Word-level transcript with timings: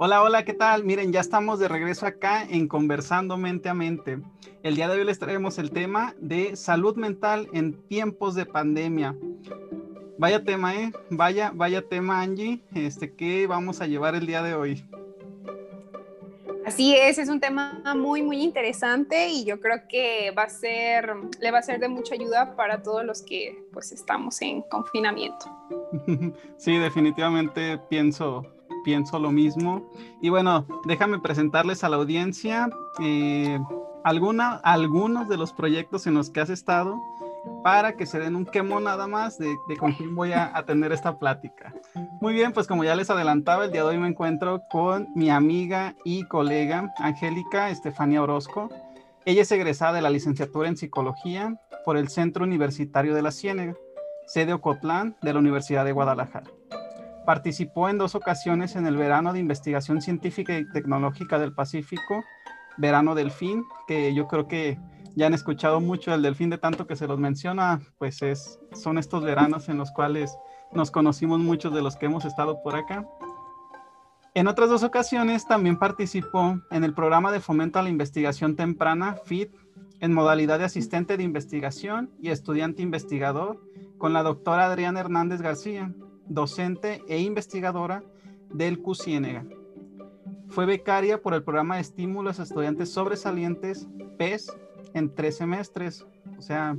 Hola, 0.00 0.22
hola, 0.22 0.44
¿qué 0.44 0.54
tal? 0.54 0.84
Miren, 0.84 1.12
ya 1.12 1.18
estamos 1.18 1.58
de 1.58 1.66
regreso 1.66 2.06
acá 2.06 2.44
en 2.44 2.68
Conversando 2.68 3.36
Mente 3.36 3.68
a 3.68 3.74
Mente. 3.74 4.20
El 4.62 4.76
día 4.76 4.88
de 4.88 4.96
hoy 4.96 5.04
les 5.04 5.18
traemos 5.18 5.58
el 5.58 5.72
tema 5.72 6.14
de 6.20 6.54
salud 6.54 6.94
mental 6.94 7.48
en 7.52 7.82
tiempos 7.88 8.36
de 8.36 8.46
pandemia. 8.46 9.16
Vaya 10.16 10.44
tema, 10.44 10.76
¿eh? 10.76 10.92
Vaya, 11.10 11.50
vaya 11.52 11.82
tema, 11.82 12.20
Angie, 12.20 12.60
este, 12.76 13.12
¿qué 13.12 13.48
vamos 13.48 13.80
a 13.80 13.88
llevar 13.88 14.14
el 14.14 14.28
día 14.28 14.40
de 14.40 14.54
hoy? 14.54 14.88
Así 16.64 16.94
es, 16.94 17.18
es 17.18 17.28
un 17.28 17.40
tema 17.40 17.82
muy, 17.96 18.22
muy 18.22 18.40
interesante 18.40 19.30
y 19.30 19.44
yo 19.44 19.58
creo 19.58 19.88
que 19.88 20.30
va 20.30 20.44
a 20.44 20.48
ser, 20.48 21.12
le 21.40 21.50
va 21.50 21.58
a 21.58 21.62
ser 21.62 21.80
de 21.80 21.88
mucha 21.88 22.14
ayuda 22.14 22.54
para 22.54 22.84
todos 22.84 23.04
los 23.04 23.22
que 23.22 23.64
pues 23.72 23.90
estamos 23.90 24.40
en 24.42 24.62
confinamiento. 24.62 25.46
Sí, 26.56 26.76
definitivamente 26.76 27.78
pienso, 27.88 28.44
pienso 28.84 29.18
lo 29.18 29.30
mismo. 29.30 29.82
Y 30.20 30.28
bueno, 30.28 30.66
déjame 30.84 31.18
presentarles 31.18 31.84
a 31.84 31.88
la 31.88 31.96
audiencia 31.96 32.68
eh, 33.00 33.58
alguna, 34.04 34.56
algunos 34.62 35.28
de 35.28 35.36
los 35.36 35.52
proyectos 35.52 36.06
en 36.06 36.14
los 36.14 36.30
que 36.30 36.40
has 36.40 36.50
estado 36.50 36.98
para 37.62 37.96
que 37.96 38.06
se 38.06 38.18
den 38.18 38.36
un 38.36 38.44
quemo 38.44 38.80
nada 38.80 39.06
más 39.06 39.38
de, 39.38 39.56
con 39.78 39.92
quién 39.92 40.14
voy 40.14 40.32
a, 40.32 40.56
a, 40.56 40.64
tener 40.64 40.92
esta 40.92 41.18
plática. 41.18 41.74
Muy 42.20 42.34
bien, 42.34 42.52
pues 42.52 42.66
como 42.66 42.84
ya 42.84 42.94
les 42.94 43.10
adelantaba, 43.10 43.64
el 43.64 43.72
día 43.72 43.82
de 43.82 43.88
hoy 43.88 43.98
me 43.98 44.08
encuentro 44.08 44.62
con 44.70 45.08
mi 45.14 45.30
amiga 45.30 45.94
y 46.04 46.24
colega 46.24 46.92
Angélica 46.98 47.70
Estefania 47.70 48.22
Orozco. 48.22 48.68
Ella 49.24 49.42
es 49.42 49.52
egresada 49.52 49.92
de 49.92 50.02
la 50.02 50.10
licenciatura 50.10 50.68
en 50.68 50.76
psicología 50.76 51.58
por 51.84 51.96
el 51.96 52.08
Centro 52.08 52.44
Universitario 52.44 53.14
de 53.14 53.22
la 53.22 53.32
Ciénega, 53.32 53.74
sede 54.26 54.52
Ocotlán 54.52 55.16
de 55.22 55.32
la 55.32 55.38
Universidad 55.38 55.84
de 55.84 55.92
Guadalajara. 55.92 56.57
Participó 57.28 57.90
en 57.90 57.98
dos 57.98 58.14
ocasiones 58.14 58.74
en 58.74 58.86
el 58.86 58.96
verano 58.96 59.34
de 59.34 59.38
investigación 59.38 60.00
científica 60.00 60.56
y 60.56 60.64
tecnológica 60.64 61.38
del 61.38 61.52
Pacífico, 61.52 62.24
verano 62.78 63.14
Delfín, 63.14 63.66
que 63.86 64.14
yo 64.14 64.26
creo 64.26 64.48
que 64.48 64.78
ya 65.14 65.26
han 65.26 65.34
escuchado 65.34 65.78
mucho 65.78 66.10
del 66.10 66.22
Delfín 66.22 66.48
de 66.48 66.56
tanto 66.56 66.86
que 66.86 66.96
se 66.96 67.06
los 67.06 67.18
menciona, 67.18 67.82
pues 67.98 68.22
es, 68.22 68.58
son 68.72 68.96
estos 68.96 69.22
veranos 69.22 69.68
en 69.68 69.76
los 69.76 69.90
cuales 69.90 70.38
nos 70.72 70.90
conocimos 70.90 71.38
muchos 71.38 71.74
de 71.74 71.82
los 71.82 71.96
que 71.96 72.06
hemos 72.06 72.24
estado 72.24 72.62
por 72.62 72.76
acá. 72.76 73.06
En 74.32 74.48
otras 74.48 74.70
dos 74.70 74.82
ocasiones 74.82 75.46
también 75.46 75.78
participó 75.78 76.58
en 76.70 76.82
el 76.82 76.94
programa 76.94 77.30
de 77.30 77.40
fomento 77.40 77.78
a 77.78 77.82
la 77.82 77.90
investigación 77.90 78.56
temprana, 78.56 79.16
FIT, 79.26 79.54
en 80.00 80.14
modalidad 80.14 80.60
de 80.60 80.64
asistente 80.64 81.18
de 81.18 81.24
investigación 81.24 82.10
y 82.22 82.30
estudiante 82.30 82.80
investigador 82.80 83.60
con 83.98 84.14
la 84.14 84.22
doctora 84.22 84.64
Adriana 84.64 85.00
Hernández 85.00 85.42
García, 85.42 85.92
docente 86.28 87.02
e 87.08 87.20
investigadora 87.20 88.02
del 88.52 88.80
CUCIENEGA. 88.80 89.44
Fue 90.48 90.66
becaria 90.66 91.20
por 91.20 91.34
el 91.34 91.42
programa 91.42 91.76
de 91.76 91.82
estímulos 91.82 92.40
a 92.40 92.44
estudiantes 92.44 92.90
sobresalientes 92.90 93.88
PES 94.16 94.56
en 94.94 95.14
tres 95.14 95.36
semestres. 95.36 96.06
O 96.38 96.42
sea, 96.42 96.76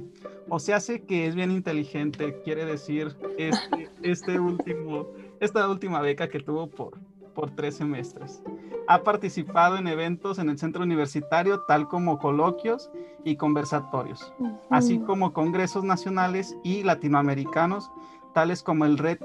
o 0.50 0.60
se 0.60 0.74
hace 0.74 1.04
que 1.04 1.28
es 1.28 1.36
bien 1.36 1.52
inteligente, 1.52 2.42
quiere 2.44 2.66
decir 2.66 3.16
este, 3.38 3.90
este 4.02 4.40
último, 4.40 5.08
esta 5.40 5.68
última 5.70 6.02
beca 6.02 6.30
que 6.30 6.40
tuvo 6.40 6.68
por, 6.68 6.98
por 7.34 7.52
tres 7.52 7.76
semestres. 7.76 8.42
Ha 8.88 9.04
participado 9.04 9.78
en 9.78 9.88
eventos 9.88 10.40
en 10.40 10.50
el 10.50 10.58
centro 10.58 10.84
universitario, 10.84 11.62
tal 11.68 11.88
como 11.88 12.18
coloquios 12.18 12.90
y 13.24 13.36
conversatorios, 13.36 14.34
así 14.72 15.00
como 15.00 15.32
congresos 15.34 15.84
nacionales 15.84 16.58
y 16.64 16.84
latinoamericanos, 16.84 17.92
tales 18.34 18.64
como 18.64 18.86
el 18.86 18.98
Red 18.98 19.20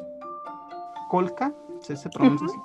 Colca, 1.15 1.55
¿se, 1.79 1.97
se 1.97 2.11
pronuncia 2.11 2.59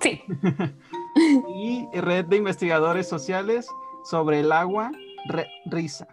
Sí. 0.00 0.20
y 1.54 1.86
Red 2.00 2.24
de 2.24 2.38
Investigadores 2.38 3.08
Sociales 3.08 3.68
sobre 4.02 4.40
el 4.40 4.50
agua, 4.50 4.90
risa. 5.66 6.08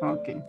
Ok. 0.00 0.42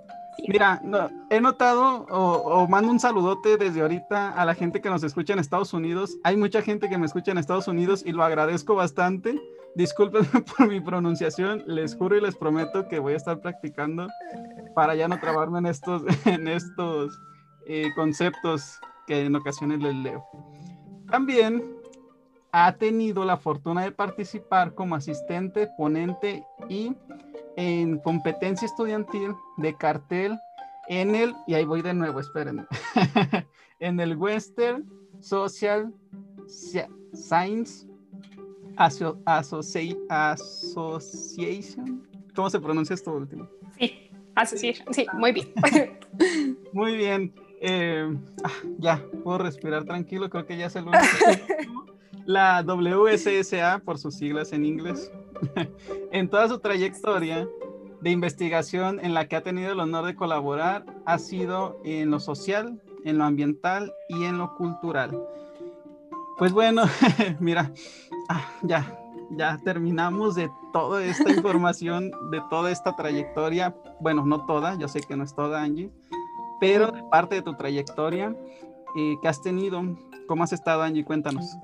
Mira, 0.48 0.82
he 1.30 1.42
notado 1.42 2.06
o, 2.10 2.66
mando 2.70 2.94
un 2.94 3.00
saludote 3.02 3.58
desde 3.58 3.82
ahorita 3.82 4.30
a 4.30 4.46
la 4.46 4.56
gente 4.56 4.80
que 4.80 4.90
nos 4.90 5.04
escucha 5.04 5.34
en 5.34 5.40
Estados 5.40 5.74
Unidos. 5.74 6.16
Hay 6.24 6.38
mucha 6.38 6.62
gente 6.62 6.88
que 6.88 6.98
me 6.98 7.06
escucha 7.06 7.34
en 7.34 7.38
Estados 7.38 7.68
Unidos 7.68 8.04
y 8.06 8.14
lo 8.14 8.24
agradezco 8.24 8.76
bastante. 8.76 9.38
Disculpen 9.76 10.24
por 10.58 10.70
mi 10.70 10.80
pronunciación, 10.80 11.62
les 11.68 11.94
juro 11.94 12.16
y 12.16 12.22
les 12.22 12.38
prometo 12.38 12.88
que 12.88 13.00
voy 13.00 13.16
a 13.16 13.18
estar 13.18 13.42
practicando 13.42 14.08
para 14.76 14.96
ya 14.96 15.10
no 15.10 15.20
trabarme 15.20 15.60
en 15.60 15.66
estos, 15.66 16.04
en 16.26 16.48
estos 16.48 17.20
eh, 17.66 17.90
conceptos 17.96 18.80
que 19.12 19.26
en 19.26 19.36
ocasiones 19.36 19.82
les 19.82 19.94
leo. 19.94 20.26
También 21.10 21.76
ha 22.54 22.72
tenido 22.78 23.26
la 23.26 23.36
fortuna 23.36 23.84
de 23.84 23.92
participar 23.92 24.74
como 24.74 24.96
asistente, 24.96 25.68
ponente 25.78 26.46
y 26.70 26.96
en 27.58 27.98
competencia 27.98 28.66
estudiantil 28.66 29.34
de 29.58 29.76
cartel 29.76 30.40
en 30.88 31.14
el, 31.14 31.36
y 31.46 31.56
ahí 31.56 31.66
voy 31.66 31.82
de 31.82 31.94
nuevo, 31.94 32.22
espérenme, 32.22 32.66
en 33.80 34.00
el 34.00 34.16
Western 34.16 34.90
Social 35.20 35.94
Science 36.48 37.86
Association. 38.78 40.08
¿Cómo 42.34 42.50
se 42.50 42.62
pronuncia 42.62 42.94
esto 42.94 43.12
último? 43.14 43.50
Sí, 43.78 44.10
Association, 44.36 44.94
sí, 44.94 45.06
muy 45.16 45.34
bien. 45.34 45.54
muy 46.72 46.96
bien. 46.96 47.34
Eh, 47.64 48.18
ah, 48.44 48.50
ya, 48.80 49.04
puedo 49.24 49.38
respirar 49.38 49.86
tranquilo, 49.86 50.30
creo 50.30 50.48
que 50.48 50.58
ya 50.58 50.66
es 50.66 50.76
el 50.76 50.86
único. 50.86 51.04
la 52.26 52.64
WSSA, 52.64 53.80
por 53.86 54.00
sus 54.00 54.16
siglas 54.16 54.52
en 54.52 54.66
inglés, 54.66 55.12
en 56.12 56.28
toda 56.28 56.48
su 56.48 56.60
trayectoria 56.60 57.48
de 58.02 58.10
investigación 58.10 59.00
en 59.04 59.14
la 59.14 59.28
que 59.28 59.36
ha 59.36 59.44
tenido 59.44 59.72
el 59.72 59.80
honor 59.80 60.06
de 60.06 60.16
colaborar, 60.16 60.86
ha 61.06 61.20
sido 61.20 61.80
en 61.84 62.10
lo 62.10 62.20
social, 62.20 62.82
en 63.06 63.20
lo 63.20 63.26
ambiental 63.26 63.94
y 64.10 64.24
en 64.24 64.40
lo 64.40 64.56
cultural. 64.56 65.22
Pues 66.40 66.54
bueno, 66.54 66.84
mira, 67.40 67.72
ah, 68.28 68.44
ya, 68.64 68.98
ya 69.38 69.60
terminamos 69.64 70.34
de 70.34 70.50
toda 70.74 71.06
esta 71.06 71.30
información, 71.30 72.12
de 72.32 72.42
toda 72.50 72.72
esta 72.72 72.96
trayectoria. 72.96 73.76
Bueno, 74.00 74.26
no 74.26 74.48
toda, 74.48 74.80
yo 74.80 74.88
sé 74.88 75.02
que 75.02 75.16
no 75.16 75.24
es 75.24 75.36
toda, 75.36 75.62
Angie, 75.62 75.92
pero 76.62 77.10
parte 77.10 77.36
de 77.36 77.42
tu 77.42 77.56
trayectoria 77.56 78.36
eh, 78.96 79.16
que 79.20 79.28
has 79.28 79.42
tenido. 79.42 79.82
¿Cómo 80.28 80.44
has 80.44 80.54
estado, 80.54 80.84
Angie? 80.84 81.04
Cuéntanos. 81.04 81.58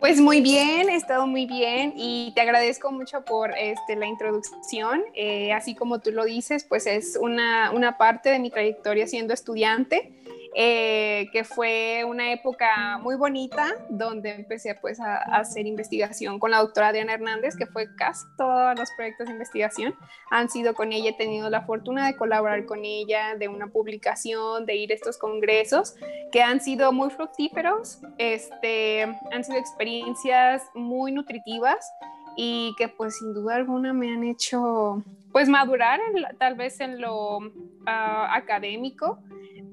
Pues 0.00 0.18
muy 0.18 0.40
bien, 0.40 0.88
he 0.88 0.96
estado 0.96 1.26
muy 1.26 1.44
bien 1.44 1.92
y 1.94 2.32
te 2.34 2.40
agradezco 2.40 2.90
mucho 2.90 3.22
por 3.26 3.52
este, 3.58 3.96
la 3.96 4.06
introducción. 4.06 5.02
Eh, 5.14 5.52
así 5.52 5.74
como 5.74 6.00
tú 6.00 6.12
lo 6.12 6.24
dices, 6.24 6.64
pues 6.64 6.86
es 6.86 7.18
una, 7.20 7.70
una 7.72 7.98
parte 7.98 8.30
de 8.30 8.38
mi 8.38 8.50
trayectoria 8.50 9.06
siendo 9.06 9.34
estudiante. 9.34 10.10
Eh, 10.52 11.28
que 11.32 11.44
fue 11.44 12.02
una 12.04 12.32
época 12.32 12.98
muy 12.98 13.14
bonita 13.14 13.68
donde 13.88 14.30
empecé 14.30 14.74
pues 14.74 14.98
a, 14.98 15.18
hacer 15.18 15.64
investigación 15.64 16.40
con 16.40 16.50
la 16.50 16.58
doctora 16.58 16.88
Adriana 16.88 17.12
Hernández, 17.14 17.56
que 17.56 17.66
fue 17.66 17.94
casi 17.94 18.26
todos 18.36 18.76
los 18.76 18.90
proyectos 18.96 19.28
de 19.28 19.34
investigación. 19.34 19.94
Han 20.30 20.50
sido 20.50 20.74
con 20.74 20.92
ella, 20.92 21.10
he 21.10 21.16
tenido 21.16 21.50
la 21.50 21.62
fortuna 21.62 22.06
de 22.06 22.16
colaborar 22.16 22.66
con 22.66 22.84
ella, 22.84 23.36
de 23.36 23.46
una 23.46 23.68
publicación, 23.68 24.66
de 24.66 24.74
ir 24.74 24.90
a 24.90 24.94
estos 24.94 25.18
congresos 25.18 25.94
que 26.32 26.42
han 26.42 26.60
sido 26.60 26.90
muy 26.90 27.10
fructíferos, 27.10 28.00
este, 28.18 29.02
han 29.02 29.44
sido 29.44 29.56
experiencias 29.56 30.64
muy 30.74 31.12
nutritivas 31.12 31.92
y 32.36 32.74
que 32.76 32.88
pues 32.88 33.18
sin 33.18 33.34
duda 33.34 33.54
alguna 33.54 33.92
me 33.92 34.12
han 34.12 34.24
hecho 34.24 35.04
pues 35.30 35.48
madurar 35.48 36.00
tal 36.38 36.56
vez 36.56 36.80
en 36.80 37.00
lo 37.00 37.38
ah, 37.86 38.34
académico 38.34 39.20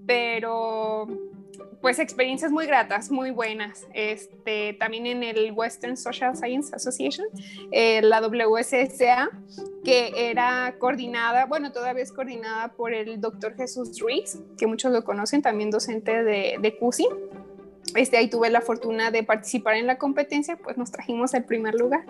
pero 0.07 1.07
pues 1.81 1.99
experiencias 1.99 2.51
muy 2.51 2.65
gratas, 2.65 3.11
muy 3.11 3.31
buenas. 3.31 3.87
Este, 3.93 4.73
también 4.73 5.05
en 5.05 5.23
el 5.23 5.51
Western 5.51 5.95
Social 5.95 6.35
Science 6.35 6.75
Association, 6.75 7.27
eh, 7.71 8.01
la 8.01 8.19
WSSA, 8.21 9.29
que 9.83 10.11
era 10.15 10.75
coordinada, 10.79 11.45
bueno, 11.45 11.71
todavía 11.71 12.03
es 12.03 12.11
coordinada 12.11 12.69
por 12.69 12.93
el 12.93 13.21
doctor 13.21 13.55
Jesús 13.55 13.99
Ruiz, 13.99 14.39
que 14.57 14.65
muchos 14.65 14.91
lo 14.91 15.03
conocen, 15.03 15.41
también 15.41 15.69
docente 15.69 16.23
de, 16.23 16.57
de 16.59 16.77
CUSI. 16.77 17.07
Este, 17.95 18.17
ahí 18.17 18.29
tuve 18.29 18.49
la 18.49 18.61
fortuna 18.61 19.11
de 19.11 19.23
participar 19.23 19.75
en 19.75 19.87
la 19.87 19.97
competencia, 19.97 20.57
pues 20.57 20.77
nos 20.77 20.91
trajimos 20.91 21.33
el 21.33 21.45
primer 21.45 21.75
lugar. 21.75 22.05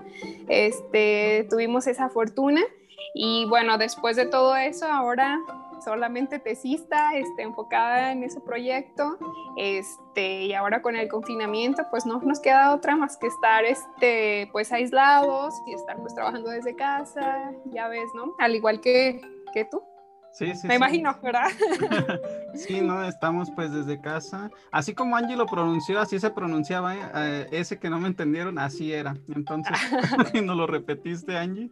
Este, 0.47 1.45
tuvimos 1.49 1.87
esa 1.87 2.09
fortuna 2.09 2.61
y 3.13 3.45
bueno, 3.47 3.77
después 3.77 4.15
de 4.15 4.25
todo 4.25 4.55
eso, 4.55 4.85
ahora 4.87 5.39
solamente 5.83 6.39
tesista, 6.39 7.15
este, 7.15 7.43
enfocada 7.43 8.11
en 8.11 8.23
ese 8.23 8.39
proyecto, 8.41 9.17
este, 9.57 10.45
y 10.45 10.53
ahora 10.53 10.81
con 10.81 10.95
el 10.95 11.07
confinamiento, 11.07 11.83
pues 11.89 12.05
no 12.05 12.19
nos 12.19 12.39
queda 12.39 12.73
otra 12.73 12.95
más 12.95 13.17
que 13.17 13.27
estar, 13.27 13.65
este, 13.65 14.49
pues 14.51 14.71
aislados 14.71 15.53
y 15.67 15.73
estar 15.73 15.97
pues 15.97 16.13
trabajando 16.13 16.49
desde 16.49 16.75
casa, 16.75 17.51
ya 17.65 17.87
ves, 17.87 18.09
¿no? 18.15 18.35
Al 18.39 18.55
igual 18.55 18.81
que, 18.81 19.21
que 19.53 19.65
tú. 19.65 19.83
Sí, 20.37 20.53
sí. 20.53 20.67
Me 20.67 20.75
imagino, 20.75 21.17
¿verdad? 21.23 21.47
sí, 22.53 22.79
no, 22.79 23.03
estamos 23.03 23.49
pues 23.55 23.71
desde 23.71 23.99
casa. 23.99 24.51
Así 24.71 24.93
como 24.93 25.15
Angie 25.15 25.35
lo 25.35 25.47
pronunció, 25.47 25.99
así 25.99 26.19
se 26.19 26.29
pronunciaba, 26.29 26.95
eh, 26.95 27.47
ese 27.49 27.79
que 27.79 27.89
no 27.89 27.99
me 27.99 28.07
entendieron, 28.07 28.59
así 28.59 28.93
era. 28.93 29.15
Entonces, 29.35 29.75
no 30.43 30.53
lo 30.53 30.67
repetiste, 30.67 31.35
Angie. 31.35 31.71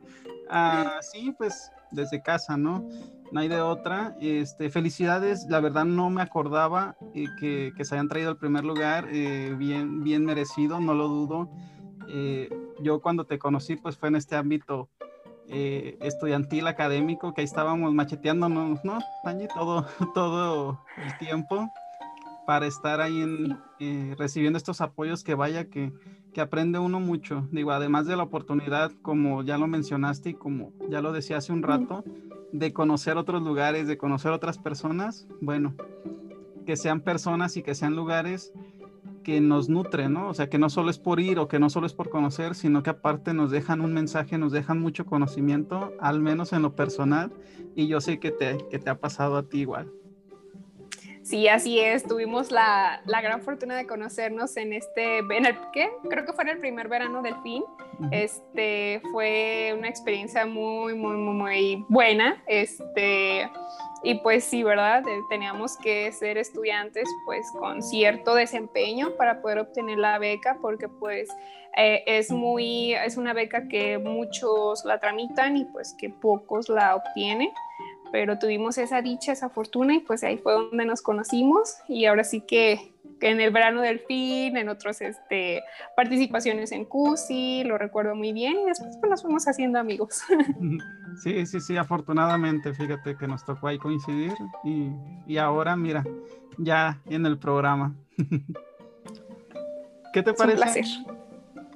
Ah, 0.50 0.98
sí, 1.02 1.32
pues 1.38 1.72
desde 1.92 2.24
casa, 2.24 2.58
¿no? 2.58 2.90
No 3.32 3.40
hay 3.40 3.48
de 3.48 3.62
otra. 3.62 4.16
Este, 4.22 4.70
felicidades, 4.70 5.46
la 5.50 5.60
verdad 5.60 5.86
no 5.86 6.10
me 6.10 6.22
acordaba 6.22 6.96
eh, 7.14 7.26
que, 7.40 7.74
que, 7.76 7.86
se 7.86 7.96
hayan 7.96 8.08
traído 8.08 8.30
al 8.30 8.38
primer 8.38 8.64
lugar, 8.64 9.08
eh, 9.12 9.54
bien, 9.58 10.04
bien 10.04 10.26
merecido, 10.26 10.80
no 10.80 10.94
lo 10.94 11.08
dudo. 11.08 11.50
yo 12.82 13.02
cuando 13.02 13.26
te 13.26 13.40
conocí, 13.40 13.76
pues 13.76 13.98
fue 13.98 14.10
en 14.10 14.16
este 14.16 14.36
ámbito 14.36 14.90
eh, 15.48 15.98
estudiantil 16.02 16.66
académico, 16.66 17.34
que 17.34 17.42
ahí 17.42 17.46
estábamos 17.46 17.94
macheteándonos, 17.94 18.84
¿no, 18.84 19.00
Todo, 19.54 19.86
todo 20.16 20.82
el 20.98 21.18
tiempo 21.20 21.70
para 22.48 22.66
estar 22.66 23.00
ahí 23.00 23.22
en, 23.22 23.58
eh, 23.80 24.16
recibiendo 24.18 24.58
estos 24.58 24.82
apoyos 24.82 25.24
que 25.24 25.36
vaya, 25.36 25.66
que, 25.66 25.94
que, 26.34 26.42
aprende 26.42 26.80
uno 26.80 27.00
mucho. 27.00 27.48
Digo, 27.52 27.72
además 27.72 28.08
de 28.08 28.16
la 28.16 28.24
oportunidad, 28.24 28.92
como 29.04 29.44
ya 29.44 29.58
lo 29.58 29.68
mencionaste 29.68 30.30
y 30.30 30.34
como 30.34 30.72
ya 30.90 31.02
lo 31.02 31.12
decía 31.12 31.38
hace 31.38 31.54
un 31.54 31.62
rato, 31.62 32.04
de 32.60 32.74
conocer 32.74 33.18
otros 33.18 33.44
lugares, 33.44 33.88
de 33.88 33.98
conocer 33.98 34.32
otras 34.32 34.58
personas, 34.58 35.28
bueno, 35.42 35.76
que 36.66 36.78
sean 36.78 37.02
personas 37.02 37.58
y 37.58 37.64
que 37.64 37.76
sean 37.76 37.96
lugares 37.96 38.54
que 39.24 39.42
nos 39.42 39.70
nutre, 39.70 40.08
¿no? 40.08 40.30
O 40.30 40.34
sea, 40.34 40.50
que 40.50 40.60
no 40.60 40.70
solo 40.70 40.90
es 40.90 41.00
por 41.00 41.20
ir 41.20 41.40
o 41.40 41.48
que 41.48 41.60
no 41.60 41.70
solo 41.70 41.88
es 41.88 41.94
por 41.94 42.10
conocer, 42.10 42.56
sino 42.56 42.84
que 42.84 42.92
aparte 42.92 43.34
nos 43.34 43.52
dejan 43.52 43.82
un 43.82 43.94
mensaje, 43.94 44.38
nos 44.38 44.52
dejan 44.52 44.80
mucho 44.80 45.06
conocimiento, 45.06 45.94
al 46.00 46.22
menos 46.22 46.54
en 46.54 46.62
lo 46.62 46.76
personal, 46.76 47.34
y 47.76 47.88
yo 47.88 48.00
sé 48.02 48.20
que 48.20 48.32
te, 48.32 48.58
que 48.70 48.80
te 48.80 48.90
ha 48.90 49.00
pasado 49.00 49.36
a 49.38 49.44
ti 49.44 49.62
igual. 49.62 49.92
Sí, 51.26 51.48
así 51.48 51.80
es. 51.80 52.04
Tuvimos 52.04 52.52
la, 52.52 53.02
la, 53.08 53.20
gran 53.20 53.42
fortuna 53.42 53.76
de 53.76 53.88
conocernos 53.88 54.56
en 54.58 54.74
este, 54.74 55.18
en 55.18 55.48
el, 55.48 55.58
¿qué? 55.74 55.90
Creo 56.08 56.24
que 56.24 56.34
fue 56.34 56.44
en 56.44 56.52
el 56.52 56.60
primer 56.60 56.88
verano 56.88 57.24
del 57.24 57.34
fin. 57.42 57.64
Este, 58.12 59.02
fue 59.12 59.74
una 59.76 59.90
experiencia 59.90 60.46
muy, 60.46 60.94
muy, 60.94 61.16
muy, 61.18 61.34
muy 61.34 61.86
buena. 61.90 62.44
Este, 62.46 63.50
y 64.04 64.20
pues 64.20 64.44
sí, 64.44 64.62
¿verdad? 64.62 65.02
Teníamos 65.28 65.78
que 65.78 66.12
ser 66.12 66.38
estudiantes 66.38 67.10
pues 67.26 67.52
con 67.58 67.82
cierto 67.82 68.36
desempeño 68.36 69.16
para 69.18 69.42
poder 69.42 69.58
obtener 69.58 69.98
la 69.98 70.20
beca 70.20 70.60
porque 70.62 70.88
pues 70.88 71.28
eh, 71.76 72.04
es 72.06 72.30
muy, 72.30 72.94
es 72.94 73.18
una 73.18 73.34
beca 73.34 73.68
que 73.68 73.98
muchos 73.98 74.86
la 74.86 75.00
tramitan 75.00 75.58
y 75.58 75.66
pues 75.66 75.96
que 75.98 76.12
pocos 76.12 76.70
la 76.70 76.96
obtienen 76.96 77.50
pero 78.16 78.40
tuvimos 78.40 78.78
esa 78.78 79.02
dicha, 79.02 79.34
esa 79.34 79.50
fortuna 79.50 79.94
y 79.94 80.00
pues 80.00 80.24
ahí 80.24 80.38
fue 80.38 80.54
donde 80.54 80.86
nos 80.86 81.02
conocimos 81.02 81.76
y 81.90 82.06
ahora 82.06 82.24
sí 82.24 82.40
que, 82.40 82.94
en 83.20 83.42
el 83.42 83.52
verano 83.52 83.82
del 83.82 84.00
fin, 84.00 84.56
en 84.56 84.70
otras 84.70 85.02
este, 85.02 85.64
participaciones 85.98 86.72
en 86.72 86.86
CUSI, 86.86 87.66
lo 87.66 87.78
recuerdo 87.78 88.16
muy 88.16 88.32
bien 88.32 88.56
y 88.62 88.68
después 88.68 88.96
pues 89.02 89.10
nos 89.10 89.22
fuimos 89.22 89.50
haciendo 89.50 89.80
amigos. 89.80 90.22
Sí, 91.24 91.46
sí, 91.46 91.62
sí, 91.62 91.78
afortunadamente, 91.78 92.74
fíjate 92.74 93.16
que 93.16 93.26
nos 93.26 93.46
tocó 93.46 93.68
ahí 93.68 93.78
coincidir 93.78 94.34
y, 94.66 94.92
y 95.26 95.38
ahora, 95.38 95.76
mira, 95.78 96.04
ya 96.58 97.02
en 97.06 97.26
el 97.26 97.38
programa. 97.38 97.96
¿Qué 100.14 100.24
te 100.24 100.34
parece? 100.34 100.58
Un 100.58 100.62
placer. 100.62 100.86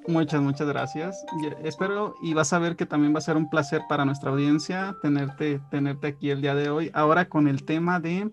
Muchas, 0.08 0.42
muchas 0.42 0.68
gracias. 0.68 1.26
espero 1.64 2.16
y 2.22 2.34
vas 2.34 2.52
a 2.54 2.60
ver 2.60 2.76
que 2.76 2.86
también 2.86 3.14
va 3.14 3.20
a 3.20 3.22
ser 3.22 3.38
un 3.38 3.50
placer 3.50 3.82
para 3.88 4.06
nuestra 4.06 4.32
audiencia 4.32 4.96
tenerte, 5.02 5.62
tenerte 5.70 6.08
aquí 6.08 6.30
el 6.30 6.42
día 6.42 6.56
de 6.56 6.70
hoy. 6.70 6.90
Ahora 6.94 7.30
con 7.30 7.48
el 7.48 7.64
tema 7.64 8.00
de 8.00 8.32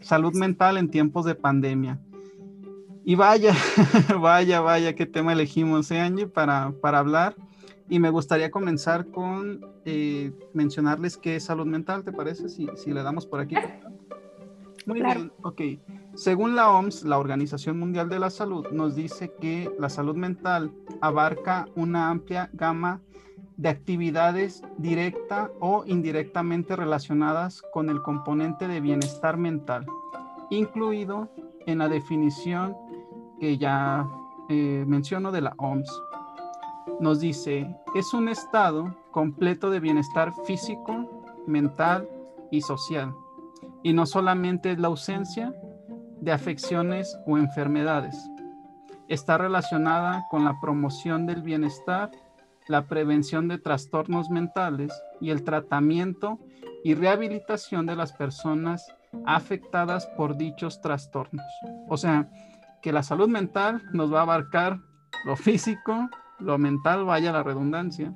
salud 0.00 0.34
mental 0.34 0.76
en 0.76 0.90
tiempos 0.90 1.24
de 1.24 1.34
pandemia. 1.34 2.00
Y 3.04 3.16
vaya, 3.16 3.54
vaya, 4.20 4.60
vaya, 4.60 4.94
qué 4.94 5.04
tema 5.06 5.34
elegimos, 5.34 5.90
¿eh, 5.90 6.00
Angie, 6.00 6.26
para, 6.26 6.72
para 6.80 6.98
hablar. 6.98 7.36
Y 7.88 7.98
me 7.98 8.08
gustaría 8.08 8.50
comenzar 8.50 9.06
con 9.10 9.60
eh, 9.84 10.32
mencionarles 10.54 11.18
qué 11.18 11.36
es 11.36 11.44
salud 11.44 11.66
mental, 11.66 12.02
¿te 12.02 12.12
parece? 12.12 12.48
Si, 12.48 12.66
si 12.76 12.92
le 12.92 13.02
damos 13.02 13.26
por 13.26 13.40
aquí. 13.40 13.56
Muy 14.86 15.02
bien, 15.02 15.30
ok. 15.42 15.60
Según 16.14 16.54
la 16.54 16.70
OMS, 16.70 17.04
la 17.04 17.18
Organización 17.18 17.78
Mundial 17.78 18.08
de 18.08 18.20
la 18.20 18.30
Salud, 18.30 18.68
nos 18.70 18.94
dice 18.94 19.32
que 19.40 19.68
la 19.80 19.88
salud 19.88 20.14
mental 20.14 20.72
abarca 21.00 21.66
una 21.74 22.08
amplia 22.08 22.50
gama 22.52 23.00
de 23.56 23.68
actividades 23.68 24.62
directa 24.78 25.50
o 25.60 25.84
indirectamente 25.86 26.76
relacionadas 26.76 27.62
con 27.72 27.90
el 27.90 28.00
componente 28.00 28.68
de 28.68 28.80
bienestar 28.80 29.36
mental, 29.36 29.86
incluido 30.50 31.30
en 31.66 31.78
la 31.78 31.88
definición 31.88 32.76
que 33.40 33.58
ya 33.58 34.08
eh, 34.48 34.84
menciono 34.86 35.32
de 35.32 35.40
la 35.40 35.54
OMS. 35.58 35.90
Nos 37.00 37.18
dice, 37.18 37.74
es 37.96 38.14
un 38.14 38.28
estado 38.28 38.94
completo 39.10 39.68
de 39.68 39.80
bienestar 39.80 40.32
físico, 40.46 41.24
mental 41.46 42.08
y 42.52 42.60
social 42.60 43.12
y 43.84 43.92
no 43.92 44.06
solamente 44.06 44.72
es 44.72 44.78
la 44.78 44.88
ausencia 44.88 45.54
de 46.24 46.32
afecciones 46.32 47.18
o 47.26 47.36
enfermedades. 47.36 48.16
Está 49.08 49.36
relacionada 49.36 50.24
con 50.30 50.44
la 50.44 50.58
promoción 50.60 51.26
del 51.26 51.42
bienestar, 51.42 52.10
la 52.66 52.86
prevención 52.86 53.46
de 53.48 53.58
trastornos 53.58 54.30
mentales 54.30 54.92
y 55.20 55.30
el 55.30 55.44
tratamiento 55.44 56.38
y 56.82 56.94
rehabilitación 56.94 57.84
de 57.84 57.96
las 57.96 58.12
personas 58.12 58.86
afectadas 59.26 60.06
por 60.16 60.36
dichos 60.36 60.80
trastornos. 60.80 61.44
O 61.88 61.98
sea, 61.98 62.28
que 62.80 62.92
la 62.92 63.02
salud 63.02 63.28
mental 63.28 63.82
nos 63.92 64.12
va 64.12 64.20
a 64.20 64.22
abarcar 64.22 64.80
lo 65.26 65.36
físico, 65.36 66.08
lo 66.38 66.58
mental, 66.58 67.04
vaya 67.04 67.32
la 67.32 67.42
redundancia, 67.42 68.14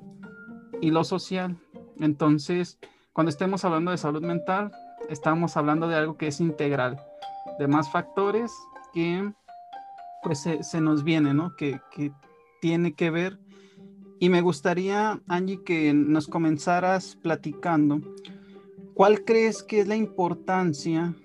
y 0.81 0.91
lo 0.91 1.03
social. 1.03 1.57
Entonces, 1.99 2.79
cuando 3.13 3.29
estemos 3.29 3.65
hablando 3.65 3.91
de 3.91 3.97
salud 3.97 4.21
mental, 4.21 4.71
estamos 5.09 5.57
hablando 5.57 5.87
de 5.87 5.95
algo 5.95 6.17
que 6.17 6.27
es 6.27 6.39
integral, 6.39 6.99
de 7.59 7.67
más 7.67 7.91
factores 7.91 8.51
que 8.93 9.31
pues 10.23 10.39
se, 10.61 10.81
nos 10.81 11.03
viene, 11.03 11.33
¿no? 11.33 11.55
Que, 11.55 11.79
que, 11.91 12.11
tiene 12.61 12.93
que 12.93 13.09
ver. 13.09 13.39
Y 14.19 14.27
me 14.27 14.41
gustaría, 14.41 15.21
Angie, 15.27 15.63
que 15.63 15.93
nos 15.93 16.27
comenzaras 16.27 17.15
platicando, 17.21 18.01
¿cuál 18.93 19.23
crees 19.23 19.63
que 19.63 19.79
es 19.79 19.87
la 19.87 19.95
importancia 19.95 21.15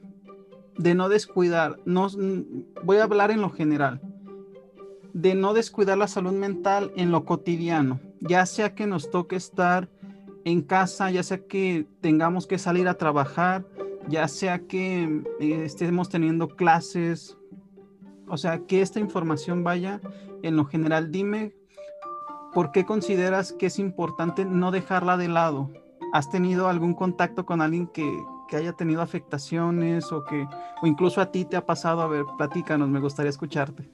de 0.77 0.95
no 0.95 1.09
descuidar? 1.09 1.81
No, 1.85 2.09
voy 2.85 2.99
a 2.99 3.05
hablar 3.05 3.33
en 3.33 3.41
lo 3.41 3.51
general, 3.51 4.01
de 5.13 5.35
no 5.35 5.55
descuidar 5.55 5.99
la 5.99 6.07
salud 6.07 6.33
mental 6.33 6.93
en 6.95 7.11
lo 7.11 7.25
cotidiano, 7.25 7.99
ya 8.21 8.47
sea 8.47 8.77
que 8.77 8.87
nos 8.87 9.11
toque 9.11 9.35
estar 9.35 9.89
en 10.45 10.63
casa, 10.63 11.11
ya 11.11 11.25
sea 11.25 11.39
que 11.39 11.89
tengamos 12.01 12.47
que 12.47 12.59
salir 12.59 12.87
a 12.87 12.95
trabajar, 12.95 13.67
ya 14.09 14.29
sea 14.29 14.61
que 14.61 15.23
eh, 15.41 15.63
estemos 15.65 16.09
teniendo 16.09 16.49
clases, 16.49 17.37
o 18.29 18.37
sea, 18.37 18.61
que 18.67 18.81
esta 18.81 19.01
información 19.01 19.65
vaya 19.65 20.01
en 20.43 20.57
lo 20.57 20.65
general. 20.65 21.11
Dime, 21.11 21.55
¿por 22.53 22.73
qué 22.73 22.85
consideras 22.85 23.53
que 23.53 23.67
es 23.67 23.79
importante 23.79 24.45
no 24.45 24.71
dejarla 24.71 25.17
de 25.17 25.29
lado? 25.29 25.71
¿Has 26.13 26.31
tenido 26.31 26.69
algún 26.69 26.95
contacto 26.95 27.45
con 27.45 27.61
alguien 27.61 27.87
que, 27.89 28.09
que 28.49 28.57
haya 28.57 28.73
tenido 28.73 29.03
afectaciones 29.03 30.13
o 30.13 30.25
que, 30.25 30.47
o 30.83 30.87
incluso 30.87 31.21
a 31.21 31.31
ti 31.31 31.45
te 31.45 31.57
ha 31.57 31.67
pasado? 31.67 32.03
A 32.03 32.07
ver, 32.07 32.25
platícanos, 32.39 32.89
me 32.89 33.01
gustaría 33.01 33.31
escucharte. 33.31 33.89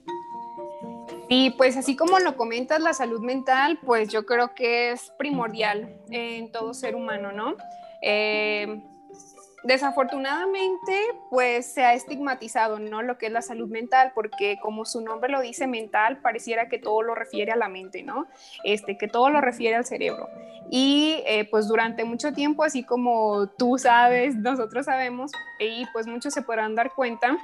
Sí, 1.29 1.55
pues 1.57 1.77
así 1.77 1.95
como 1.95 2.19
lo 2.19 2.37
comentas, 2.37 2.81
la 2.81 2.93
salud 2.93 3.21
mental, 3.21 3.79
pues 3.85 4.09
yo 4.09 4.27
creo 4.27 4.53
que 4.53 4.91
es 4.91 5.13
primordial 5.17 5.97
en 6.11 6.51
todo 6.51 6.75
ser 6.75 6.97
humano, 6.97 7.31
¿no? 7.31 7.55
Eh, 8.03 8.83
desafortunadamente, 9.65 11.01
pues 11.29 11.67
se 11.67 11.85
ha 11.85 11.95
estigmatizado, 11.95 12.79
¿no? 12.79 13.03
Lo 13.03 13.19
que 13.19 13.27
es 13.27 13.33
la 13.33 13.43
salud 13.43 13.69
mental, 13.69 14.13
porque 14.15 14.59
como 14.61 14.85
su 14.85 15.01
nombre 15.01 15.31
lo 15.31 15.41
dice, 15.41 15.67
mental, 15.67 16.19
pareciera 16.19 16.69
que 16.69 16.79
todo 16.79 17.03
lo 17.03 17.15
refiere 17.15 17.53
a 17.53 17.57
la 17.57 17.69
mente, 17.69 18.03
¿no? 18.03 18.27
Este, 18.65 18.97
que 18.97 19.09
todo 19.09 19.31
lo 19.31 19.41
refiere 19.41 19.77
al 19.77 19.85
cerebro. 19.85 20.29
Y 20.71 21.23
eh, 21.27 21.49
pues 21.51 21.69
durante 21.69 22.05
mucho 22.05 22.33
tiempo, 22.33 22.65
así 22.65 22.85
como 22.85 23.49
tú 23.59 23.77
sabes, 23.79 24.37
nosotros 24.37 24.87
sabemos, 24.87 25.33
y 25.59 25.85
pues 25.93 26.07
muchos 26.07 26.33
se 26.33 26.43
podrán 26.43 26.75
dar 26.75 26.93
cuenta, 26.93 27.37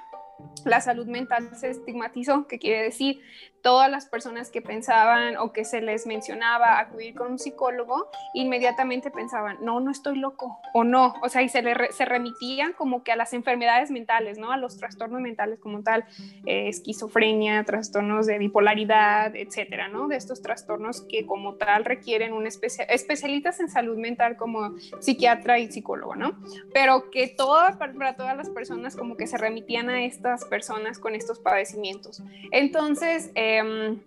la 0.64 0.81
salud 0.81 1.07
mental 1.07 1.49
se 1.57 1.71
estigmatizó, 1.71 2.47
que 2.47 2.59
quiere 2.59 2.83
decir 2.83 3.21
todas 3.66 3.90
las 3.90 4.07
personas 4.07 4.50
que 4.50 4.62
pensaban 4.62 5.37
o 5.38 5.52
que 5.52 5.64
se 5.64 5.81
les 5.81 6.07
mencionaba 6.07 6.78
acudir 6.78 7.16
con 7.16 7.33
un 7.33 7.38
psicólogo, 7.40 8.11
inmediatamente 8.33 9.11
pensaban, 9.11 9.59
no, 9.61 9.81
no 9.81 9.90
estoy 9.90 10.19
loco 10.19 10.61
o 10.73 10.85
no, 10.85 11.14
o 11.21 11.28
sea, 11.28 11.43
y 11.43 11.49
se, 11.49 11.62
le 11.62 11.90
se 11.90 12.05
remitían 12.05 12.75
como 12.75 13.02
que 13.02 13.11
a 13.11 13.16
las 13.16 13.33
enfermedades 13.33 13.90
mentales, 13.90 14.38
¿no? 14.38 14.52
A 14.52 14.57
los 14.57 14.76
trastornos 14.76 15.21
mentales 15.21 15.59
como 15.59 15.83
tal, 15.83 16.05
eh, 16.45 16.69
esquizofrenia, 16.69 17.64
trastornos 17.64 18.26
de 18.26 18.38
bipolaridad, 18.38 19.35
etcétera, 19.35 19.88
¿no? 19.88 20.07
De 20.07 20.14
estos 20.14 20.43
trastornos 20.43 21.00
que 21.00 21.26
como 21.26 21.57
tal 21.57 21.85
requieren 21.85 22.35
un 22.35 22.47
especial, 22.47 22.87
especialistas 22.88 23.59
en 23.59 23.69
salud 23.69 23.99
mental 23.99 24.37
como 24.37 24.76
psiquiatra 25.00 25.59
y 25.59 25.73
psicólogo, 25.73 26.14
¿no? 26.14 26.38
Pero 26.73 27.11
que 27.11 27.26
todas, 27.26 27.76
para 27.76 28.14
todas 28.14 28.37
las 28.37 28.49
personas 28.50 28.95
como 28.95 29.16
que 29.16 29.26
se 29.26 29.38
remitían 29.38 29.90
a 29.90 30.05
personas 30.45 30.99
con 30.99 31.14
estos 31.14 31.38
padecimientos. 31.38 32.23
Entonces, 32.50 33.30
Em, 33.35 34.00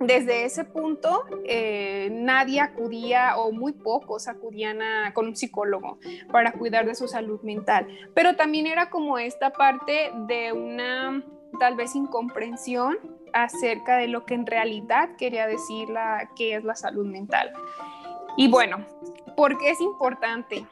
desde 0.00 0.44
ese 0.44 0.64
punto 0.64 1.24
eh, 1.44 2.08
nadie 2.10 2.60
acudía 2.60 3.36
o 3.36 3.52
muy 3.52 3.72
pocos 3.72 4.26
acudían 4.26 4.78
con 5.12 5.26
un 5.26 5.36
psicólogo 5.36 5.98
para 6.32 6.52
cuidar 6.52 6.86
de 6.86 6.94
su 6.94 7.06
salud 7.06 7.40
mental, 7.42 7.86
pero 8.14 8.34
también 8.34 8.66
era 8.66 8.90
como 8.90 9.18
esta 9.18 9.50
parte 9.50 10.10
de 10.26 10.52
una 10.52 11.22
tal 11.60 11.76
vez 11.76 11.94
incomprensión 11.94 12.98
acerca 13.32 13.96
de 13.96 14.08
lo 14.08 14.26
que 14.26 14.34
en 14.34 14.46
realidad 14.46 15.10
quería 15.16 15.46
decir 15.46 15.88
la, 15.88 16.30
que 16.34 16.56
es 16.56 16.64
la 16.64 16.74
salud 16.74 17.06
mental. 17.06 17.52
Y 18.36 18.48
bueno, 18.48 18.84
¿por 19.36 19.58
qué 19.58 19.70
es 19.70 19.80
importante? 19.80 20.66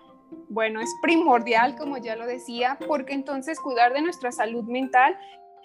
Bueno, 0.48 0.80
es 0.80 0.90
primordial, 1.02 1.76
como 1.76 1.98
ya 1.98 2.16
lo 2.16 2.26
decía, 2.26 2.78
porque 2.86 3.14
entonces 3.14 3.60
cuidar 3.60 3.92
de 3.92 4.02
nuestra 4.02 4.32
salud 4.32 4.64
mental 4.64 5.16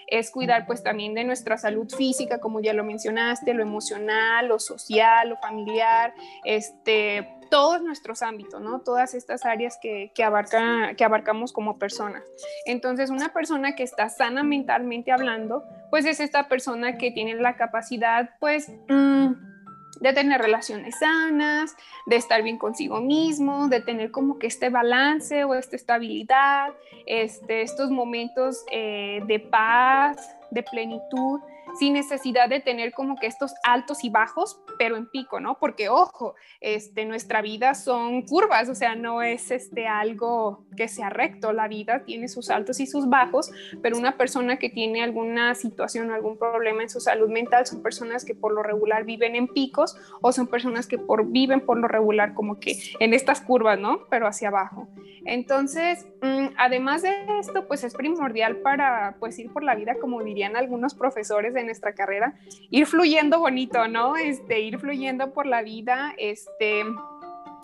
es 0.08 0.32
cuidar 0.32 0.66
pues 0.66 0.84
también 0.84 1.14
de 1.14 1.24
nuestra 1.24 1.58
salud 1.58 1.88
física, 1.90 2.40
como 2.40 2.62
ya 2.62 2.74
lo 2.74 2.84
mencionaste, 2.84 3.54
lo 3.54 3.64
emocional, 3.64 4.48
lo 4.48 4.60
social, 4.60 5.30
lo 5.30 5.38
familiar, 5.38 6.14
este, 6.44 7.28
todos 7.50 7.82
nuestros 7.82 8.22
ámbitos, 8.22 8.62
¿no? 8.62 8.82
Todas 8.82 9.14
estas 9.14 9.46
áreas 9.46 9.78
que, 9.82 10.12
que, 10.14 10.24
abarca, 10.24 10.94
que 10.96 11.04
abarcamos 11.04 11.54
como 11.54 11.80
personas. 11.80 12.24
Entonces, 12.66 13.10
una 13.10 13.34
persona 13.34 13.76
que 13.76 13.84
está 13.84 14.10
sana 14.10 14.44
mentalmente 14.44 15.12
hablando, 15.12 15.64
pues 15.90 16.06
es 16.06 16.20
esta 16.20 16.48
persona 16.48 16.98
que 16.98 17.12
tiene 17.12 17.36
la 17.36 17.56
capacidad, 17.56 18.30
pues... 18.40 18.72
Mm, 18.90 19.55
de 20.00 20.14
tener 20.14 20.42
relaciones 20.42 21.00
sanas, 21.00 21.76
de 22.06 22.16
estar 22.16 22.44
bien 22.44 22.58
consigo 22.58 23.02
mismo, 23.02 23.68
de 23.68 23.82
tener 23.82 24.12
como 24.12 24.40
que 24.40 24.48
este 24.48 24.70
balance 24.70 25.44
o 25.44 25.54
esta 25.54 25.76
estabilidad, 25.76 26.74
este, 27.06 27.62
estos 27.62 27.90
momentos 27.90 28.66
eh, 28.72 29.22
de 29.26 29.40
paz, 29.40 30.36
de 30.52 30.64
plenitud 30.64 31.40
sin 31.80 31.94
necesidad 31.94 32.50
de 32.50 32.60
tener 32.60 32.94
como 32.94 33.16
que 33.18 33.28
estos 33.28 33.54
altos 33.64 34.04
y 34.04 34.10
bajos, 34.10 34.62
pero 34.78 34.98
en 34.98 35.08
pico, 35.08 35.40
¿no? 35.40 35.58
Porque 35.60 35.90
ojo, 35.90 36.36
este, 36.62 37.06
nuestra 37.06 37.42
vida 37.42 37.74
son 37.74 38.24
curvas, 38.24 38.70
o 38.70 38.76
sea, 38.76 38.96
no 38.96 39.22
es 39.22 39.52
este, 39.52 39.88
algo 39.88 40.66
que 40.78 40.88
sea 40.88 41.10
recto, 41.10 41.54
la 41.54 41.68
vida 41.68 42.04
tiene 42.06 42.28
sus 42.28 42.50
altos 42.50 42.80
y 42.80 42.88
sus 42.88 43.10
bajos, 43.10 43.52
pero 43.82 43.98
una 43.98 44.18
persona 44.18 44.58
que 44.58 44.70
tiene 44.70 45.04
alguna 45.04 45.56
situación 45.56 46.10
o 46.10 46.14
algún 46.14 46.38
problema 46.38 46.84
en 46.84 46.90
su 46.90 47.00
salud 47.00 47.30
mental 47.30 47.66
son 47.66 47.82
personas 47.82 48.26
que 48.26 48.36
por 48.36 48.54
lo 48.54 48.64
regular 48.64 49.06
viven 49.06 49.36
en 49.36 49.48
picos 49.48 49.98
o 50.22 50.32
son 50.32 50.48
personas 50.48 50.88
que 50.88 50.98
por, 50.98 51.28
viven 51.28 51.62
por 51.62 51.78
lo 51.78 51.88
regular 51.88 52.34
como 52.34 52.60
que 52.60 52.78
en 53.00 53.14
estas 53.14 53.42
curvas, 53.42 53.80
¿no? 53.80 54.06
Pero 54.10 54.28
hacia 54.28 54.50
abajo. 54.50 54.88
Entonces, 55.26 56.06
mm, 56.22 56.54
además 56.58 57.02
de 57.02 57.12
esto, 57.40 57.68
pues 57.68 57.84
es 57.84 57.96
primordial 57.96 58.58
para 58.58 59.16
pues 59.20 59.38
ir 59.40 59.52
por 59.52 59.64
la 59.64 59.76
vida, 59.76 59.96
como 60.00 60.24
dirían 60.24 60.56
algunos 60.56 60.94
profesores 60.94 61.54
de 61.56 61.64
nuestra 61.64 61.94
carrera, 61.94 62.38
ir 62.70 62.86
fluyendo 62.86 63.40
bonito, 63.40 63.88
¿no? 63.88 64.16
Este, 64.16 64.60
ir 64.60 64.78
fluyendo 64.80 65.34
por 65.34 65.48
la 65.48 65.64
vida, 65.64 66.14
este, 66.18 66.84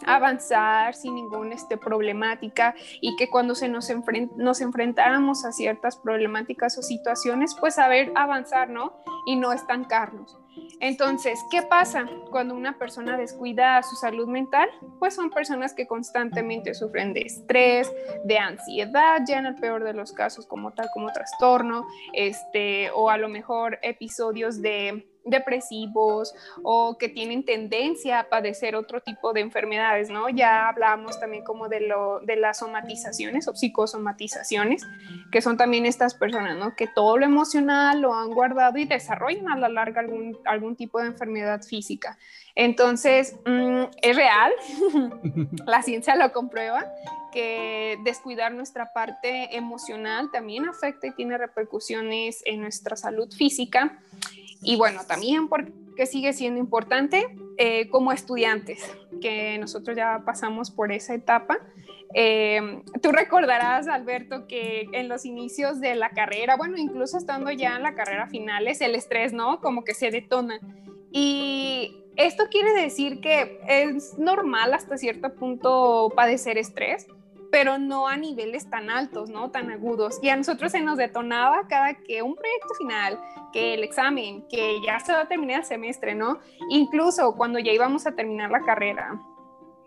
avanzar 0.06 0.96
sin 0.96 1.16
ninguna 1.16 1.56
este, 1.56 1.78
problemática 1.78 2.76
y 3.00 3.16
que 3.16 3.30
cuando 3.30 3.56
se 3.56 3.70
nos, 3.70 3.90
nos 4.38 4.62
enfrentáramos 4.62 5.46
a 5.46 5.52
ciertas 5.52 5.98
problemáticas 5.98 6.78
o 6.78 6.82
situaciones, 6.82 7.56
pues 7.60 7.76
saber 7.76 8.12
avanzar, 8.16 8.70
¿no? 8.70 8.94
Y 9.26 9.36
no 9.36 9.54
estancarnos. 9.54 10.41
Entonces, 10.80 11.40
¿qué 11.50 11.62
pasa 11.62 12.08
cuando 12.30 12.56
una 12.56 12.78
persona 12.78 13.18
descuida 13.18 13.82
su 13.84 13.96
salud 13.96 14.28
mental? 14.28 14.70
Pues 15.00 15.14
son 15.14 15.30
personas 15.30 15.74
que 15.74 15.88
constantemente 15.88 16.74
sufren 16.74 17.14
de 17.14 17.22
estrés, 17.22 17.92
de 18.26 18.40
ansiedad, 18.40 19.22
ya 19.28 19.40
en 19.40 19.46
el 19.46 19.56
peor 19.56 19.84
de 19.84 19.94
los 19.94 20.12
casos 20.12 20.46
como 20.48 20.72
tal 20.72 20.90
como 20.94 21.12
trastorno, 21.12 21.86
este, 22.14 22.90
o 22.92 23.10
a 23.10 23.18
lo 23.18 23.30
mejor 23.30 23.80
episodios 23.82 24.62
de 24.62 25.11
depresivos 25.26 26.34
o 26.64 26.98
que 26.98 27.10
tienen 27.10 27.46
tendencia 27.46 28.20
a 28.20 28.30
padecer 28.30 28.76
otro 28.76 29.02
tipo 29.02 29.34
de 29.34 29.42
enfermedades, 29.42 30.10
¿no? 30.10 30.30
Ya 30.30 30.70
hablamos 30.70 31.20
también 31.20 31.44
como 31.44 31.70
de, 31.70 31.82
lo, 31.82 32.20
de 32.22 32.36
las 32.36 32.60
somatizaciones 32.60 33.48
o 33.48 33.56
psicosomatizaciones, 33.56 34.84
que 35.32 35.42
son 35.42 35.58
también 35.58 35.86
estas 35.86 36.16
personas, 36.16 36.58
¿no? 36.58 36.76
Que 36.76 36.88
todo 36.88 37.18
lo 37.18 37.26
emocional 37.26 38.02
lo 38.02 38.14
han 38.14 38.32
guardado 38.32 38.78
y 38.78 38.86
desarrollan 38.86 39.50
a 39.50 39.58
la 39.58 39.70
larga 39.70 40.02
algún, 40.02 40.38
algún 40.46 40.76
tipo 40.76 41.00
de 41.00 41.08
enfermedad 41.08 41.62
física. 41.62 42.18
Entonces, 42.56 43.36
mm, 43.46 43.84
es 44.02 44.16
real, 44.16 44.52
la 45.66 45.82
ciencia 45.82 46.16
lo 46.16 46.32
comprueba, 46.32 46.86
que 47.32 47.98
descuidar 48.04 48.52
nuestra 48.52 48.92
parte 48.94 49.56
emocional 49.56 50.30
también 50.32 50.68
afecta 50.68 51.08
y 51.08 51.12
tiene 51.12 51.38
repercusiones 51.38 52.42
en 52.46 52.62
nuestra 52.62 52.96
salud 52.96 53.32
física. 53.32 54.00
Y 54.64 54.76
bueno, 54.76 55.02
también 55.08 55.48
porque 55.48 56.06
sigue 56.06 56.34
siendo 56.34 56.60
importante 56.60 57.28
eh, 57.58 57.90
como 57.90 58.12
estudiantes, 58.12 58.80
que 59.22 59.58
nosotros 59.58 59.96
ya 59.98 60.24
pasamos 60.26 60.72
por 60.72 60.92
esa 60.92 61.14
etapa. 61.14 61.60
Eh, 62.14 62.82
tú 63.02 63.12
recordarás, 63.12 63.88
Alberto, 63.88 64.48
que 64.48 64.88
en 64.92 65.08
los 65.08 65.26
inicios 65.26 65.80
de 65.80 65.96
la 65.96 66.10
carrera, 66.10 66.58
bueno, 66.58 66.78
incluso 66.78 67.18
estando 67.18 67.52
ya 67.52 67.78
en 67.78 67.84
la 67.84 67.96
carrera 67.96 68.28
final, 68.28 68.68
es 68.68 68.82
el 68.82 68.96
estrés, 68.96 69.34
¿no? 69.34 69.62
Como 69.62 69.84
que 69.84 69.94
se 69.94 70.12
detona. 70.12 70.60
Y 71.12 72.04
esto 72.16 72.46
quiere 72.50 72.74
decir 72.74 73.22
que 73.22 73.60
es 73.68 74.18
normal 74.18 74.74
hasta 74.74 74.98
cierto 74.98 75.34
punto 75.36 76.12
padecer 76.16 76.58
estrés, 76.58 77.08
pero 77.52 77.78
no 77.78 78.08
a 78.08 78.18
niveles 78.18 78.70
tan 78.70 78.90
altos, 78.90 79.30
¿no? 79.30 79.52
Tan 79.52 79.70
agudos. 79.70 80.20
Y 80.22 80.30
a 80.30 80.36
nosotros 80.36 80.72
se 80.72 80.82
nos 80.82 80.98
detonaba 80.98 81.68
cada 81.68 81.94
que 81.94 82.24
un 82.24 82.36
proyecto 82.36 82.74
final, 82.78 83.20
que 83.52 83.74
el 83.74 83.84
examen, 83.84 84.48
que 84.48 84.82
ya 84.86 85.00
se 85.00 85.12
va 85.12 85.22
a 85.22 85.28
terminar 85.28 85.60
el 85.60 85.66
semestre, 85.66 86.16
¿no? 86.16 86.40
Incluso 86.70 87.36
cuando 87.36 87.60
ya 87.60 87.74
íbamos 87.74 88.08
a 88.08 88.14
terminar 88.14 88.50
la 88.50 88.62
carrera, 88.62 89.20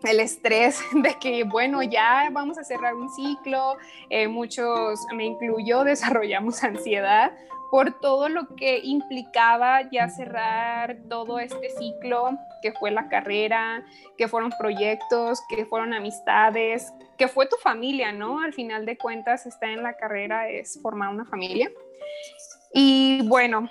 el 0.03 0.19
estrés 0.19 0.79
de 0.93 1.15
que, 1.19 1.43
bueno, 1.43 1.81
ya 1.81 2.29
vamos 2.31 2.57
a 2.57 2.63
cerrar 2.63 2.95
un 2.95 3.09
ciclo, 3.09 3.77
eh, 4.09 4.27
muchos, 4.27 4.99
me 5.13 5.25
incluyo, 5.25 5.83
desarrollamos 5.83 6.63
ansiedad 6.63 7.33
por 7.71 7.99
todo 7.99 8.29
lo 8.29 8.55
que 8.55 8.79
implicaba 8.79 9.89
ya 9.91 10.09
cerrar 10.09 10.97
todo 11.09 11.39
este 11.39 11.69
ciclo, 11.69 12.37
que 12.61 12.71
fue 12.73 12.91
la 12.91 13.09
carrera, 13.09 13.83
que 14.17 14.27
fueron 14.27 14.51
proyectos, 14.57 15.41
que 15.49 15.65
fueron 15.65 15.93
amistades, 15.93 16.93
que 17.17 17.27
fue 17.27 17.47
tu 17.47 17.55
familia, 17.57 18.11
¿no? 18.11 18.39
Al 18.39 18.53
final 18.53 18.85
de 18.85 18.97
cuentas, 18.97 19.45
estar 19.45 19.69
en 19.69 19.83
la 19.83 19.97
carrera 19.97 20.49
es 20.49 20.79
formar 20.81 21.09
una 21.09 21.25
familia. 21.25 21.71
Y 22.73 23.27
bueno, 23.27 23.69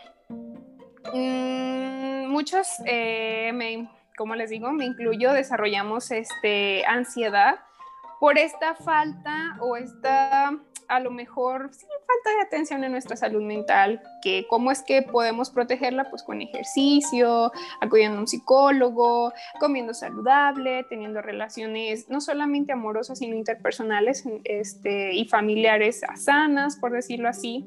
mmm, 1.13 2.27
muchos, 2.27 2.69
eh, 2.87 3.53
me, 3.55 3.89
como 4.17 4.35
les 4.35 4.51
digo, 4.51 4.73
me 4.73 4.87
incluyo, 4.87 5.33
desarrollamos 5.33 6.11
este, 6.11 6.85
ansiedad 6.87 7.61
por 8.21 8.39
esta 8.39 8.75
falta 8.75 9.57
o 9.61 9.77
esta 9.77 10.59
a 10.89 11.01
lo 11.01 11.11
mejor 11.11 11.71
sí, 11.73 11.87
falta 11.87 12.39
de 12.39 12.47
atención 12.47 12.85
en 12.85 12.93
nuestra 12.93 13.17
salud 13.17 13.43
mental, 13.43 14.03
que 14.23 14.47
cómo 14.49 14.71
es 14.71 14.83
que 14.83 15.03
podemos 15.03 15.51
protegerla, 15.51 16.11
pues 16.11 16.23
con 16.23 16.41
ejercicio, 16.41 17.53
acudiendo 17.81 18.19
a 18.19 18.21
un 18.21 18.29
psicólogo, 18.29 19.33
comiendo 19.61 19.95
saludable, 19.95 20.85
teniendo 20.89 21.23
relaciones 21.23 22.09
no 22.09 22.21
solamente 22.21 22.73
amorosas, 22.73 23.19
sino 23.19 23.37
interpersonales 23.37 24.25
este, 24.45 25.15
y 25.15 25.27
familiares 25.27 26.03
sanas, 26.17 26.77
por 26.77 26.93
decirlo 26.93 27.29
así. 27.29 27.65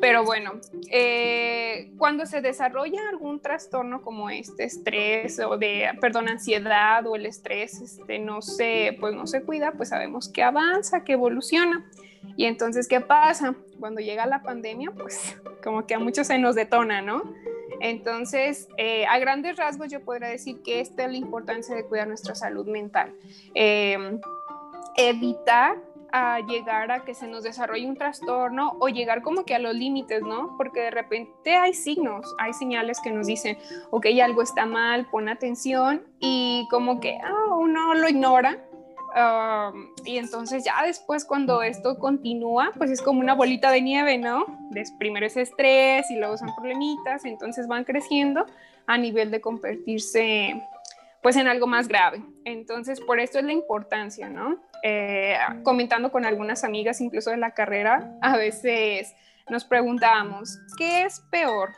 Pero 0.00 0.24
bueno, 0.24 0.52
eh, 0.92 1.92
cuando 1.98 2.24
se 2.24 2.40
desarrolla 2.40 3.00
algún 3.08 3.40
trastorno 3.40 4.02
como 4.02 4.30
este 4.30 4.64
estrés 4.64 5.40
o 5.40 5.56
de, 5.56 5.88
perdón, 6.00 6.28
ansiedad 6.28 7.04
o 7.06 7.16
el 7.16 7.26
estrés, 7.26 7.80
este, 7.80 8.20
no 8.20 8.40
se, 8.40 8.96
pues 9.00 9.14
no 9.14 9.26
se 9.26 9.42
cuida, 9.42 9.72
pues 9.72 9.88
sabemos 9.88 10.28
que 10.28 10.42
avanza, 10.42 11.02
que 11.02 11.14
evoluciona. 11.14 11.84
Y 12.36 12.44
entonces, 12.44 12.88
¿qué 12.88 13.00
pasa? 13.00 13.54
Cuando 13.80 14.00
llega 14.00 14.26
la 14.26 14.42
pandemia, 14.42 14.90
pues 14.90 15.36
como 15.62 15.86
que 15.86 15.94
a 15.94 15.98
muchos 15.98 16.26
se 16.26 16.38
nos 16.38 16.54
detona, 16.54 17.02
¿no? 17.02 17.22
Entonces, 17.80 18.68
eh, 18.76 19.06
a 19.06 19.18
grandes 19.18 19.56
rasgos 19.56 19.88
yo 19.88 20.00
podría 20.00 20.28
decir 20.28 20.62
que 20.62 20.80
esta 20.80 21.04
es 21.04 21.10
la 21.10 21.16
importancia 21.16 21.74
de 21.74 21.84
cuidar 21.84 22.08
nuestra 22.08 22.34
salud 22.34 22.66
mental. 22.66 23.14
Em, 23.54 24.20
evitar 24.96 25.76
a 26.10 26.40
llegar 26.40 26.90
a 26.90 27.04
que 27.04 27.14
se 27.14 27.26
nos 27.28 27.44
desarrolle 27.44 27.86
un 27.86 27.96
trastorno 27.96 28.76
o 28.80 28.88
llegar 28.88 29.22
como 29.22 29.44
que 29.44 29.54
a 29.54 29.58
los 29.58 29.74
límites, 29.74 30.22
¿no? 30.22 30.56
Porque 30.56 30.80
de 30.80 30.90
repente 30.90 31.54
hay 31.56 31.74
signos, 31.74 32.34
hay 32.38 32.52
señales 32.54 33.00
que 33.00 33.10
nos 33.10 33.26
dicen, 33.26 33.58
ok, 33.90 34.06
algo 34.22 34.42
está 34.42 34.66
mal, 34.66 35.06
pon 35.10 35.28
atención 35.28 36.02
y 36.18 36.66
como 36.70 37.00
que 37.00 37.18
ah, 37.22 37.54
uno 37.56 37.94
lo 37.94 38.08
ignora. 38.08 38.58
Y 40.04 40.18
entonces 40.18 40.64
ya 40.64 40.84
después 40.84 41.24
cuando 41.24 41.62
esto 41.62 41.98
continúa, 41.98 42.72
pues 42.76 42.90
es 42.90 43.02
como 43.02 43.20
una 43.20 43.34
bolita 43.34 43.70
de 43.70 43.80
nieve, 43.80 44.18
¿no? 44.18 44.46
primero 44.98 45.26
es 45.26 45.36
estrés 45.36 46.10
y 46.10 46.16
luego 46.16 46.36
son 46.36 46.54
problemitas, 46.54 47.24
entonces 47.24 47.66
van 47.66 47.84
creciendo 47.84 48.46
a 48.86 48.96
nivel 48.96 49.30
de 49.30 49.40
convertirse 49.40 50.62
pues 51.22 51.36
en 51.36 51.48
algo 51.48 51.66
más 51.66 51.88
grave. 51.88 52.22
Entonces, 52.44 53.00
por 53.00 53.20
esto 53.20 53.38
es 53.38 53.44
la 53.44 53.52
importancia, 53.52 54.28
¿no? 54.28 54.56
Eh, 54.82 55.36
comentando 55.64 56.12
con 56.12 56.24
algunas 56.24 56.64
amigas, 56.64 57.00
incluso 57.00 57.30
de 57.30 57.36
la 57.36 57.52
carrera, 57.52 58.16
a 58.22 58.36
veces 58.36 59.14
nos 59.48 59.64
preguntábamos, 59.64 60.58
¿qué 60.78 61.02
es 61.02 61.20
peor? 61.30 61.72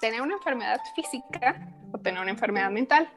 ¿Tener 0.00 0.20
una 0.20 0.34
enfermedad 0.34 0.80
física 0.94 1.68
o 1.92 1.98
tener 1.98 2.20
una 2.20 2.30
enfermedad 2.30 2.70
mental? 2.70 3.08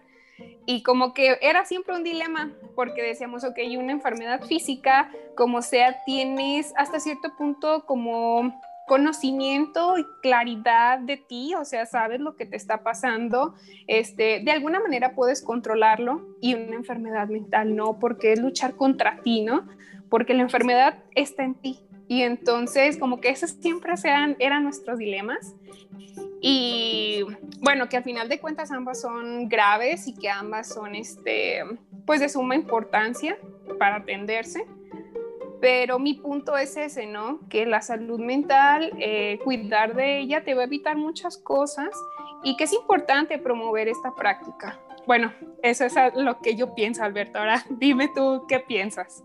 Y 0.66 0.84
como 0.84 1.14
que 1.14 1.38
era 1.42 1.66
siempre 1.66 1.96
un 1.96 2.04
dilema, 2.04 2.52
porque 2.76 3.02
decíamos, 3.02 3.44
ok, 3.44 3.60
una 3.78 3.92
enfermedad 3.92 4.42
física, 4.44 5.12
como 5.36 5.62
sea, 5.62 6.04
tienes 6.06 6.74
hasta 6.78 7.00
cierto 7.00 7.36
punto 7.38 7.86
como 7.86 8.62
conocimiento 8.86 9.98
y 9.98 10.06
claridad 10.22 11.00
de 11.00 11.18
ti, 11.18 11.54
o 11.56 11.66
sea, 11.66 11.86
sabes 11.86 12.20
lo 12.20 12.36
que 12.36 12.46
te 12.46 12.58
está 12.58 12.84
pasando, 12.84 13.56
este, 13.88 14.42
de 14.44 14.52
alguna 14.52 14.80
manera 14.80 15.16
puedes 15.16 15.42
controlarlo 15.42 16.28
y 16.42 16.56
una 16.56 16.76
enfermedad 16.76 17.28
mental 17.28 17.76
no, 17.76 18.00
porque 18.00 18.34
es 18.34 18.40
luchar 18.40 18.76
contra 18.76 19.22
ti, 19.22 19.42
¿no? 19.42 19.68
Porque 20.10 20.34
la 20.34 20.42
enfermedad 20.42 21.04
está 21.16 21.44
en 21.44 21.56
ti. 21.56 21.80
Y 22.08 22.22
entonces, 22.22 22.98
como 22.98 23.22
que 23.22 23.30
esos 23.30 23.52
siempre 23.52 23.96
sean, 23.98 24.36
eran 24.40 24.64
nuestros 24.64 25.00
dilemas. 25.00 25.56
Y 26.46 27.22
bueno, 27.62 27.88
que 27.88 27.96
al 27.96 28.04
final 28.04 28.28
de 28.28 28.38
cuentas 28.42 28.70
ambas 28.70 29.00
son 29.00 29.48
graves 29.48 30.08
y 30.08 30.14
que 30.14 30.30
ambas 30.30 30.68
son, 30.68 30.94
este, 30.94 31.64
pues 32.06 32.20
de 32.20 32.28
suma 32.28 32.56
importancia 32.56 33.38
para 33.80 33.96
atenderse 33.96 34.68
pero 35.62 35.98
mi 35.98 36.16
punto 36.16 36.58
es 36.58 36.76
ese, 36.76 37.06
¿no? 37.06 37.40
Que 37.48 37.66
la 37.66 37.82
salud 37.82 38.20
mental, 38.20 38.92
eh, 39.00 39.40
cuidar 39.46 39.96
de 39.96 40.20
ella 40.20 40.44
te 40.44 40.56
va 40.56 40.64
a 40.64 40.66
evitar 40.66 40.98
muchas 40.98 41.38
cosas 41.38 41.88
y 42.44 42.58
que 42.58 42.66
es 42.66 42.74
importante 42.74 43.38
promover 43.38 43.88
esta 43.88 44.14
práctica. 44.14 44.78
Bueno, 45.08 45.32
eso 45.62 45.86
es 45.86 45.96
lo 46.16 46.42
que 46.42 46.58
yo 46.58 46.76
pienso, 46.76 47.02
Alberto. 47.02 47.40
Ahora 47.40 47.64
dime 47.70 48.10
tú 48.14 48.44
qué 48.50 48.60
piensas. 48.60 49.24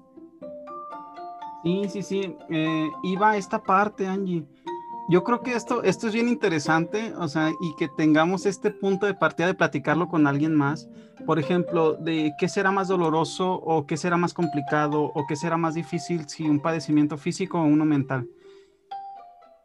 Sí, 1.64 1.88
sí, 1.88 2.02
sí. 2.02 2.36
Eh, 2.50 2.88
iba 3.02 3.32
a 3.32 3.36
esta 3.36 3.60
parte, 3.60 4.06
Angie 4.06 4.46
yo 5.08 5.24
creo 5.24 5.40
que 5.40 5.54
esto, 5.54 5.82
esto 5.82 6.08
es 6.08 6.12
bien 6.12 6.28
interesante, 6.28 7.14
o 7.16 7.28
sea, 7.28 7.50
y 7.60 7.74
que 7.76 7.88
tengamos 7.88 8.44
este 8.44 8.70
punto 8.70 9.06
de 9.06 9.14
partida 9.14 9.46
de 9.46 9.54
platicarlo 9.54 10.06
con 10.06 10.26
alguien 10.26 10.54
más. 10.54 10.86
Por 11.24 11.38
ejemplo, 11.38 11.94
de 11.94 12.32
qué 12.38 12.46
será 12.46 12.70
más 12.72 12.88
doloroso 12.88 13.54
o 13.54 13.86
qué 13.86 13.96
será 13.96 14.18
más 14.18 14.34
complicado 14.34 15.04
o 15.14 15.26
qué 15.26 15.34
será 15.34 15.56
más 15.56 15.74
difícil 15.74 16.28
si 16.28 16.44
un 16.44 16.60
padecimiento 16.60 17.16
físico 17.16 17.58
o 17.58 17.64
uno 17.64 17.86
mental. 17.86 18.28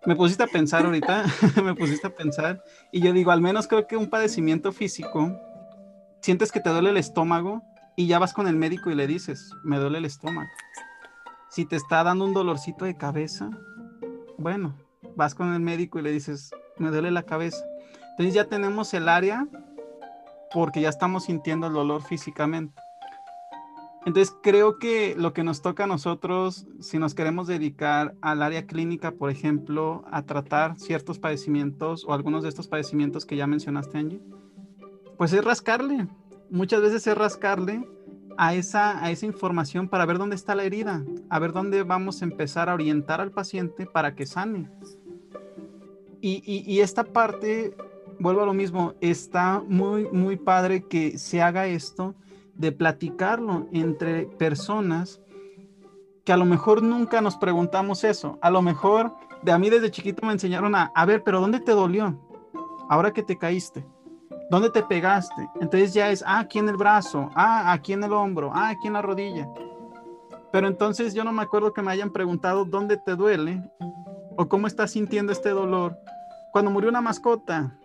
Me 0.05 0.15
pusiste 0.15 0.43
a 0.43 0.47
pensar 0.47 0.85
ahorita, 0.85 1.25
me 1.63 1.75
pusiste 1.75 2.07
a 2.07 2.15
pensar, 2.15 2.63
y 2.93 3.01
yo 3.01 3.11
digo, 3.11 3.31
al 3.31 3.41
menos 3.41 3.67
creo 3.67 3.85
que 3.85 3.97
un 3.97 4.09
padecimiento 4.09 4.71
físico, 4.71 5.29
sientes 6.21 6.53
que 6.53 6.61
te 6.61 6.69
duele 6.69 6.91
el 6.91 6.97
estómago 6.97 7.63
y 7.97 8.07
ya 8.07 8.17
vas 8.17 8.33
con 8.33 8.47
el 8.47 8.55
médico 8.55 8.91
y 8.91 8.95
le 8.95 9.07
dices, 9.07 9.51
me 9.63 9.77
duele 9.77 9.97
el 9.97 10.05
estómago. 10.05 10.49
Si 11.49 11.65
te 11.65 11.75
está 11.75 12.01
dando 12.03 12.23
un 12.23 12.33
dolorcito 12.33 12.85
de 12.85 12.95
cabeza, 12.95 13.49
bueno, 14.37 14.75
vas 15.15 15.35
con 15.35 15.53
el 15.53 15.59
médico 15.59 15.99
y 15.99 16.01
le 16.01 16.11
dices, 16.11 16.51
me 16.77 16.89
duele 16.89 17.11
la 17.11 17.23
cabeza. 17.23 17.63
Entonces 18.11 18.33
ya 18.33 18.45
tenemos 18.45 18.93
el 18.93 19.09
área 19.09 19.47
porque 20.53 20.81
ya 20.81 20.89
estamos 20.89 21.25
sintiendo 21.25 21.67
el 21.67 21.73
dolor 21.73 22.03
físicamente. 22.03 22.81
Entonces 24.05 24.35
creo 24.43 24.79
que 24.79 25.15
lo 25.17 25.33
que 25.33 25.43
nos 25.43 25.61
toca 25.61 25.85
a 25.85 25.87
nosotros, 25.87 26.67
si 26.81 26.99
nos 26.99 27.15
queremos 27.15 27.47
dedicar 27.47 28.15
al 28.21 28.41
área 28.41 28.67
clínica, 28.67 29.11
por 29.11 29.29
ejemplo, 29.29 30.03
a 30.11 30.23
tratar 30.23 30.77
ciertos 30.77 31.19
padecimientos 31.19 32.03
o 32.05 32.13
algunos 32.13 32.43
de 32.43 32.49
estos 32.49 32.67
padecimientos 32.67 33.25
que 33.25 33.37
ya 33.37 33.47
mencionaste, 33.47 33.97
Angie, 33.97 34.21
pues 35.17 35.31
es 35.31 35.43
rascarle. 35.43 36.07
Muchas 36.49 36.81
veces 36.81 37.07
es 37.07 37.17
rascarle 37.17 37.87
a 38.37 38.53
esa, 38.53 39.03
a 39.03 39.11
esa 39.11 39.25
información 39.25 39.87
para 39.87 40.05
ver 40.05 40.17
dónde 40.17 40.35
está 40.35 40.55
la 40.55 40.63
herida, 40.63 41.03
a 41.29 41.39
ver 41.39 41.53
dónde 41.53 41.83
vamos 41.83 42.21
a 42.21 42.25
empezar 42.25 42.69
a 42.69 42.73
orientar 42.73 43.21
al 43.21 43.31
paciente 43.31 43.85
para 43.85 44.15
que 44.15 44.25
sane. 44.25 44.69
Y, 46.25 46.79
esta 46.79 47.03
parte, 47.03 47.75
vuelvo 48.17 48.43
a 48.43 48.45
lo 48.45 48.53
mismo, 48.53 48.93
está 49.01 49.61
muy, 49.67 50.07
muy 50.09 50.37
padre 50.37 50.87
que 50.87 51.17
se 51.17 51.41
haga 51.41 51.67
esto 51.67 52.15
de 52.55 52.71
platicarlo 52.71 53.67
entre 53.73 54.27
personas 54.27 55.19
que 56.23 56.31
a 56.31 56.37
lo 56.37 56.45
mejor 56.45 56.81
nunca 56.81 57.19
nos 57.19 57.35
preguntamos 57.35 58.05
eso. 58.05 58.39
A 58.41 58.49
lo 58.49 58.61
mejor 58.61 59.13
de 59.41 59.51
a 59.51 59.59
mí 59.59 59.69
desde 59.69 59.91
chiquito 59.91 60.25
me 60.25 60.31
enseñaron 60.31 60.75
a, 60.75 60.93
a 60.95 61.05
ver, 61.05 61.23
pero 61.23 61.41
¿dónde 61.41 61.59
te 61.59 61.73
dolió? 61.73 62.17
Ahora 62.87 63.11
que 63.11 63.23
te 63.23 63.37
caíste. 63.37 63.85
¿Dónde 64.53 64.69
te 64.69 64.83
pegaste? 64.83 65.49
Entonces 65.59 65.95
ya 65.95 66.11
es, 66.11 66.23
ah, 66.27 66.37
aquí 66.37 66.59
en 66.59 66.69
el 66.69 66.77
brazo, 66.77 67.31
ah, 67.33 67.73
aquí 67.73 67.91
en 67.91 68.03
el 68.03 68.13
hombro, 68.13 68.51
ah, 68.53 68.69
aquí 68.69 68.85
en 68.85 68.93
la 68.93 69.01
rodilla. 69.01 69.49
Pero 70.51 70.67
entonces 70.67 71.15
yo 71.15 71.23
no 71.23 71.31
me 71.31 71.41
acuerdo 71.41 71.73
que 71.73 71.81
me 71.81 71.89
hayan 71.89 72.11
preguntado 72.11 72.63
dónde 72.63 72.97
te 72.97 73.15
duele 73.15 73.67
o 74.37 74.47
cómo 74.47 74.67
estás 74.67 74.91
sintiendo 74.91 75.31
este 75.31 75.49
dolor 75.49 75.97
cuando 76.51 76.69
murió 76.69 76.91
una 76.91 77.01
mascota, 77.01 77.75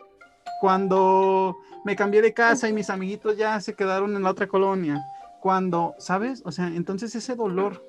cuando 0.60 1.56
me 1.86 1.96
cambié 1.96 2.20
de 2.20 2.34
casa 2.34 2.68
y 2.68 2.74
mis 2.74 2.90
amiguitos 2.90 3.38
ya 3.38 3.58
se 3.62 3.72
quedaron 3.72 4.14
en 4.14 4.22
la 4.22 4.30
otra 4.30 4.46
colonia, 4.46 5.02
cuando, 5.40 5.94
¿sabes? 5.96 6.42
O 6.44 6.52
sea, 6.52 6.66
entonces 6.66 7.14
ese 7.14 7.34
dolor, 7.34 7.82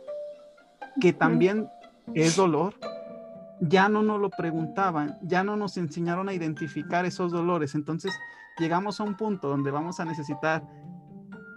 que 1.02 1.12
también 1.12 1.70
es 2.14 2.38
dolor, 2.38 2.76
ya 3.60 3.90
no 3.90 4.04
nos 4.04 4.22
lo 4.22 4.30
preguntaban, 4.30 5.18
ya 5.22 5.44
no 5.44 5.58
nos 5.58 5.76
enseñaron 5.76 6.30
a 6.30 6.34
identificar 6.34 7.06
esos 7.06 7.34
dolores. 7.34 7.76
Entonces 7.76 8.14
llegamos 8.60 9.00
a 9.00 9.04
un 9.04 9.16
punto 9.16 9.50
donde 9.50 9.72
vamos 9.72 10.00
a 10.00 10.06
necesitar 10.06 10.64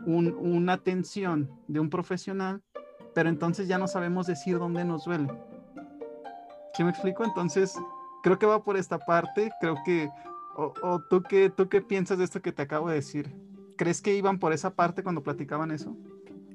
una 0.07 0.73
atención 0.73 1.51
de 1.69 1.81
un 1.81 1.91
profesional, 1.91 2.63
pero 3.15 3.29
entonces 3.29 3.69
ya 3.69 3.79
no 3.79 3.87
sabemos 3.87 4.27
decir 4.27 4.59
dónde 4.59 4.85
nos 4.85 5.05
duele. 5.05 5.29
¿Sí 6.75 6.83
me 6.83 6.91
explico? 6.91 7.25
Entonces 7.25 7.77
creo 8.23 8.39
que 8.39 8.47
va 8.47 8.63
por 8.63 8.77
esta 8.77 8.99
parte, 8.99 9.53
creo 9.61 9.77
que, 9.85 10.11
o, 10.57 11.01
tú, 11.11 11.23
qué, 11.23 11.51
tú 11.51 11.69
qué 11.69 11.83
piensas 11.83 12.19
de 12.19 12.25
esto 12.25 12.41
que 12.41 12.53
te 12.53 12.63
acabo 12.63 12.89
de 12.89 12.97
decir. 12.97 13.35
¿Crees 13.77 14.01
que 14.01 14.15
iban 14.15 14.39
por 14.39 14.53
esa 14.53 14.71
parte 14.75 15.03
cuando 15.03 15.23
platicaban 15.23 15.71
eso? 15.71 15.97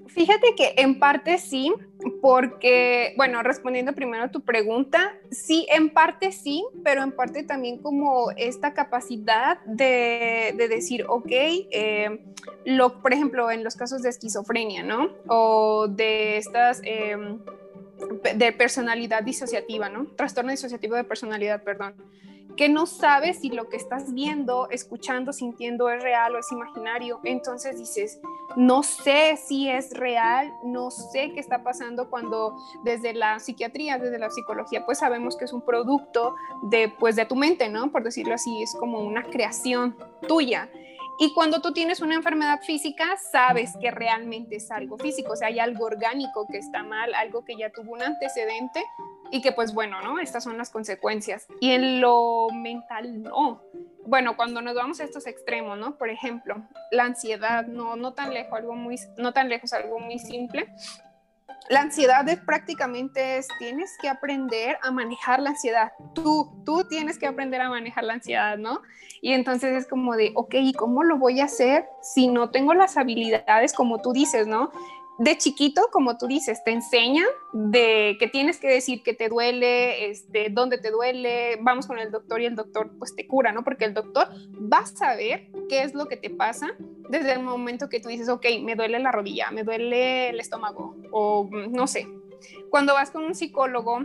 Fíjate 0.07 0.55
que 0.55 0.73
en 0.77 0.99
parte 0.99 1.37
sí, 1.37 1.73
porque, 2.21 3.13
bueno, 3.17 3.43
respondiendo 3.43 3.93
primero 3.93 4.23
a 4.23 4.31
tu 4.31 4.41
pregunta, 4.41 5.15
sí, 5.31 5.67
en 5.69 5.89
parte 5.89 6.31
sí, 6.31 6.65
pero 6.83 7.03
en 7.03 7.11
parte 7.11 7.43
también 7.43 7.77
como 7.79 8.31
esta 8.37 8.73
capacidad 8.73 9.59
de, 9.65 10.53
decir, 10.69 11.05
ok, 11.07 11.29
eh, 11.29 12.19
lo, 12.65 13.01
por 13.01 13.13
ejemplo, 13.13 13.51
en 13.51 13.63
los 13.63 13.75
casos 13.75 14.01
de 14.01 14.09
esquizofrenia, 14.09 14.83
¿no? 14.83 15.09
O 15.27 15.87
de 15.87 16.37
estas... 16.37 16.81
Em, 16.83 17.39
de 18.35 18.51
personalidad 18.51 19.23
disociativa, 19.23 19.89
¿no? 19.89 20.05
Trastorno 20.15 20.51
disociativo 20.51 20.95
de 20.95 21.03
personalidad, 21.03 21.63
perdón. 21.63 21.95
Que 22.57 22.69
no 22.69 22.85
sabes 22.85 23.39
si 23.39 23.49
lo 23.49 23.69
que 23.69 23.77
estás 23.77 24.13
viendo, 24.13 24.67
escuchando, 24.69 25.31
sintiendo 25.31 25.89
es 25.89 26.01
real 26.01 26.35
o 26.35 26.39
es 26.39 26.51
imaginario. 26.51 27.19
Entonces 27.23 27.77
dices, 27.77 28.19
no 28.55 28.83
sé 28.83 29.37
si 29.37 29.69
es 29.69 29.91
real, 29.91 30.51
no 30.63 30.89
sé 30.89 31.31
qué 31.33 31.39
está 31.39 31.63
pasando 31.63 32.09
cuando 32.09 32.57
desde 32.83 33.13
la 33.13 33.39
psiquiatría, 33.39 33.99
desde 33.99 34.17
la 34.17 34.31
psicología, 34.31 34.85
pues 34.85 34.99
sabemos 34.99 35.37
que 35.37 35.45
es 35.45 35.53
un 35.53 35.61
producto 35.61 36.35
de, 36.63 36.89
pues, 36.89 37.15
de 37.15 37.25
tu 37.25 37.35
mente, 37.35 37.69
¿no? 37.69 37.91
Por 37.91 38.03
decirlo 38.03 38.33
así, 38.33 38.63
es 38.63 38.75
como 38.75 38.99
una 39.01 39.23
creación 39.23 39.95
tuya. 40.27 40.69
Y 41.19 41.33
cuando 41.33 41.61
tú 41.61 41.73
tienes 41.73 42.01
una 42.01 42.13
enfermedad 42.13 42.61
física, 42.61 43.17
sabes 43.31 43.75
que 43.81 43.89
realmente 43.89 44.57
es 44.57 44.69
algo 44.69 44.97
físico, 44.97 45.33
o 45.33 45.35
sea, 45.35 45.47
hay 45.47 45.59
algo 45.59 45.85
orgánico 45.85 46.45
que 46.47 46.59
está 46.59 46.83
mal, 46.83 47.15
algo 47.15 47.43
que 47.43 47.55
ya 47.57 47.71
tuvo 47.71 47.93
un 47.93 48.03
antecedente 48.03 48.83
y 49.31 49.41
que 49.41 49.51
pues 49.51 49.73
bueno, 49.73 50.01
¿no? 50.01 50.19
Estas 50.19 50.43
son 50.43 50.57
las 50.57 50.69
consecuencias. 50.69 51.47
Y 51.59 51.71
en 51.71 52.01
lo 52.01 52.47
mental, 52.53 53.21
no. 53.21 53.61
Bueno, 54.05 54.37
cuando 54.37 54.61
nos 54.61 54.75
vamos 54.75 54.99
a 54.99 55.03
estos 55.03 55.27
extremos, 55.27 55.77
¿no? 55.77 55.97
Por 55.97 56.09
ejemplo, 56.09 56.55
la 56.91 57.03
ansiedad, 57.03 57.65
no, 57.65 57.95
no 57.95 58.13
tan 58.13 58.33
lejos, 58.33 58.53
algo 58.53 58.73
muy, 58.73 58.97
no 59.17 59.33
tan 59.33 59.49
lejos, 59.49 59.73
algo 59.73 59.99
muy 59.99 60.19
simple 60.19 60.67
la 61.69 61.81
ansiedad 61.81 62.27
es 62.29 62.39
prácticamente 62.39 63.37
es, 63.37 63.47
tienes 63.59 63.97
que 64.01 64.07
aprender 64.07 64.77
a 64.81 64.91
manejar 64.91 65.41
la 65.41 65.51
ansiedad. 65.51 65.91
Tú, 66.13 66.61
tú 66.65 66.85
tienes 66.85 67.17
que 67.17 67.27
aprender 67.27 67.61
a 67.61 67.69
manejar 67.69 68.05
la 68.05 68.13
ansiedad, 68.13 68.57
¿no? 68.57 68.81
Y 69.21 69.33
entonces 69.33 69.75
es 69.75 69.87
como 69.87 70.15
de, 70.15 70.31
ok, 70.35 70.55
¿y 70.55 70.73
cómo 70.73 71.03
lo 71.03 71.17
voy 71.17 71.41
a 71.41 71.45
hacer 71.45 71.85
si 72.01 72.27
no 72.27 72.51
tengo 72.51 72.73
las 72.73 72.97
habilidades 72.97 73.73
como 73.73 74.01
tú 74.01 74.13
dices, 74.13 74.47
¿no? 74.47 74.71
De 75.19 75.37
chiquito, 75.37 75.89
como 75.91 76.17
tú 76.17 76.27
dices, 76.27 76.63
te 76.63 76.71
enseñan 76.71 77.27
de 77.51 78.17
que 78.19 78.27
tienes 78.27 78.59
que 78.59 78.67
decir 78.67 79.01
que 79.01 79.13
te 79.13 79.29
duele, 79.29 80.09
este, 80.09 80.49
dónde 80.51 80.77
te 80.77 80.91
duele, 80.91 81.57
vamos 81.61 81.87
con 81.87 81.97
el 81.97 82.11
doctor 82.11 82.41
y 82.41 82.45
el 82.45 82.55
doctor 82.55 82.91
pues 82.99 83.15
te 83.15 83.25
cura, 83.27 83.51
¿no? 83.51 83.63
Porque 83.63 83.85
el 83.85 83.93
doctor 83.93 84.27
va 84.71 84.79
a 84.79 84.85
saber 84.85 85.49
qué 85.69 85.81
es 85.81 85.95
lo 85.95 86.05
que 86.05 86.17
te 86.17 86.29
pasa 86.29 86.75
desde 87.09 87.33
el 87.33 87.41
momento 87.41 87.89
que 87.89 87.99
tú 87.99 88.09
dices, 88.09 88.29
ok, 88.29 88.45
me 88.61 88.75
duele 88.75 88.99
la 88.99 89.11
rodilla, 89.11 89.49
me 89.51 89.63
duele 89.63 90.29
el 90.29 90.39
estómago 90.39 90.95
o 91.11 91.49
no 91.51 91.87
sé. 91.87 92.07
Cuando 92.69 92.93
vas 92.93 93.09
con 93.09 93.23
un 93.23 93.33
psicólogo 93.33 93.99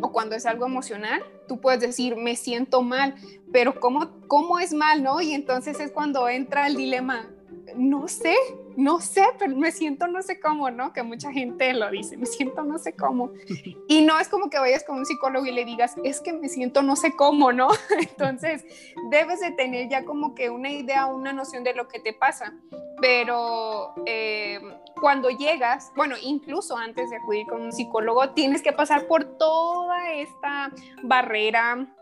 o 0.00 0.12
cuando 0.12 0.36
es 0.36 0.44
algo 0.44 0.66
emocional, 0.66 1.22
tú 1.48 1.60
puedes 1.60 1.80
decir, 1.80 2.16
me 2.16 2.36
siento 2.36 2.82
mal, 2.82 3.14
pero 3.52 3.80
¿cómo, 3.80 4.10
cómo 4.26 4.58
es 4.58 4.74
mal, 4.74 5.02
no? 5.02 5.22
Y 5.22 5.32
entonces 5.32 5.80
es 5.80 5.92
cuando 5.92 6.28
entra 6.28 6.66
el 6.66 6.76
dilema, 6.76 7.30
no 7.74 8.08
sé, 8.08 8.34
no 8.76 9.00
sé, 9.00 9.24
pero 9.38 9.56
me 9.56 9.72
siento 9.72 10.06
no 10.06 10.22
sé 10.22 10.38
cómo, 10.38 10.70
¿no? 10.70 10.92
Que 10.92 11.02
mucha 11.02 11.32
gente 11.32 11.72
lo 11.72 11.90
dice, 11.90 12.16
me 12.16 12.26
siento 12.26 12.62
no 12.62 12.78
sé 12.78 12.94
cómo. 12.94 13.32
Y 13.88 14.02
no 14.02 14.18
es 14.18 14.28
como 14.28 14.50
que 14.50 14.58
vayas 14.58 14.84
con 14.84 14.98
un 14.98 15.06
psicólogo 15.06 15.46
y 15.46 15.52
le 15.52 15.64
digas, 15.64 15.94
es 16.02 16.20
que 16.20 16.32
me 16.32 16.48
siento 16.48 16.82
no 16.82 16.96
sé 16.96 17.14
cómo, 17.14 17.52
¿no? 17.52 17.68
Entonces, 18.00 18.64
debes 19.10 19.40
de 19.40 19.52
tener 19.52 19.88
ya 19.88 20.04
como 20.04 20.34
que 20.34 20.50
una 20.50 20.70
idea, 20.70 21.06
una 21.06 21.32
noción 21.32 21.62
de 21.64 21.74
lo 21.74 21.88
que 21.88 22.00
te 22.00 22.12
pasa. 22.12 22.52
Pero 23.00 23.94
eh, 24.06 24.60
cuando 25.00 25.30
llegas, 25.30 25.92
bueno, 25.94 26.16
incluso 26.20 26.76
antes 26.76 27.10
de 27.10 27.16
acudir 27.16 27.46
con 27.46 27.62
un 27.62 27.72
psicólogo, 27.72 28.30
tienes 28.30 28.62
que 28.62 28.72
pasar 28.72 29.06
por 29.06 29.24
toda 29.38 30.12
esta 30.14 30.72
barrera 31.02 31.95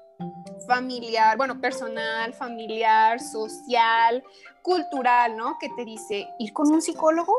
familiar, 0.66 1.36
bueno, 1.36 1.60
personal, 1.60 2.34
familiar, 2.34 3.20
social, 3.20 4.22
cultural, 4.62 5.36
¿no? 5.36 5.58
Que 5.58 5.68
te 5.70 5.84
dice, 5.84 6.28
ir 6.38 6.52
con 6.52 6.70
un 6.70 6.80
psicólogo, 6.80 7.34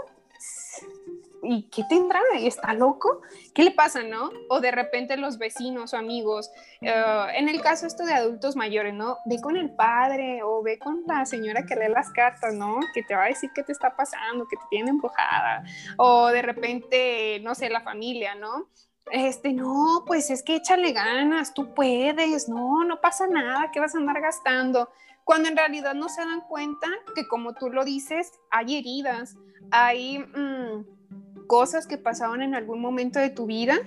¿y 1.44 1.64
qué 1.70 1.84
tendrá? 1.88 2.22
¿Está 2.38 2.74
loco? 2.74 3.22
¿Qué 3.54 3.64
le 3.64 3.72
pasa, 3.72 4.04
no? 4.04 4.30
O 4.50 4.60
de 4.60 4.72
repente 4.72 5.18
los 5.18 5.38
vecinos 5.38 5.94
o 5.94 5.98
amigos, 5.98 6.52
eh, 6.82 7.26
en 7.36 7.50
el 7.50 7.62
caso 7.62 7.88
esto 7.88 8.04
de 8.06 8.14
adultos 8.14 8.56
mayores, 8.56 8.94
¿no? 8.94 9.18
Ve 9.26 9.40
con 9.42 9.56
el 9.56 9.72
padre 9.72 10.42
o 10.44 10.62
ve 10.64 10.80
con 10.80 11.04
la 11.08 11.26
señora 11.26 11.66
que 11.66 11.76
lee 11.76 11.90
las 11.90 12.12
cartas, 12.12 12.54
¿no? 12.54 12.80
Que 12.94 13.04
te 13.04 13.16
va 13.16 13.26
a 13.26 13.28
decir 13.28 13.50
qué 13.54 13.64
te 13.64 13.72
está 13.72 13.96
pasando, 13.96 14.48
que 14.48 14.58
te 14.58 14.64
tiene 14.70 14.90
empujada. 14.90 15.64
O 15.98 16.28
de 16.28 16.42
repente, 16.42 17.40
no 17.42 17.56
sé, 17.56 17.70
la 17.70 17.82
familia, 17.82 18.36
¿no? 18.36 18.70
Este, 19.12 19.54
no, 19.54 20.04
pues 20.06 20.30
es 20.30 20.44
que 20.44 20.56
échale 20.56 20.92
ganas, 20.92 21.54
tú 21.54 21.74
puedes, 21.74 22.50
no, 22.50 22.84
no 22.84 23.02
pasa 23.02 23.28
nada, 23.28 23.72
¿qué 23.72 23.80
vas 23.80 23.96
a 23.96 24.00
andar 24.00 24.20
gastando? 24.22 24.90
Cuando 25.24 25.50
en 25.50 25.58
realidad 25.58 25.94
no 25.94 26.10
se 26.10 26.22
dan 26.22 26.42
cuenta 26.42 26.88
que 27.16 27.28
como 27.28 27.54
tú 27.54 27.70
lo 27.70 27.84
dices, 27.84 28.32
hay 28.52 28.78
heridas, 28.78 29.38
hay 29.72 30.20
mm, 30.20 31.46
cosas 31.48 31.88
que 31.88 31.98
pasaron 31.98 32.42
en 32.42 32.56
algún 32.56 32.82
momento 32.82 33.20
de 33.20 33.30
tu 33.30 33.46
vida 33.46 33.78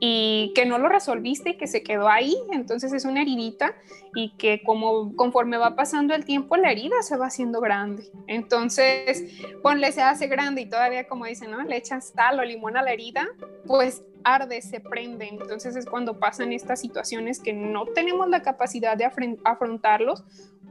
y 0.00 0.52
que 0.54 0.64
no 0.64 0.78
lo 0.78 0.88
resolviste 0.88 1.50
y 1.50 1.56
que 1.56 1.66
se 1.66 1.82
quedó 1.82 2.08
ahí, 2.08 2.36
entonces 2.52 2.92
es 2.92 3.04
una 3.04 3.22
heridita 3.22 3.74
y 4.14 4.36
que 4.36 4.62
como 4.62 5.14
conforme 5.16 5.56
va 5.56 5.74
pasando 5.74 6.14
el 6.14 6.24
tiempo 6.24 6.56
la 6.56 6.70
herida 6.70 7.02
se 7.02 7.16
va 7.16 7.26
haciendo 7.26 7.60
grande. 7.60 8.10
Entonces, 8.26 9.24
ponle 9.62 9.92
se 9.92 10.02
hace 10.02 10.28
grande 10.28 10.62
y 10.62 10.66
todavía 10.66 11.08
como 11.08 11.26
dicen, 11.26 11.50
¿no? 11.50 11.62
Le 11.62 11.76
echas 11.76 12.10
sal 12.10 12.38
o 12.38 12.44
limón 12.44 12.76
a 12.76 12.82
la 12.82 12.92
herida, 12.92 13.26
pues 13.66 14.02
arde, 14.24 14.62
se 14.62 14.80
prende. 14.80 15.28
Entonces 15.28 15.74
es 15.76 15.86
cuando 15.86 16.18
pasan 16.18 16.52
estas 16.52 16.80
situaciones 16.80 17.40
que 17.40 17.52
no 17.52 17.86
tenemos 17.86 18.28
la 18.28 18.42
capacidad 18.42 18.96
de 18.96 19.10
afrontarlos 19.44 20.24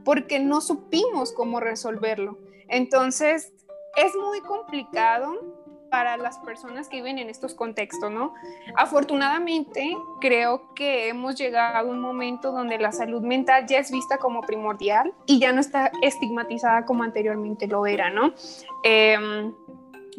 porque 0.04 0.38
no 0.40 0.60
supimos 0.60 1.32
cómo 1.32 1.60
resolverlo. 1.60 2.38
Entonces, 2.68 3.52
es 3.96 4.14
muy 4.14 4.40
complicado 4.40 5.57
para 5.90 6.16
las 6.16 6.38
personas 6.38 6.88
que 6.88 6.96
viven 6.96 7.18
en 7.18 7.28
estos 7.28 7.54
contextos, 7.54 8.10
¿no? 8.10 8.34
Afortunadamente, 8.76 9.96
creo 10.20 10.74
que 10.74 11.08
hemos 11.08 11.36
llegado 11.36 11.78
a 11.78 11.90
un 11.90 12.00
momento 12.00 12.52
donde 12.52 12.78
la 12.78 12.92
salud 12.92 13.22
mental 13.22 13.66
ya 13.66 13.78
es 13.78 13.90
vista 13.90 14.18
como 14.18 14.42
primordial 14.42 15.12
y 15.26 15.38
ya 15.38 15.52
no 15.52 15.60
está 15.60 15.90
estigmatizada 16.02 16.84
como 16.84 17.02
anteriormente 17.02 17.66
lo 17.66 17.86
era, 17.86 18.10
¿no? 18.10 18.32
Em, 18.84 19.54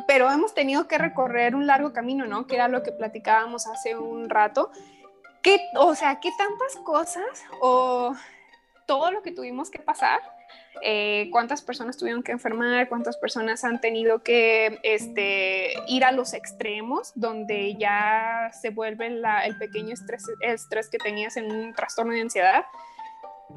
pero 0.07 0.31
hemos 0.31 0.53
tenido 0.53 0.87
que 0.87 0.97
recorrer 0.97 1.55
un 1.55 1.67
largo 1.67 1.93
camino, 1.93 2.25
¿no? 2.25 2.47
Que 2.47 2.55
era 2.55 2.67
lo 2.67 2.83
que 2.83 2.91
platicábamos 2.91 3.67
hace 3.67 3.97
un 3.97 4.29
rato. 4.29 4.71
¿Qué, 5.41 5.59
o 5.75 5.95
sea, 5.95 6.19
¿qué 6.19 6.31
tantas 6.37 6.75
cosas 6.83 7.43
o 7.61 8.13
todo 8.85 9.11
lo 9.11 9.21
que 9.21 9.31
tuvimos 9.31 9.69
que 9.69 9.79
pasar 9.79 10.19
eh, 10.81 11.29
cuántas 11.31 11.61
personas 11.61 11.97
tuvieron 11.97 12.23
que 12.23 12.31
enfermar, 12.31 12.87
cuántas 12.89 13.17
personas 13.17 13.63
han 13.63 13.81
tenido 13.81 14.23
que 14.23 14.79
este, 14.83 15.73
ir 15.87 16.05
a 16.05 16.11
los 16.11 16.33
extremos, 16.33 17.11
donde 17.15 17.75
ya 17.75 18.51
se 18.59 18.69
vuelve 18.69 19.07
el 19.07 19.57
pequeño 19.57 19.93
estrés, 19.93 20.23
estrés 20.41 20.89
que 20.89 20.97
tenías 20.97 21.37
en 21.37 21.51
un 21.51 21.73
trastorno 21.73 22.13
de 22.13 22.21
ansiedad. 22.21 22.65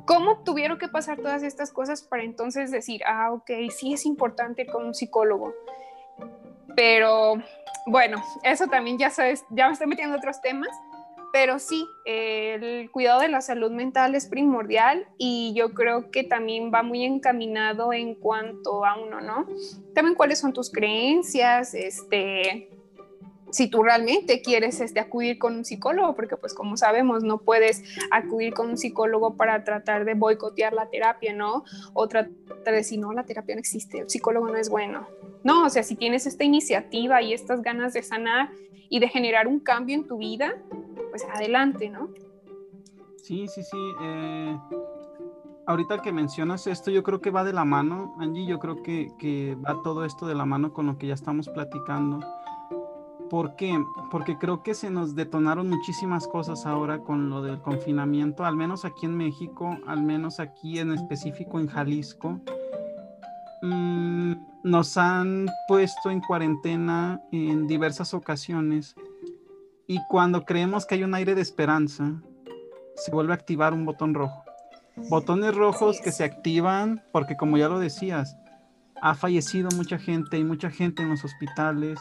¿Cómo 0.07 0.43
tuvieron 0.43 0.79
que 0.79 0.89
pasar 0.89 1.19
todas 1.19 1.43
estas 1.43 1.71
cosas 1.71 2.03
para 2.03 2.23
entonces 2.23 2.71
decir, 2.71 3.03
ah, 3.07 3.31
ok, 3.33 3.51
sí 3.71 3.93
es 3.93 4.07
importante 4.07 4.63
ir 4.63 4.69
con 4.69 4.87
un 4.87 4.95
psicólogo? 4.95 5.55
Pero 6.75 7.35
bueno, 7.87 8.23
eso 8.43 8.67
también 8.69 8.99
ya 8.99 9.11
sabes, 9.11 9.45
ya 9.51 9.67
me 9.67 9.75
estoy 9.75 9.87
metiendo 9.87 10.15
en 10.15 10.19
otros 10.19 10.41
temas, 10.41 10.71
pero 11.33 11.59
sí, 11.59 11.89
el 12.05 12.91
cuidado 12.91 13.21
de 13.21 13.29
la 13.29 13.41
salud 13.41 13.71
mental 13.71 14.15
es 14.15 14.27
primordial 14.27 15.07
y 15.17 15.55
yo 15.57 15.73
creo 15.73 16.11
que 16.11 16.25
también 16.25 16.71
va 16.73 16.83
muy 16.83 17.05
encaminado 17.05 17.93
en 17.93 18.15
cuanto 18.15 18.85
a 18.85 19.01
uno, 19.01 19.21
¿no? 19.21 19.47
También 19.95 20.15
cuáles 20.15 20.39
son 20.39 20.53
tus 20.53 20.71
creencias, 20.71 21.73
este, 21.75 22.69
si 23.53 23.69
tú 23.69 23.83
realmente 23.83 24.41
quieres 24.41 24.81
este, 24.81 24.99
acudir 24.99 25.39
con 25.39 25.55
un 25.57 25.65
psicólogo, 25.65 26.17
porque 26.17 26.37
pues 26.37 26.55
como 26.55 26.77
sabemos 26.77 27.23
no 27.23 27.39
puedes 27.39 27.85
acudir 28.11 28.55
con 28.55 28.71
un 28.71 28.79
psicólogo 28.79 29.37
para 29.37 29.63
tratar 29.63 30.05
de 30.05 30.15
boicotear 30.15 30.73
la 30.73 30.89
terapia, 30.89 31.35
¿no? 31.35 31.65
O 31.93 32.09
tratar 32.09 32.33
de 32.65 32.73
decir, 32.73 32.99
no, 32.99 33.13
la 33.13 33.25
terapia 33.25 33.55
no 33.55 33.61
existe, 33.61 34.01
el 34.01 34.11
psicólogo 34.11 34.49
no 34.49 34.57
es 34.57 34.71
bueno. 34.71 35.07
No, 35.45 35.67
o 35.67 35.69
sea, 35.69 35.83
si 35.83 35.97
tienes 35.97 36.27
esta 36.27 36.45
iniciativa 36.45 37.21
y 37.21 37.35
estas 37.35 37.63
ganas 37.63 37.93
de 37.93 38.03
sanar 38.03 38.51
y 38.89 39.01
de 39.01 39.09
generar 39.09 39.47
un 39.47 39.61
cambio 39.61 39.97
en 39.97 40.07
tu 40.07 40.19
vida, 40.19 40.55
pues 41.11 41.25
adelante, 41.25 41.91
¿no? 41.91 42.09
Sí, 43.23 43.47
sí, 43.49 43.63
sí. 43.63 43.79
Eh, 44.03 44.59
ahorita 45.67 46.01
que 46.01 46.11
mencionas 46.11 46.67
esto, 46.67 46.91
yo 46.91 47.03
creo 47.03 47.21
que 47.21 47.31
va 47.31 47.45
de 47.45 47.53
la 47.53 47.65
mano, 47.65 48.15
Angie, 48.19 48.47
yo 48.47 48.59
creo 48.59 48.83
que, 48.83 49.13
que 49.19 49.57
va 49.57 49.83
todo 49.83 50.05
esto 50.05 50.27
de 50.27 50.35
la 50.35 50.47
mano 50.47 50.73
con 50.73 50.87
lo 50.87 50.97
que 50.97 51.07
ya 51.07 51.15
estamos 51.15 51.49
platicando. 51.49 52.21
¿Por 53.33 53.57
qué? 53.57 53.83
Porque 54.11 54.37
creo 54.37 54.63
que 54.63 54.75
se 54.75 54.91
nos 54.91 55.15
detonaron 55.15 55.71
muchísimas 55.71 56.29
cosas 56.29 56.67
ahora 56.67 56.99
con 56.99 57.31
lo 57.31 57.41
del 57.41 57.63
confinamiento, 57.63 58.45
al 58.45 58.57
menos 58.57 58.85
aquí 58.85 59.07
en 59.07 59.17
México, 59.17 59.79
al 59.87 60.03
menos 60.03 60.39
aquí 60.39 60.79
en 60.79 60.93
específico 60.93 61.59
en 61.59 61.67
Jalisco. 61.67 62.43
Mm, 63.63 64.35
nos 64.65 64.99
han 64.99 65.47
puesto 65.67 66.11
en 66.11 66.21
cuarentena 66.21 67.23
en 67.33 67.67
diversas 67.67 68.13
ocasiones 68.13 68.95
y 69.87 69.99
cuando 70.11 70.45
creemos 70.45 70.85
que 70.85 70.97
hay 70.97 71.05
un 71.05 71.15
aire 71.15 71.35
de 71.35 71.41
esperanza, 71.41 72.13
se 72.97 73.13
vuelve 73.13 73.33
a 73.33 73.37
activar 73.37 73.73
un 73.73 73.87
botón 73.87 74.13
rojo. 74.13 74.45
Botones 75.09 75.55
rojos 75.55 76.03
que 76.03 76.13
se 76.13 76.25
activan 76.25 77.03
porque, 77.13 77.39
como 77.39 77.57
ya 77.57 77.71
lo 77.71 77.79
decías, 77.79 78.37
ha 79.01 79.15
fallecido 79.15 79.71
mucha 79.75 79.99
gente, 79.99 80.39
y 80.39 80.45
mucha 80.45 80.69
gente 80.69 81.03
en 81.03 81.09
los 81.09 81.25
hospitales, 81.25 81.99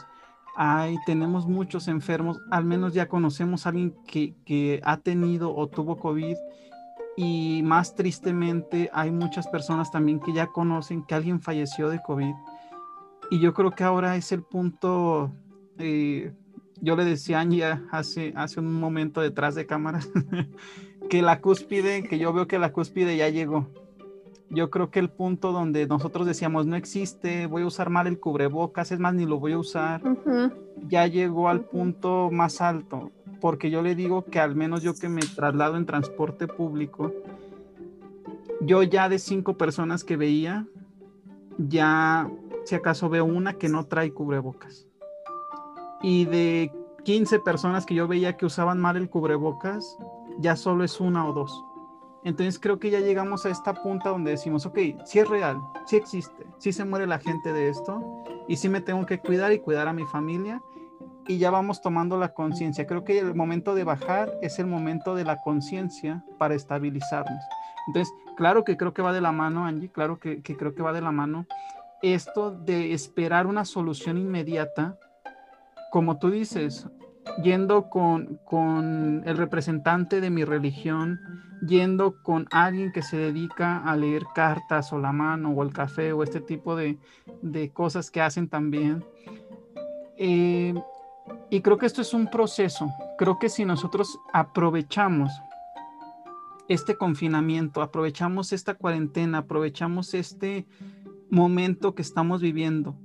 hay, 0.56 0.96
tenemos 1.06 1.46
muchos 1.46 1.88
enfermos, 1.88 2.40
al 2.50 2.64
menos 2.64 2.94
ya 2.94 3.08
conocemos 3.08 3.64
a 3.64 3.70
alguien 3.70 3.94
que, 4.06 4.80
ha 4.84 4.98
tenido 4.98 5.54
o 5.54 5.68
tuvo 5.68 5.96
COVID 5.96 6.36
y 7.16 7.62
más 7.64 7.94
tristemente 7.94 8.90
hay 8.92 9.10
muchas 9.10 9.48
personas 9.48 9.90
también 9.90 10.20
que 10.20 10.32
ya 10.32 10.46
conocen 10.48 11.04
que 11.04 11.14
alguien 11.14 11.40
falleció 11.40 11.88
de 11.88 12.00
COVID. 12.02 12.34
Y 13.30 13.40
yo 13.40 13.54
creo 13.54 13.70
que 13.70 13.84
ahora 13.84 14.16
es 14.16 14.32
el 14.32 14.42
punto 14.42 15.32
eh, 15.78 16.32
yo 16.82 16.96
le 16.96 17.04
decía 17.04 17.38
a 17.38 17.42
Angie 17.42 17.78
hace, 17.92 18.32
hace 18.36 18.58
un 18.58 18.74
momento 18.74 19.20
detrás 19.20 19.54
de 19.54 19.66
cámara 19.66 20.00
que 21.08 21.22
la 21.22 21.40
cúspide, 21.40 22.02
que 22.02 22.18
yo 22.18 22.32
veo 22.32 22.48
que 22.48 22.58
la 22.58 22.72
cúspide 22.72 23.16
ya 23.16 23.28
llegó. 23.28 23.68
Yo 24.54 24.70
creo 24.70 24.90
que 24.90 24.98
el 24.98 25.08
punto 25.08 25.50
donde 25.50 25.86
nosotros 25.86 26.26
decíamos 26.26 26.66
no 26.66 26.76
existe, 26.76 27.46
voy 27.46 27.62
a 27.62 27.66
usar 27.66 27.88
mal 27.88 28.06
el 28.06 28.20
cubrebocas, 28.20 28.92
es 28.92 28.98
más, 28.98 29.14
ni 29.14 29.24
lo 29.24 29.40
voy 29.40 29.52
a 29.52 29.58
usar, 29.58 30.02
ya 30.88 31.06
llegó 31.06 31.48
al 31.48 31.62
punto 31.62 32.28
más 32.30 32.60
alto, 32.60 33.10
porque 33.40 33.70
yo 33.70 33.80
le 33.80 33.94
digo 33.94 34.26
que 34.26 34.40
al 34.40 34.54
menos 34.54 34.82
yo 34.82 34.94
que 34.94 35.08
me 35.08 35.22
traslado 35.22 35.76
en 35.76 35.86
transporte 35.86 36.46
público, 36.46 37.12
yo 38.60 38.82
ya 38.82 39.08
de 39.08 39.18
cinco 39.18 39.56
personas 39.56 40.04
que 40.04 40.18
veía, 40.18 40.66
ya 41.56 42.30
si 42.64 42.74
acaso 42.74 43.08
veo 43.08 43.24
una 43.24 43.54
que 43.54 43.70
no 43.70 43.86
trae 43.86 44.12
cubrebocas 44.12 44.86
y 46.02 46.24
de 46.26 46.72
15 47.04 47.38
personas 47.40 47.86
que 47.86 47.94
yo 47.94 48.06
veía 48.06 48.36
que 48.36 48.46
usaban 48.46 48.80
mal 48.80 48.96
el 48.96 49.08
cubrebocas, 49.08 49.96
ya 50.38 50.56
solo 50.56 50.84
es 50.84 51.00
una 51.00 51.26
o 51.26 51.32
dos. 51.32 51.64
Entonces 52.24 52.58
creo 52.58 52.78
que 52.78 52.90
ya 52.90 53.00
llegamos 53.00 53.44
a 53.46 53.50
esta 53.50 53.74
punta 53.74 54.10
donde 54.10 54.32
decimos, 54.32 54.64
ok, 54.66 54.78
si 55.04 55.18
es 55.18 55.28
real, 55.28 55.58
si 55.86 55.96
existe, 55.96 56.46
si 56.58 56.72
se 56.72 56.84
muere 56.84 57.06
la 57.06 57.18
gente 57.18 57.52
de 57.52 57.68
esto 57.68 58.24
y 58.48 58.56
si 58.56 58.68
me 58.68 58.80
tengo 58.80 59.04
que 59.06 59.18
cuidar 59.18 59.52
y 59.52 59.58
cuidar 59.58 59.88
a 59.88 59.92
mi 59.92 60.04
familia 60.04 60.62
y 61.26 61.38
ya 61.38 61.50
vamos 61.50 61.80
tomando 61.80 62.16
la 62.18 62.32
conciencia. 62.32 62.86
Creo 62.86 63.04
que 63.04 63.18
el 63.18 63.34
momento 63.34 63.74
de 63.74 63.84
bajar 63.84 64.32
es 64.40 64.58
el 64.58 64.66
momento 64.66 65.14
de 65.14 65.24
la 65.24 65.40
conciencia 65.40 66.24
para 66.38 66.54
estabilizarnos. 66.54 67.42
Entonces, 67.88 68.14
claro 68.36 68.64
que 68.64 68.76
creo 68.76 68.92
que 68.92 69.02
va 69.02 69.12
de 69.12 69.20
la 69.20 69.32
mano, 69.32 69.64
Angie, 69.64 69.90
claro 69.90 70.18
que, 70.18 70.42
que 70.42 70.56
creo 70.56 70.74
que 70.74 70.82
va 70.82 70.92
de 70.92 71.00
la 71.00 71.12
mano 71.12 71.46
esto 72.02 72.50
de 72.50 72.92
esperar 72.92 73.46
una 73.46 73.64
solución 73.64 74.18
inmediata, 74.18 74.98
como 75.92 76.18
tú 76.18 76.30
dices, 76.30 76.88
yendo 77.42 77.88
con, 77.88 78.38
con, 78.44 79.22
el 79.24 79.36
representante 79.36 80.20
de 80.20 80.30
mi 80.30 80.44
religión, 80.44 81.20
yendo 81.66 82.22
con 82.22 82.46
alguien 82.50 82.92
que 82.92 83.02
se 83.02 83.16
dedica 83.16 83.78
a 83.78 83.96
leer 83.96 84.24
cartas 84.34 84.92
o 84.92 84.98
la 84.98 85.12
mano 85.12 85.50
o 85.50 85.62
el 85.62 85.72
café 85.72 86.12
o 86.12 86.22
este 86.22 86.40
tipo 86.40 86.76
de, 86.76 86.98
de 87.42 87.70
cosas 87.70 88.10
que 88.10 88.20
hacen 88.20 88.48
también. 88.48 89.04
Eh, 90.16 90.74
y 91.50 91.60
creo 91.60 91.78
que 91.78 91.86
esto 91.86 92.02
es 92.02 92.14
un 92.14 92.28
proceso. 92.28 92.90
Creo 93.18 93.38
que 93.38 93.48
si 93.48 93.64
nosotros 93.64 94.18
aprovechamos 94.32 95.32
este 96.68 96.96
confinamiento, 96.96 97.82
aprovechamos 97.82 98.52
esta 98.52 98.74
cuarentena, 98.74 99.38
aprovechamos 99.38 100.14
este 100.14 100.66
momento 101.30 101.94
que 101.94 102.02
estamos 102.02 102.40
viviendo 102.40 102.96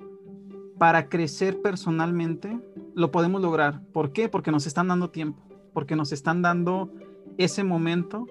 para 0.78 1.10
crecer 1.10 1.62
personalmente, 1.62 2.60
lo 2.94 3.12
podemos 3.12 3.42
lograr. 3.42 3.82
¿Por 3.94 4.12
qué? 4.12 4.30
Porque 4.30 4.52
nos 4.52 4.68
están 4.68 4.88
dando 4.88 5.10
tiempo, 5.10 5.42
porque 5.74 5.96
nos 5.96 6.12
están 6.12 6.42
dando 6.42 6.92
ese 7.38 7.64
momento 7.64 8.26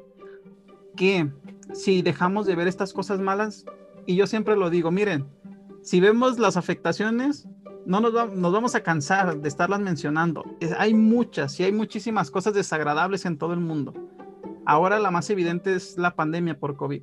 que 0.96 1.30
si 1.74 2.02
dejamos 2.02 2.46
de 2.46 2.54
ver 2.54 2.68
estas 2.68 2.92
cosas 2.92 3.20
malas, 3.20 3.64
y 4.06 4.16
yo 4.16 4.26
siempre 4.26 4.56
lo 4.56 4.70
digo, 4.70 4.90
miren, 4.90 5.26
si 5.82 6.00
vemos 6.00 6.38
las 6.38 6.56
afectaciones, 6.56 7.48
no 7.86 8.00
nos, 8.00 8.12
vamos 8.12 8.74
a 8.74 8.82
cansar 8.82 9.40
de 9.40 9.48
estarlas 9.48 9.80
mencionando. 9.80 10.44
hay 10.78 10.94
muchas 10.94 11.58
y 11.60 11.64
hay 11.64 11.72
muchísimas 11.72 12.30
cosas 12.30 12.54
desagradables 12.54 13.24
en 13.24 13.38
todo 13.38 13.52
el 13.52 13.60
mundo. 13.60 13.94
Ahora 14.64 14.98
la 14.98 15.12
más 15.12 15.30
evidente 15.30 15.74
es 15.74 15.96
la 15.96 16.16
pandemia 16.16 16.58
por 16.58 16.76
COVID. 16.76 17.02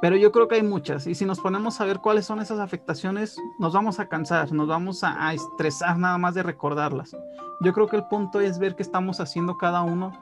Pero 0.00 0.16
yo 0.16 0.32
creo 0.32 0.48
que 0.48 0.54
hay 0.54 0.62
muchas 0.62 1.06
y 1.06 1.14
si 1.14 1.26
nos 1.26 1.40
ponemos 1.40 1.80
a 1.80 1.84
ver 1.84 1.98
cuáles 1.98 2.24
son 2.24 2.40
esas 2.40 2.58
afectaciones, 2.58 3.36
nos 3.58 3.74
vamos 3.74 4.00
a 4.00 4.08
cansar, 4.08 4.50
nos 4.52 4.66
vamos 4.66 5.04
a, 5.04 5.34
estresar 5.34 5.98
nada 5.98 6.16
más 6.16 6.34
de 6.34 6.42
recordarlas. 6.42 7.14
Yo 7.60 7.72
creo 7.74 7.86
que 7.86 7.96
el 7.96 8.04
punto 8.04 8.40
es 8.40 8.58
ver 8.58 8.76
qué 8.76 8.82
estamos 8.82 9.20
haciendo 9.20 9.58
cada 9.58 9.82
uno 9.82 10.12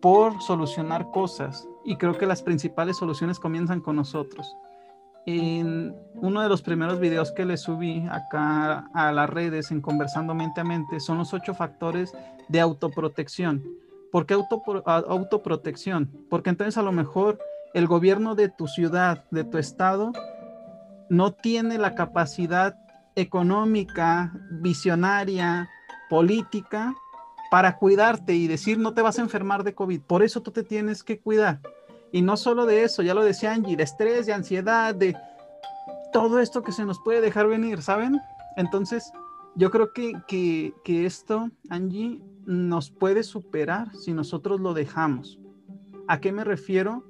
por 0.00 0.42
solucionar 0.42 1.10
cosas 1.10 1.66
y 1.84 1.96
creo 1.96 2.18
que 2.18 2.26
las 2.26 2.42
principales 2.42 2.98
soluciones 2.98 3.40
comienzan 3.40 3.80
con 3.80 3.96
nosotros. 3.96 4.54
En 5.24 5.96
uno 6.14 6.42
de 6.42 6.48
los 6.48 6.60
primeros 6.60 7.00
videos 7.00 7.32
que 7.32 7.46
le 7.46 7.56
subí 7.56 8.06
acá 8.10 8.90
a 8.92 9.10
las 9.10 9.30
redes 9.30 9.70
en 9.70 9.80
Conversando 9.80 10.34
Mente 10.34 10.60
a 10.60 10.64
Mente 10.64 11.00
son 11.00 11.16
los 11.16 11.32
ocho 11.32 11.54
factores 11.54 12.12
de 12.48 12.60
autoprotección. 12.60 13.64
¿Por 14.12 14.26
qué 14.26 14.34
autoprotección? 14.34 16.10
Porque 16.28 16.50
entonces 16.50 16.76
a 16.76 16.82
lo 16.82 16.92
mejor 16.92 17.38
el 17.76 17.86
gobierno 17.86 18.34
de 18.34 18.48
tu 18.48 18.68
ciudad, 18.68 19.26
de 19.30 19.44
tu 19.44 19.58
estado, 19.58 20.12
no 21.10 21.32
tiene 21.32 21.76
la 21.76 21.94
capacidad 21.94 22.74
económica, 23.16 24.32
visionaria, 24.50 25.68
política 26.08 26.94
para 27.50 27.76
cuidarte 27.76 28.34
y 28.34 28.46
decir 28.46 28.78
no 28.78 28.94
te 28.94 29.02
vas 29.02 29.18
a 29.18 29.22
enfermar 29.22 29.62
de 29.62 29.74
COVID. 29.74 30.00
Por 30.00 30.22
eso 30.22 30.40
tú 30.40 30.52
te 30.52 30.62
tienes 30.62 31.04
que 31.04 31.20
cuidar. 31.20 31.60
Y 32.12 32.22
no 32.22 32.38
solo 32.38 32.64
de 32.64 32.82
eso, 32.82 33.02
ya 33.02 33.12
lo 33.12 33.22
decía 33.22 33.52
Angie, 33.52 33.76
de 33.76 33.82
estrés, 33.82 34.24
de 34.24 34.32
ansiedad, 34.32 34.94
de 34.94 35.14
todo 36.14 36.40
esto 36.40 36.62
que 36.62 36.72
se 36.72 36.86
nos 36.86 36.98
puede 37.00 37.20
dejar 37.20 37.46
venir, 37.46 37.82
¿saben? 37.82 38.18
Entonces, 38.56 39.12
yo 39.54 39.70
creo 39.70 39.92
que, 39.92 40.14
que 40.26 41.04
esto, 41.04 41.50
Angie, 41.68 42.22
nos 42.46 42.90
puede 42.90 43.22
superar 43.22 43.94
si 43.94 44.14
nosotros 44.14 44.60
lo 44.60 44.72
dejamos. 44.72 45.38
¿A 46.08 46.20
qué 46.20 46.32
me 46.32 46.42
refiero? 46.42 47.04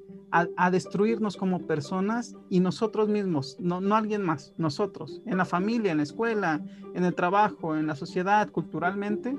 A, 0.56 0.70
destruirnos 0.70 1.36
como 1.36 1.66
personas 1.66 2.34
y 2.50 2.60
nosotros 2.60 3.08
mismos, 3.08 3.56
no, 3.58 3.80
no 3.80 3.96
alguien 3.96 4.22
más, 4.22 4.52
nosotros, 4.58 5.22
en 5.24 5.38
la 5.38 5.44
familia, 5.44 5.92
en 5.92 5.98
la 5.98 6.02
escuela, 6.02 6.60
en 6.94 7.04
el 7.04 7.14
trabajo, 7.14 7.76
en 7.76 7.86
la 7.86 7.96
sociedad, 7.96 8.50
culturalmente, 8.50 9.34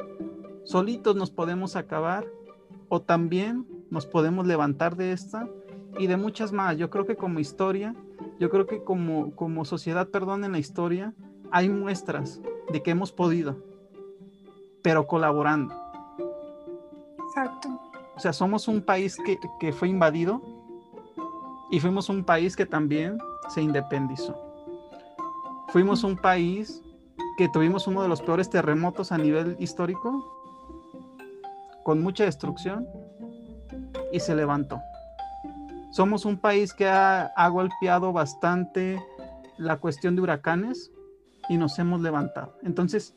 solitos 0.64 1.16
nos 1.16 1.30
podemos 1.30 1.76
acabar 1.76 2.26
o 2.90 3.02
también 3.02 3.68
nos 3.90 4.06
podemos 4.06 4.48
levantar 4.48 4.96
de 4.96 5.12
esta 5.12 5.48
y 6.00 6.08
de 6.08 6.18
muchas 6.18 6.52
más. 6.52 6.78
Yo 6.78 6.90
creo 6.90 7.06
que 7.06 7.16
como 7.16 7.40
historia, 7.40 7.96
yo 8.40 8.50
creo 8.50 8.66
que 8.66 8.84
como, 8.84 9.36
como 9.36 9.66
sociedad, 9.66 10.10
perdón, 10.10 10.44
en 10.46 10.52
la 10.52 10.60
historia, 10.60 11.14
hay 11.52 11.70
muestras 11.70 12.42
de 12.72 12.82
que 12.82 12.92
hemos 12.92 13.12
podido, 13.12 13.64
pero 14.82 15.06
colaborando. 15.06 15.76
Exacto. 17.28 17.82
O 18.16 18.20
sea, 18.20 18.34
somos 18.34 18.68
un 18.68 18.82
país 18.82 19.16
que, 19.24 19.38
que 19.60 19.72
fue 19.72 19.90
invadido, 19.90 20.57
y 21.70 21.80
fuimos 21.80 22.10
un 22.10 22.24
país 22.24 22.56
que 22.56 22.66
también 22.66 23.18
se 23.50 23.62
independizó. 23.62 24.36
Fuimos 25.70 26.04
un 26.04 26.16
país 26.16 26.82
que 27.38 27.50
tuvimos 27.50 27.88
uno 27.88 28.02
de 28.02 28.08
los 28.08 28.22
peores 28.22 28.50
terremotos 28.50 29.12
a 29.12 29.18
nivel 29.18 29.56
histórico, 29.60 30.26
con 31.84 32.02
mucha 32.02 32.24
destrucción, 32.24 32.88
y 34.12 34.20
se 34.20 34.36
levantó. 34.36 34.82
Somos 35.92 36.26
un 36.26 36.38
país 36.38 36.74
que 36.74 36.88
ha, 36.88 37.48
golpeado 37.50 38.14
bastante 38.14 39.02
la 39.58 39.78
cuestión 39.78 40.16
de 40.16 40.22
huracanes 40.22 40.92
y 41.50 41.58
nos 41.58 41.80
hemos 41.80 42.02
levantado. 42.02 42.58
Entonces, 42.64 43.16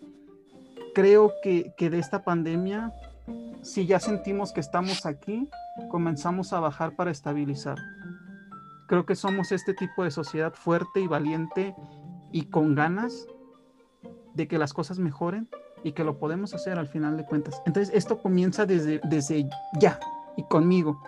creo 0.95 1.33
que, 1.43 1.75
que 1.77 1.91
de 1.91 1.99
esta 1.99 2.25
pandemia, 2.25 2.93
si 3.63 3.87
ya 3.87 4.01
sentimos 4.01 4.53
que 4.53 4.61
estamos 4.61 5.07
aquí, 5.07 5.49
comenzamos 5.89 6.53
a 6.53 6.61
bajar 6.61 6.97
para 6.97 7.11
estabilizar. 7.11 7.77
Creo 8.91 9.07
que 9.07 9.15
somos 9.15 9.53
este 9.53 9.73
tipo 9.73 10.03
de 10.03 10.11
sociedad 10.11 10.53
fuerte 10.53 11.01
y 11.01 11.07
valiente 11.07 11.77
y 12.33 12.47
con 12.47 12.75
ganas 12.75 13.29
de 14.35 14.49
que 14.49 14.59
las 14.59 14.73
cosas 14.73 14.99
mejoren 14.99 15.49
y 15.85 15.93
que 15.93 16.03
lo 16.03 16.19
podemos 16.19 16.55
hacer 16.55 16.77
al 16.77 16.89
final 16.89 17.17
de 17.17 17.25
cuentas. 17.25 17.63
Entonces, 17.67 17.95
esto 17.95 18.19
comienza 18.21 18.67
desde, 18.67 19.01
desde 19.05 19.49
ya 19.79 20.01
y 20.37 20.43
conmigo, 20.43 21.01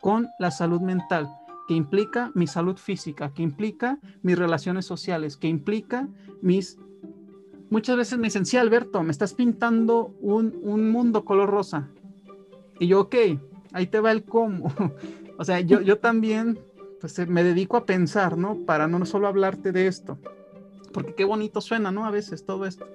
con 0.00 0.28
la 0.38 0.50
salud 0.50 0.80
mental, 0.80 1.28
que 1.68 1.74
implica 1.74 2.32
mi 2.34 2.46
salud 2.46 2.78
física, 2.78 3.34
que 3.34 3.42
implica 3.42 3.98
mis 4.22 4.38
relaciones 4.38 4.86
sociales, 4.86 5.36
que 5.36 5.48
implica 5.48 6.08
mis... 6.40 6.78
Muchas 7.68 7.98
veces 7.98 8.16
me 8.16 8.28
dicen, 8.28 8.46
sí, 8.46 8.56
Alberto, 8.56 9.02
me 9.02 9.12
estás 9.12 9.34
pintando 9.34 10.14
un, 10.22 10.58
un 10.62 10.90
mundo 10.90 11.26
color 11.26 11.50
rosa. 11.50 11.90
Y 12.80 12.86
yo, 12.86 13.02
ok, 13.02 13.14
ahí 13.74 13.88
te 13.88 14.00
va 14.00 14.10
el 14.10 14.24
cómo. 14.24 14.72
o 15.38 15.44
sea, 15.44 15.60
yo, 15.60 15.82
yo 15.82 15.98
también 15.98 16.58
pues 17.00 17.18
eh, 17.18 17.26
me 17.26 17.44
dedico 17.44 17.76
a 17.76 17.86
pensar, 17.86 18.36
¿no? 18.36 18.56
Para 18.66 18.88
no 18.88 19.04
solo 19.06 19.26
hablarte 19.28 19.72
de 19.72 19.86
esto, 19.86 20.18
porque 20.92 21.14
qué 21.14 21.24
bonito 21.24 21.60
suena, 21.60 21.90
¿no? 21.90 22.04
A 22.04 22.10
veces 22.10 22.44
todo 22.44 22.66
esto. 22.66 22.86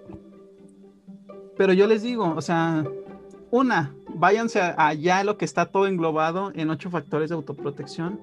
Pero 1.58 1.74
yo 1.74 1.88
les 1.88 2.02
digo, 2.02 2.34
o 2.36 2.42
sea, 2.42 2.84
una, 3.52 3.94
váyanse 4.16 4.62
allá 4.62 5.24
lo 5.24 5.38
que 5.38 5.46
está 5.46 5.68
todo 5.68 5.88
englobado 5.88 6.52
en 6.56 6.70
ocho 6.70 6.90
factores 6.90 7.30
de 7.30 7.36
autoprotección, 7.36 8.20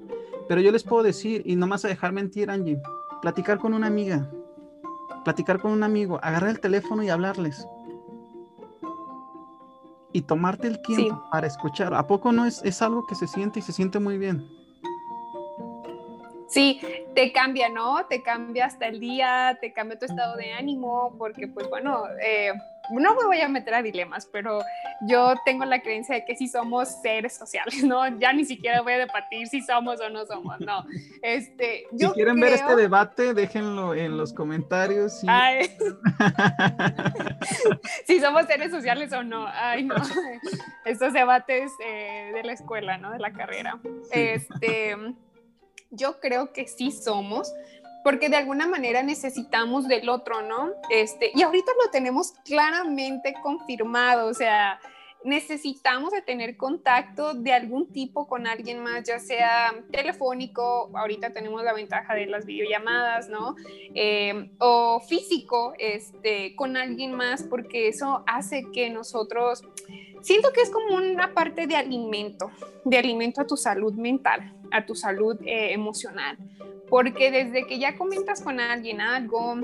pero 0.48 0.60
yo 0.60 0.72
les 0.72 0.82
puedo 0.82 1.02
decir, 1.02 1.42
y 1.44 1.56
no 1.56 1.66
más 1.66 1.84
a 1.84 1.88
dejar 1.88 2.12
mentir, 2.12 2.50
Angie, 2.50 2.80
platicar 3.20 3.58
con 3.58 3.74
una 3.74 3.86
amiga, 3.86 4.30
platicar 5.24 5.60
con 5.60 5.72
un 5.72 5.82
amigo, 5.82 6.18
agarrar 6.22 6.50
el 6.50 6.60
teléfono 6.60 7.02
y 7.02 7.10
hablarles. 7.10 7.66
Y 10.10 10.22
tomarte 10.22 10.66
el 10.66 10.80
tiempo 10.80 11.22
para 11.30 11.46
escuchar. 11.46 11.92
¿A 11.92 12.06
poco 12.06 12.32
no 12.32 12.46
es, 12.46 12.62
es 12.64 12.80
algo 12.80 13.06
que 13.06 13.14
se 13.14 13.26
siente 13.26 13.58
y 13.58 13.62
se 13.62 13.72
siente 13.72 14.00
muy 14.00 14.16
bien? 14.16 14.57
Sí, 16.48 16.80
te 17.14 17.32
cambia, 17.32 17.68
¿no? 17.68 18.06
Te 18.06 18.22
cambia 18.22 18.66
hasta 18.66 18.86
el 18.86 19.00
día, 19.00 19.58
te 19.60 19.72
cambia 19.72 19.98
tu 19.98 20.06
estado 20.06 20.36
de 20.36 20.52
ánimo, 20.52 21.14
porque 21.18 21.46
pues 21.46 21.68
bueno, 21.68 22.04
eh, 22.22 22.52
no 22.90 23.14
me 23.14 23.26
voy 23.26 23.40
a 23.40 23.48
meter 23.48 23.74
a 23.74 23.82
dilemas, 23.82 24.26
pero 24.32 24.60
yo 25.06 25.34
tengo 25.44 25.66
la 25.66 25.82
creencia 25.82 26.14
de 26.14 26.24
que 26.24 26.36
sí 26.36 26.48
somos 26.48 26.88
seres 27.02 27.36
sociales, 27.36 27.84
¿no? 27.84 28.18
Ya 28.18 28.32
ni 28.32 28.46
siquiera 28.46 28.80
voy 28.80 28.94
a 28.94 28.98
debatir 28.98 29.46
si 29.46 29.60
somos 29.60 30.00
o 30.00 30.08
no 30.08 30.24
somos, 30.24 30.58
no. 30.60 30.86
Este, 31.22 31.86
si 31.96 32.06
quieren 32.08 32.40
ver 32.40 32.54
este 32.54 32.76
debate, 32.76 33.34
déjenlo 33.34 33.94
en 33.94 34.16
los 34.16 34.32
comentarios. 34.32 35.20
si 38.06 38.20
somos 38.20 38.46
seres 38.46 38.70
sociales 38.70 39.12
o 39.12 39.22
no. 39.22 39.46
Ay, 39.46 39.84
no. 39.84 39.96
Estos 40.86 41.12
debates 41.12 41.70
eh, 41.84 42.32
de 42.34 42.42
la 42.42 42.52
escuela, 42.52 42.96
¿no? 42.96 43.12
De 43.12 43.18
la 43.18 43.32
carrera. 43.32 43.78
Este 44.10 44.96
yo 45.90 46.20
creo 46.20 46.52
que 46.52 46.66
sí 46.66 46.92
somos, 46.92 47.52
porque 48.04 48.28
de 48.28 48.36
alguna 48.36 48.66
manera 48.66 49.02
necesitamos 49.02 49.88
del 49.88 50.08
otro, 50.08 50.42
¿no? 50.42 50.72
Este, 50.90 51.30
y 51.34 51.42
ahorita 51.42 51.72
lo 51.84 51.90
tenemos 51.90 52.32
claramente 52.44 53.34
confirmado, 53.42 54.28
o 54.28 54.34
sea, 54.34 54.80
necesitamos 55.24 56.12
de 56.12 56.22
tener 56.22 56.56
contacto 56.56 57.34
de 57.34 57.52
algún 57.52 57.90
tipo 57.92 58.28
con 58.28 58.46
alguien 58.46 58.82
más, 58.82 59.04
ya 59.04 59.18
sea 59.18 59.74
telefónico, 59.90 60.90
ahorita 60.94 61.32
tenemos 61.32 61.62
la 61.64 61.72
ventaja 61.72 62.14
de 62.14 62.26
las 62.26 62.46
videollamadas, 62.46 63.28
¿no? 63.28 63.56
Eh, 63.94 64.50
o 64.58 65.00
físico, 65.00 65.74
este, 65.78 66.54
con 66.54 66.76
alguien 66.76 67.12
más, 67.12 67.42
porque 67.42 67.88
eso 67.88 68.22
hace 68.26 68.66
que 68.72 68.90
nosotros, 68.90 69.62
siento 70.22 70.52
que 70.52 70.60
es 70.60 70.70
como 70.70 70.96
una 70.96 71.34
parte 71.34 71.66
de 71.66 71.76
alimento, 71.76 72.50
de 72.84 72.98
alimento 72.98 73.40
a 73.40 73.46
tu 73.46 73.56
salud 73.56 73.94
mental, 73.94 74.54
a 74.70 74.86
tu 74.86 74.94
salud 74.94 75.36
eh, 75.44 75.72
emocional, 75.72 76.38
porque 76.88 77.30
desde 77.30 77.66
que 77.66 77.78
ya 77.78 77.96
comentas 77.96 78.40
con 78.40 78.60
alguien 78.60 79.00
algo, 79.00 79.56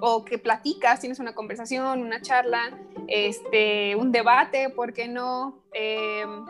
o 0.00 0.24
que 0.24 0.38
platicas, 0.38 1.00
tienes 1.00 1.18
una 1.18 1.34
conversación, 1.34 2.00
una 2.02 2.20
charla, 2.20 2.78
este, 3.06 3.96
un 3.96 4.12
debate, 4.12 4.70
¿por 4.70 4.92
qué 4.92 5.08
no? 5.08 5.62
Em, 5.72 6.44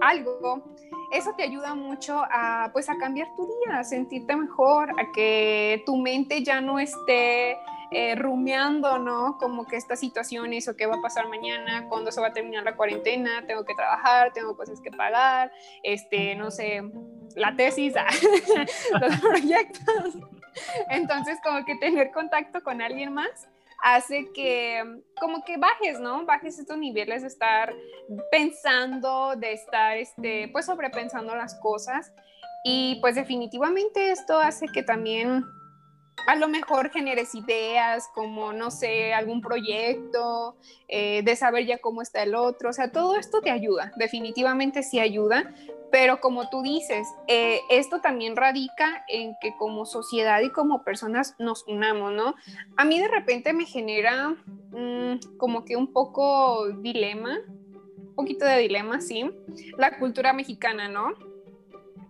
algo. 0.00 0.74
Eso 1.12 1.34
te 1.36 1.42
ayuda 1.42 1.74
mucho 1.74 2.22
a, 2.30 2.70
pues, 2.72 2.88
a 2.88 2.96
cambiar 2.96 3.28
tu 3.36 3.46
día, 3.46 3.78
a 3.78 3.84
sentirte 3.84 4.34
mejor, 4.34 4.90
a 4.98 5.12
que 5.12 5.82
tu 5.84 5.96
mente 5.96 6.42
ya 6.42 6.60
no 6.60 6.78
esté 6.78 7.58
eh, 7.90 8.14
rumiando, 8.14 8.98
¿no? 8.98 9.36
Como 9.38 9.66
que 9.66 9.76
estas 9.76 10.00
situaciones 10.00 10.66
o 10.68 10.76
qué 10.76 10.86
va 10.86 10.94
a 10.96 11.02
pasar 11.02 11.28
mañana, 11.28 11.86
cuándo 11.90 12.10
se 12.10 12.22
va 12.22 12.28
a 12.28 12.32
terminar 12.32 12.64
la 12.64 12.74
cuarentena, 12.74 13.44
tengo 13.46 13.66
que 13.66 13.74
trabajar, 13.74 14.32
tengo 14.32 14.56
cosas 14.56 14.80
que 14.80 14.90
pagar, 14.90 15.52
este, 15.82 16.34
no 16.34 16.50
sé, 16.50 16.82
la 17.36 17.54
tesis, 17.54 17.92
los 19.00 19.20
proyectos. 19.20 20.16
Entonces, 20.90 21.38
como 21.42 21.64
que 21.64 21.76
tener 21.76 22.10
contacto 22.10 22.62
con 22.62 22.80
alguien 22.80 23.12
más 23.12 23.48
hace 23.82 24.30
que 24.32 25.02
como 25.20 25.44
que 25.44 25.56
bajes, 25.56 25.98
¿no? 25.98 26.24
Bajes 26.24 26.58
estos 26.58 26.78
niveles 26.78 27.22
de 27.22 27.28
estar 27.28 27.74
pensando, 28.30 29.34
de 29.36 29.52
estar, 29.52 29.96
este, 29.96 30.48
pues 30.52 30.66
sobrepensando 30.66 31.34
las 31.34 31.56
cosas. 31.56 32.12
Y 32.64 32.98
pues 33.00 33.16
definitivamente 33.16 34.12
esto 34.12 34.38
hace 34.38 34.66
que 34.68 34.84
también 34.84 35.44
a 36.26 36.36
lo 36.36 36.48
mejor 36.48 36.90
generes 36.90 37.34
ideas 37.34 38.08
como, 38.14 38.52
no 38.52 38.70
sé, 38.70 39.12
algún 39.12 39.40
proyecto, 39.40 40.56
eh, 40.88 41.22
de 41.22 41.36
saber 41.36 41.66
ya 41.66 41.78
cómo 41.78 42.02
está 42.02 42.22
el 42.22 42.34
otro, 42.34 42.70
o 42.70 42.72
sea, 42.72 42.92
todo 42.92 43.16
esto 43.16 43.40
te 43.40 43.50
ayuda, 43.50 43.92
definitivamente 43.96 44.82
sí 44.82 45.00
ayuda, 45.00 45.52
pero 45.90 46.20
como 46.20 46.48
tú 46.48 46.62
dices, 46.62 47.06
eh, 47.28 47.60
esto 47.68 48.00
también 48.00 48.36
radica 48.36 49.04
en 49.08 49.34
que 49.40 49.54
como 49.56 49.84
sociedad 49.84 50.40
y 50.40 50.50
como 50.50 50.84
personas 50.84 51.34
nos 51.38 51.66
unamos, 51.66 52.12
¿no? 52.12 52.34
A 52.76 52.84
mí 52.84 52.98
de 52.98 53.08
repente 53.08 53.52
me 53.52 53.66
genera 53.66 54.34
mm, 54.70 55.36
como 55.36 55.64
que 55.64 55.76
un 55.76 55.92
poco 55.92 56.68
dilema, 56.78 57.38
un 57.98 58.14
poquito 58.14 58.44
de 58.44 58.58
dilema, 58.58 59.00
sí, 59.00 59.30
la 59.76 59.98
cultura 59.98 60.32
mexicana, 60.32 60.88
¿no? 60.88 61.31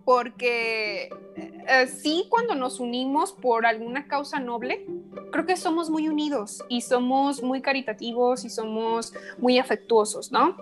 Porque 0.04 1.10
eh, 1.36 1.86
sí 1.86 2.26
cuando 2.28 2.54
nos 2.54 2.80
unimos 2.80 3.32
por 3.32 3.66
alguna 3.66 4.06
causa 4.06 4.38
noble, 4.40 4.86
creo 5.30 5.46
que 5.46 5.56
somos 5.56 5.90
muy 5.90 6.08
unidos 6.08 6.64
y 6.68 6.80
somos 6.80 7.42
muy 7.42 7.62
caritativos 7.62 8.44
y 8.44 8.50
somos 8.50 9.12
muy 9.38 9.58
afectuosos, 9.58 10.32
¿no? 10.32 10.56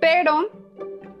Pero 0.00 0.50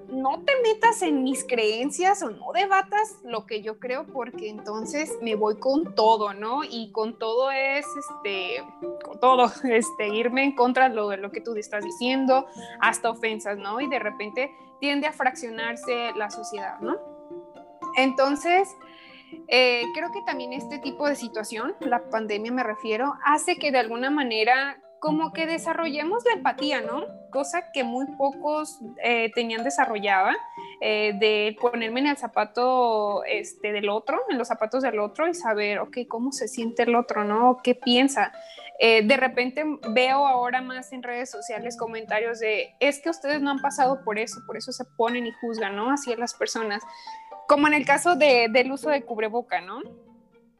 no 0.08 0.42
te 0.44 0.52
metas 0.62 1.02
en 1.02 1.22
mis 1.22 1.44
creencias 1.44 2.22
o 2.22 2.30
no 2.30 2.52
debatas 2.52 3.18
lo 3.24 3.46
que 3.46 3.62
yo 3.62 3.78
creo 3.78 4.06
porque 4.06 4.48
entonces 4.48 5.16
me 5.22 5.34
voy 5.34 5.56
con 5.56 5.94
todo, 5.94 6.34
¿no? 6.34 6.64
Y 6.64 6.90
con 6.92 7.18
todo 7.18 7.50
es, 7.50 7.86
este, 7.96 8.62
con 9.04 9.20
todo, 9.20 9.50
este, 9.64 10.08
irme 10.08 10.44
en 10.44 10.54
contra 10.54 10.88
de 10.88 10.94
lo, 10.94 11.08
de 11.08 11.18
lo 11.18 11.30
que 11.30 11.40
tú 11.40 11.54
estás 11.56 11.84
diciendo, 11.84 12.46
hasta 12.80 13.10
ofensas, 13.10 13.58
¿no? 13.58 13.80
Y 13.80 13.88
de 13.88 13.98
repente 13.98 14.52
tiende 14.80 15.06
a 15.06 15.12
fraccionarse 15.12 16.12
la 16.16 16.30
sociedad, 16.30 16.78
¿no? 16.80 17.17
Entonces, 17.96 18.76
eh, 19.48 19.84
creo 19.94 20.10
que 20.12 20.22
también 20.22 20.52
este 20.52 20.78
tipo 20.78 21.08
de 21.08 21.14
situación, 21.14 21.74
la 21.80 22.10
pandemia 22.10 22.52
me 22.52 22.62
refiero, 22.62 23.14
hace 23.24 23.56
que 23.56 23.72
de 23.72 23.78
alguna 23.78 24.10
manera 24.10 24.82
como 25.00 25.32
que 25.32 25.46
desarrollemos 25.46 26.24
la 26.24 26.32
empatía, 26.32 26.80
¿no? 26.80 27.04
Cosa 27.30 27.70
que 27.72 27.84
muy 27.84 28.06
pocos 28.16 28.80
eh, 29.04 29.30
tenían 29.32 29.62
desarrollada, 29.62 30.36
eh, 30.80 31.12
de 31.20 31.56
ponerme 31.60 32.00
en 32.00 32.08
el 32.08 32.16
zapato 32.16 33.22
este, 33.24 33.72
del 33.72 33.90
otro, 33.90 34.20
en 34.28 34.38
los 34.38 34.48
zapatos 34.48 34.82
del 34.82 34.98
otro 34.98 35.28
y 35.28 35.34
saber, 35.34 35.78
ok, 35.78 35.98
cómo 36.08 36.32
se 36.32 36.48
siente 36.48 36.82
el 36.82 36.96
otro, 36.96 37.22
¿no? 37.24 37.58
¿Qué 37.62 37.74
piensa? 37.74 38.32
de 38.80 39.16
repente 39.16 39.64
veo 39.88 40.24
ahora 40.24 40.62
más 40.62 40.92
en 40.92 41.02
redes 41.02 41.28
sociales 41.32 41.76
comentarios 41.76 42.38
de, 42.38 42.76
es 42.78 43.02
que 43.02 43.10
ustedes 43.10 43.42
no 43.42 43.50
han 43.50 43.58
pasado 43.58 44.04
por 44.04 44.20
eso, 44.20 44.38
por 44.46 44.56
eso 44.56 44.70
se 44.70 44.84
ponen 44.84 45.26
y 45.26 45.32
juzgan, 45.32 45.74
¿no? 45.74 45.90
Así 45.90 46.12
a 46.12 46.16
las 46.16 46.32
personas. 46.32 46.84
Como 47.48 47.66
en 47.66 47.74
el 47.74 47.84
caso 47.84 48.14
del 48.14 48.70
uso 48.70 48.90
de 48.90 49.02
cubreboca, 49.02 49.60
¿no? 49.60 49.80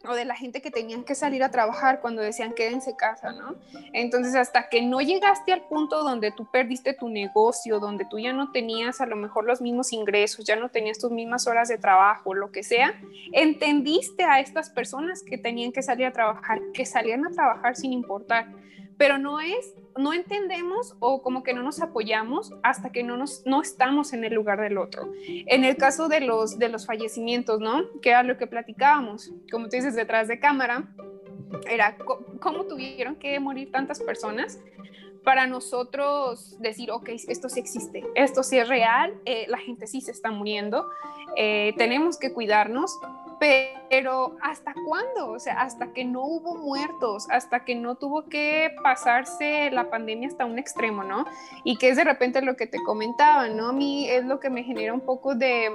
o 0.07 0.15
de 0.15 0.25
la 0.25 0.37
gente 0.37 0.63
que 0.63 0.71
tenían 0.71 1.03
que 1.03 1.15
salir 1.15 1.43
a 1.43 1.51
trabajar 1.51 2.01
cuando 2.01 2.23
decían 2.23 2.53
quédense 2.53 2.95
casa, 2.97 3.33
¿no? 3.33 3.57
Entonces, 3.93 4.37
hasta 4.37 4.69
que 4.69 4.81
no 4.81 5.01
llegaste 5.01 5.53
al 5.53 5.63
punto 5.63 6.05
donde 6.05 6.31
tú 6.31 6.49
perdiste 6.51 6.95
tu 6.95 7.09
negocio, 7.09 7.81
donde 7.81 8.05
tú 8.05 8.19
ya 8.19 8.33
no 8.33 8.53
tenías 8.53 9.01
a 9.01 9.07
lo 9.07 9.17
mejor 9.17 9.45
los 9.45 9.61
mismos 9.61 9.93
ingresos, 9.93 10.45
ya 10.45 10.55
no 10.55 10.69
tenías 10.69 10.99
tus 10.99 11.11
mismas 11.11 11.47
horas 11.49 11.69
de 11.69 11.79
trabajo, 11.79 12.33
lo 12.33 12.53
que 12.53 12.63
sea, 12.63 12.95
entendiste 13.33 14.23
a 14.23 14.39
estas 14.39 14.71
personas 14.71 15.23
que 15.23 15.37
tenían 15.37 15.73
que 15.73 15.83
salir 15.83 16.07
a 16.07 16.13
trabajar, 16.13 16.61
que 16.73 16.87
salían 16.87 17.27
a 17.27 17.31
trabajar 17.31 17.75
sin 17.75 17.93
importar 17.93 18.47
pero 18.99 19.17
no 19.17 19.41
es, 19.41 19.75
no 19.99 20.13
entendemos 20.13 20.97
o 21.01 21.21
como 21.23 21.43
que 21.43 21.53
no 21.53 21.63
nos 21.63 21.83
apoyamos 21.83 22.55
hasta 22.63 22.91
que 22.91 23.03
no, 23.03 23.17
nos, 23.17 23.45
no 23.45 23.61
estamos 23.61 24.13
en 24.13 24.25
el 24.25 24.33
lugar 24.33 24.61
del 24.61 24.79
otro. 24.79 25.13
En 25.27 25.65
el 25.65 25.77
caso 25.77 26.09
de 26.09 26.21
los, 26.21 26.59
de 26.59 26.69
los 26.69 26.87
fallecimientos, 26.87 27.61
¿no? 27.61 27.85
Que 28.01 28.11
era 28.11 28.23
lo 28.23 28.39
que 28.39 28.47
platicábamos, 28.47 29.33
como 29.51 29.65
tú 29.69 29.77
dices, 29.77 29.95
detrás 29.95 30.29
de 30.29 30.39
cámara, 30.39 30.89
era 31.69 31.97
cómo 32.41 32.65
tuvieron 32.65 33.17
que 33.17 33.39
morir 33.41 33.71
tantas 33.73 34.01
personas 34.01 34.61
para 35.25 35.47
nosotros 35.47 36.57
decir, 36.61 36.91
ok, 36.91 37.11
esto 37.29 37.49
sí 37.49 37.61
existe, 37.61 38.05
esto 38.15 38.43
sí 38.43 38.59
es 38.59 38.69
real, 38.69 39.15
eh, 39.27 39.47
la 39.49 39.59
gente 39.59 39.87
sí 39.87 40.01
se 40.01 40.13
está 40.13 40.31
muriendo, 40.31 40.89
eh, 41.37 41.75
tenemos 41.77 42.19
que 42.19 42.33
cuidarnos, 42.33 42.99
pero 43.39 44.37
¿hasta 44.43 44.75
cuándo? 44.87 45.31
O 45.31 45.39
sea, 45.39 45.61
hasta 45.61 45.93
que 45.93 46.05
no 46.05 46.23
hubo 46.25 46.57
muertos, 46.57 47.29
hasta 47.31 47.65
que 47.65 47.75
no 47.75 47.95
tuvo 47.95 48.25
que 48.29 48.75
pasarse 48.83 49.71
la 49.71 49.91
pandemia 49.91 50.29
hasta 50.29 50.45
un 50.45 50.59
extremo, 50.59 51.05
¿no? 51.05 51.25
Y 51.65 51.77
que 51.77 51.91
es 51.91 51.97
de 51.97 52.05
repente 52.05 52.43
lo 52.43 52.57
que 52.57 52.67
te 52.67 52.83
comentaba, 52.83 53.49
¿no? 53.49 53.69
A 53.69 53.73
mí 53.73 54.09
es 54.09 54.25
lo 54.25 54.41
que 54.41 54.51
me 54.51 54.63
genera 54.63 54.93
un 54.93 55.01
poco 55.01 55.35
de, 55.35 55.71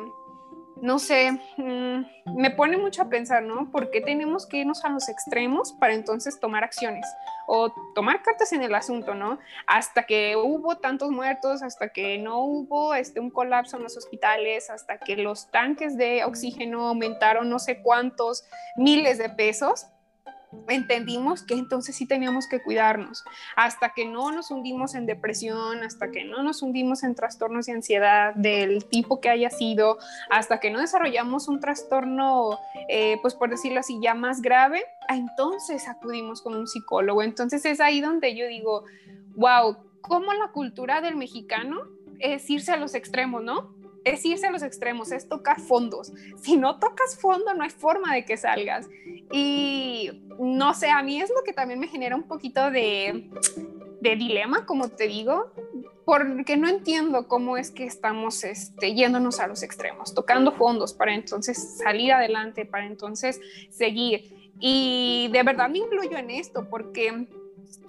no 0.84 1.00
sé, 1.00 1.32
mm, 1.56 2.36
me 2.36 2.52
pone 2.52 2.76
mucho 2.76 3.04
a 3.04 3.08
pensar, 3.08 3.42
¿no? 3.42 3.72
¿Por 3.72 3.90
qué 3.90 4.02
tenemos 4.02 4.46
que 4.46 4.58
irnos 4.58 4.84
a 4.84 4.90
los 4.90 5.08
extremos 5.08 5.72
para 5.72 5.94
entonces 5.94 6.42
tomar 6.42 6.66
acciones 6.66 7.06
o 7.48 7.74
tomar 7.96 8.22
cartas 8.22 8.52
en 8.52 8.64
el 8.64 8.76
asunto, 8.76 9.16
¿no? 9.16 9.40
Hasta 9.66 10.04
que 10.04 10.36
hubo 10.36 10.76
tantos 10.80 11.10
muertos, 11.10 11.64
hasta 11.64 11.88
que 11.88 12.18
no 12.18 12.44
hubo 12.44 12.94
este, 12.96 13.22
un 13.22 13.30
colapso 13.30 13.78
en 13.78 13.84
los 13.84 13.96
hospitales, 13.96 14.70
hasta 14.70 14.98
que 14.98 15.16
los 15.16 15.50
tanques 15.52 15.96
de 15.96 16.26
oxígeno 16.26 16.90
aumentaron 16.90 17.50
no 17.50 17.60
sé 17.60 17.82
cuántos 17.82 18.44
miles 18.76 19.18
de 19.18 19.30
pesos, 19.30 19.88
entendimos 20.68 21.44
que 21.44 21.54
entonces 21.54 21.96
sí 21.96 22.06
teníamos 22.06 22.48
que 22.48 22.62
cuidarnos, 22.62 23.24
hasta 23.56 23.90
que 23.90 24.06
no 24.06 24.32
nos 24.32 24.52
hundimos 24.52 24.96
en 24.96 25.06
depresión, 25.06 25.84
hasta 25.84 26.12
que 26.12 26.24
no 26.24 26.44
nos 26.44 26.62
hundimos 26.62 27.04
en 27.04 27.16
trastornos 27.16 27.66
de 27.66 27.74
ansiedad 27.74 28.34
del 28.36 28.86
tipo 28.86 29.20
que 29.20 29.30
haya 29.30 29.50
sido, 29.50 29.98
hasta 30.30 30.60
que 30.60 30.72
no 30.72 30.80
desarrollamos 30.80 31.48
un 31.48 31.60
trastorno, 31.60 32.60
eh, 32.90 33.18
pues 33.22 33.36
por 33.36 33.50
decirlo 33.50 33.80
así, 33.80 34.00
ya 34.02 34.14
más 34.14 34.42
grave, 34.42 34.84
entonces 35.10 35.88
acudimos 35.88 36.42
con 36.42 36.56
un 36.56 36.68
psicólogo. 36.68 37.22
Entonces 37.24 37.66
es 37.66 37.80
ahí 37.80 38.02
donde 38.02 38.36
yo 38.36 38.48
digo, 38.48 38.86
wow, 39.36 39.78
¿cómo 40.02 40.34
la 40.34 40.50
cultura 40.50 41.02
del 41.02 41.16
mexicano 41.16 41.82
es 42.20 42.50
irse 42.50 42.72
a 42.72 42.78
los 42.78 42.96
extremos, 42.96 43.44
¿no? 43.44 43.83
Es 44.04 44.26
irse 44.26 44.48
a 44.48 44.52
los 44.52 44.64
extremos, 44.64 45.12
es 45.12 45.28
tocar 45.28 45.60
fondos. 45.60 46.12
Si 46.42 46.58
no 46.58 46.80
tocas 46.80 47.18
fondo, 47.18 47.54
no 47.54 47.64
hay 47.64 47.70
forma 47.70 48.14
de 48.14 48.26
que 48.26 48.38
salgas. 48.38 48.88
Y 49.32 50.24
no 50.40 50.74
sé, 50.74 50.90
a 50.90 51.02
mí 51.02 51.22
es 51.22 51.30
lo 51.30 51.44
que 51.44 51.54
también 51.54 51.80
me 51.80 51.88
genera 51.88 52.16
un 52.16 52.24
poquito 52.24 52.72
de, 52.72 53.30
dilema, 54.02 54.66
como 54.66 54.90
te 54.90 55.08
digo, 55.08 55.52
porque 56.06 56.58
no 56.58 56.68
entiendo 56.68 57.28
cómo 57.30 57.56
es 57.56 57.72
que 57.72 57.86
estamos 57.86 58.44
este, 58.44 58.94
yéndonos 58.94 59.40
a 59.40 59.48
los 59.48 59.64
extremos, 59.64 60.14
tocando 60.14 60.52
fondos 60.52 60.94
para 60.94 61.16
entonces 61.16 61.78
salir 61.78 62.12
adelante, 62.12 62.66
para 62.66 62.86
entonces 62.86 63.40
seguir. 63.70 64.52
Y 64.60 65.30
de 65.32 65.44
verdad 65.44 65.70
me 65.70 65.80
incluyo 65.80 66.18
en 66.18 66.30
esto 66.32 66.68
porque 66.70 67.28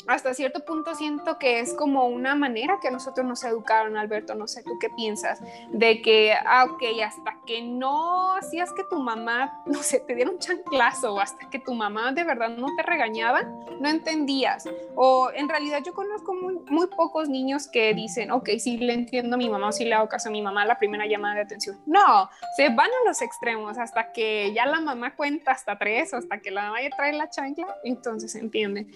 hasta 0.06 0.34
cierto 0.34 0.64
punto 0.64 0.94
siento 0.94 1.38
que 1.38 1.60
es 1.60 1.74
como 1.74 2.06
una 2.06 2.34
manera 2.34 2.78
que 2.80 2.90
nosotros 2.90 3.26
nos 3.26 3.44
educaron, 3.44 3.96
Alberto, 3.96 4.34
no 4.34 4.46
sé 4.46 4.62
tú 4.62 4.78
qué 4.80 4.88
piensas, 4.90 5.40
de 5.70 6.02
que, 6.02 6.32
ah, 6.32 6.64
ok, 6.64 6.82
hasta 7.04 7.38
que 7.46 7.62
no 7.62 8.34
hacías 8.34 8.72
que 8.72 8.84
tu 8.84 8.98
mamá, 8.98 9.62
no 9.66 9.82
sé, 9.82 10.00
te 10.00 10.14
diera 10.14 10.30
un 10.30 10.38
chanclazo 10.38 11.14
o 11.14 11.20
hasta 11.20 11.48
que 11.50 11.58
tu 11.58 11.74
mamá 11.74 12.12
de 12.12 12.24
verdad 12.24 12.50
no 12.50 12.66
te 12.76 12.82
regañaba, 12.82 13.42
no 13.80 13.88
entendías. 13.88 14.68
O 14.94 15.30
en 15.34 15.48
realidad 15.48 15.80
yo 15.84 15.94
conozco 15.94 16.34
muy, 16.34 16.58
muy 16.68 16.86
pocos 16.88 17.28
niños 17.28 17.68
que 17.68 17.94
dicen, 17.94 18.30
ok, 18.30 18.50
sí 18.58 18.76
le 18.78 18.94
entiendo 18.94 19.34
a 19.36 19.38
mi 19.38 19.48
mamá 19.48 19.68
o 19.68 19.72
sí 19.72 19.84
le 19.84 19.94
hago 19.94 20.08
caso 20.08 20.28
a 20.28 20.32
mi 20.32 20.42
mamá 20.42 20.64
la 20.64 20.78
primera 20.78 21.06
llamada 21.06 21.36
de 21.36 21.42
atención. 21.42 21.80
No, 21.86 22.28
se 22.56 22.68
van 22.68 22.90
a 22.90 23.08
los 23.08 23.22
extremos 23.22 23.78
hasta 23.78 24.12
que 24.12 24.52
ya 24.54 24.66
la 24.66 24.80
mamá 24.80 25.14
cuenta 25.14 25.52
hasta 25.52 25.78
tres 25.78 26.12
o 26.12 26.16
hasta 26.16 26.38
que 26.40 26.50
la 26.50 26.64
mamá 26.64 26.82
ya 26.82 26.90
trae 26.90 27.12
la 27.12 27.28
chancla, 27.28 27.66
entonces 27.84 28.32
se 28.32 28.38
entiende. 28.38 28.86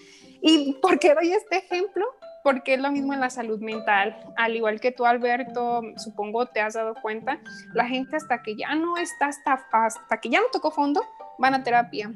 ¿Y 0.41 0.75
por 0.75 0.98
qué 0.99 1.15
doy 1.15 1.33
este 1.33 1.59
ejemplo? 1.59 2.07
Porque 2.43 2.75
es 2.75 2.81
lo 2.81 2.91
mismo 2.91 3.13
en 3.13 3.21
la 3.21 3.31
salud 3.31 3.61
mental. 3.61 4.17
Al 4.37 4.57
igual 4.57 4.81
que 4.81 4.93
tú, 4.93 5.05
Alberto, 5.05 5.83
supongo 5.97 6.47
te 6.47 6.61
has 6.61 6.75
dado 6.75 6.95
cuenta, 7.03 7.41
la 7.75 7.87
gente 7.87 8.17
hasta 8.17 8.43
que 8.43 8.57
ya 8.57 8.75
no 8.75 8.97
está, 8.97 9.27
hasta, 9.27 10.21
que 10.21 10.31
ya 10.31 10.41
no 10.41 10.47
tocó 10.53 10.71
fondo, 10.71 11.05
van 11.39 11.55
a 11.55 11.63
terapia. 11.63 12.13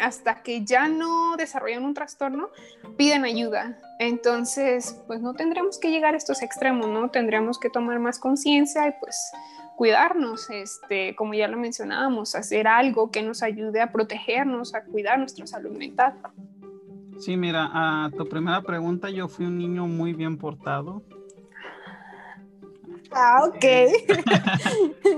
Hasta 0.00 0.42
que 0.42 0.64
ya 0.64 0.88
no 0.88 1.36
desarrollan 1.36 1.84
un 1.84 1.94
trastorno, 1.94 2.50
piden 2.96 3.24
ayuda. 3.24 3.78
Entonces, 3.98 5.02
pues 5.06 5.20
no 5.20 5.34
tendremos 5.34 5.78
que 5.78 5.90
llegar 5.90 6.14
a 6.14 6.16
estos 6.16 6.42
extremos, 6.42 6.88
¿no? 6.88 7.10
Tendríamos 7.10 7.58
que 7.58 7.70
tomar 7.70 7.98
más 7.98 8.18
conciencia 8.18 8.86
y 8.86 8.92
pues 9.00 9.32
cuidarnos, 9.76 10.48
este, 10.50 11.16
como 11.16 11.34
ya 11.34 11.48
lo 11.48 11.56
mencionábamos, 11.56 12.34
hacer 12.34 12.68
algo 12.68 13.10
que 13.10 13.22
nos 13.22 13.42
ayude 13.42 13.80
a 13.80 13.90
protegernos, 13.90 14.74
a 14.74 14.84
cuidar 14.84 15.18
nuestra 15.18 15.46
salud 15.46 15.76
mental. 15.76 16.14
Sí, 17.20 17.36
mira, 17.36 17.70
a 17.70 18.10
tu 18.10 18.26
primera 18.26 18.62
pregunta, 18.62 19.10
yo 19.10 19.28
fui 19.28 19.44
un 19.44 19.58
niño 19.58 19.86
muy 19.86 20.14
bien 20.14 20.38
portado. 20.38 21.02
Ah, 23.12 23.44
ok. 23.46 23.64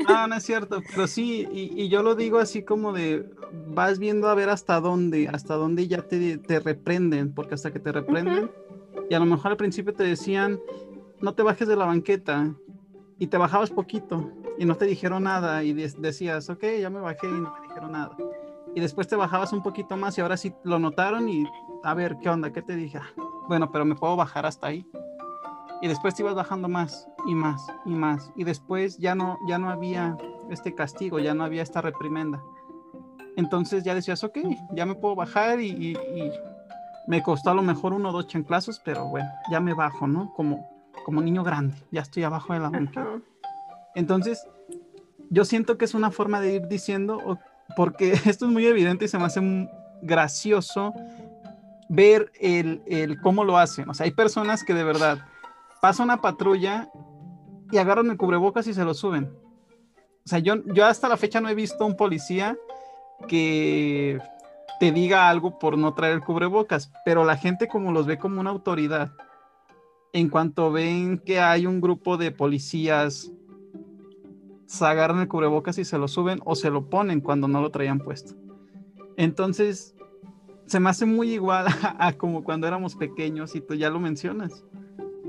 ah, 0.09 0.27
no 0.29 0.35
es 0.35 0.43
cierto, 0.43 0.83
pero 0.83 1.07
sí, 1.07 1.47
y, 1.53 1.89
yo 1.89 2.03
lo 2.03 2.17
digo 2.17 2.41
así 2.41 2.65
como 2.65 2.93
de, 2.93 3.25
vas 3.69 4.01
viendo 4.01 4.29
a 4.29 4.35
ver 4.35 4.49
hasta 4.49 4.81
dónde, 4.81 5.29
hasta 5.29 5.55
dónde 5.55 5.87
ya 5.87 6.03
te, 6.03 6.39
te 6.39 6.59
reprenden, 6.59 7.33
porque 7.33 7.55
hasta 7.55 7.73
que 7.73 7.79
te 7.79 7.93
reprenden, 7.93 8.51
y 9.09 9.15
a 9.15 9.21
lo 9.21 9.27
mejor 9.27 9.53
al 9.53 9.57
principio 9.57 9.95
te 9.95 10.03
decían, 10.03 10.59
no 11.21 11.35
te 11.35 11.45
bajes 11.45 11.69
de 11.69 11.77
la 11.77 11.85
banqueta, 11.85 12.53
y 13.21 13.29
te 13.29 13.39
bajabas 13.39 13.71
poquito, 13.71 14.29
y 14.59 14.65
no 14.65 14.75
te 14.75 14.87
dijeron 14.87 15.23
nada, 15.23 15.63
y 15.63 15.73
decías, 15.73 16.51
ok, 16.51 16.65
ya 16.81 16.91
me 16.91 16.99
bajé 16.99 17.29
y 17.29 17.33
no 17.33 17.55
me 17.55 17.69
dijeron 17.69 17.93
nada. 17.93 18.17
Y 18.75 18.81
después 18.81 19.07
te 19.07 19.17
bajabas 19.17 19.53
un 19.53 19.63
poquito 19.63 19.97
más 19.97 20.17
y 20.17 20.21
ahora 20.21 20.37
sí 20.37 20.55
lo 20.65 20.79
notaron 20.79 21.29
y 21.29 21.47
a 21.83 21.95
ver, 21.95 22.17
¿qué 22.19 22.31
onda? 22.31 22.53
¿Qué 22.53 22.63
te 22.63 22.75
dije? 22.75 22.99
Ah, 22.99 23.23
bueno, 23.49 23.71
pero 23.71 23.85
me 23.85 23.95
puedo 23.95 24.17
bajar 24.17 24.47
hasta 24.47 24.69
ahí. 24.69 24.87
Y 25.83 25.89
después 25.89 26.15
te 26.15 26.23
ibas 26.23 26.35
bajando 26.35 26.69
más 26.69 27.09
y 27.27 27.35
más 27.35 27.67
y 27.85 27.91
más. 27.91 28.31
Y 28.37 28.45
después 28.45 28.99
ya 28.99 29.15
no, 29.15 29.39
ya 29.49 29.59
no 29.59 29.69
había 29.69 30.17
este 30.49 30.75
castigo, 30.75 31.19
ya 31.19 31.35
no 31.35 31.45
había 31.45 31.63
esta 31.63 31.81
reprimenda. 31.81 32.41
Entonces 33.37 33.83
ya 33.85 33.95
decías, 33.95 34.23
ok, 34.25 34.39
ya 34.73 34.87
me 34.87 34.95
puedo 34.95 35.17
bajar 35.17 35.61
y, 35.61 35.97
me 37.09 37.21
costó 37.21 37.51
a 37.51 37.55
lo 37.55 37.63
mejor 37.63 37.95
uno 37.95 38.11
o 38.11 38.13
dos 38.13 38.29
chanclazos, 38.29 38.81
pero 38.85 39.07
bueno, 39.07 39.29
ya 39.51 39.59
me 39.59 39.75
bajo, 39.75 40.07
¿no? 40.07 40.33
Como, 40.35 40.71
como 41.05 41.21
niño 41.21 41.43
grande, 41.43 41.75
ya 41.91 42.03
estoy 42.03 42.23
abajo 42.23 42.53
de 42.53 42.61
la 42.61 42.71
banca. 42.71 43.05
Entonces, 43.97 44.47
yo 45.29 45.45
siento 45.45 45.79
que 45.79 45.85
es 45.85 45.95
una 45.95 46.13
forma 46.13 46.41
de 46.41 46.55
ir 46.55 46.69
diciendo, 46.69 47.41
porque 47.77 48.13
esto 48.27 48.47
es 48.47 48.53
muy 48.53 48.67
evidente 48.67 49.05
y 49.05 49.09
se 49.09 49.19
me 49.19 49.25
hace 49.25 49.69
gracioso 50.03 50.93
ver 51.89 52.33
el, 52.41 53.19
cómo 53.23 53.45
lo 53.45 53.59
hacen. 53.59 53.89
O 53.89 53.95
sea, 53.95 54.05
hay 54.05 54.13
personas 54.13 54.65
que 54.65 54.75
de 54.75 54.85
verdad 54.85 55.27
pasa 55.81 56.03
una 56.03 56.21
patrulla 56.21 56.89
y 57.71 57.79
agarran 57.79 58.11
el 58.11 58.17
cubrebocas 58.17 58.67
y 58.67 58.75
se 58.75 58.85
lo 58.85 58.95
suben. 58.95 59.31
O 60.25 60.29
sea, 60.29 60.39
yo, 60.39 60.65
yo 60.67 60.87
hasta 60.87 61.09
la 61.09 61.17
fecha 61.17 61.41
no 61.41 61.49
he 61.49 61.55
visto 61.55 61.85
un 61.85 61.97
policía 61.97 62.57
que 63.29 64.21
te 64.81 64.91
diga 64.91 65.29
algo 65.29 65.59
por 65.59 65.77
no 65.79 65.95
traer 65.95 66.15
el 66.15 66.21
cubrebocas, 66.23 66.91
pero 67.05 67.25
la 67.25 67.37
gente 67.37 67.69
como 67.69 67.93
los 67.93 68.07
ve 68.07 68.19
como 68.19 68.41
una 68.41 68.51
autoridad. 68.51 69.13
En 70.13 70.29
cuanto 70.29 70.73
ven 70.73 71.19
que 71.19 71.41
hay 71.41 71.67
un 71.67 71.81
grupo 71.81 72.17
de 72.17 72.33
policías, 72.33 73.31
se 74.73 74.87
agarran 74.87 75.19
el 75.19 75.29
cubrebocas 75.29 75.77
y 75.77 75.85
se 75.85 75.99
lo 75.99 76.09
suben 76.09 76.41
o 76.47 76.57
se 76.57 76.71
lo 76.71 76.89
ponen 76.89 77.21
cuando 77.21 77.47
no 77.47 77.61
lo 77.61 77.71
traían 77.71 77.99
puesto. 77.99 78.33
Entonces, 79.19 79.95
se 80.65 80.81
me 80.81 80.89
hace 80.89 81.05
muy 81.05 81.35
igual 81.35 81.67
a, 81.99 82.15
como 82.15 82.43
cuando 82.43 82.67
éramos 82.67 82.97
pequeños 82.97 83.55
y 83.55 83.61
tú 83.61 83.75
ya 83.75 83.91
lo 83.91 84.01
mencionas. 84.01 84.65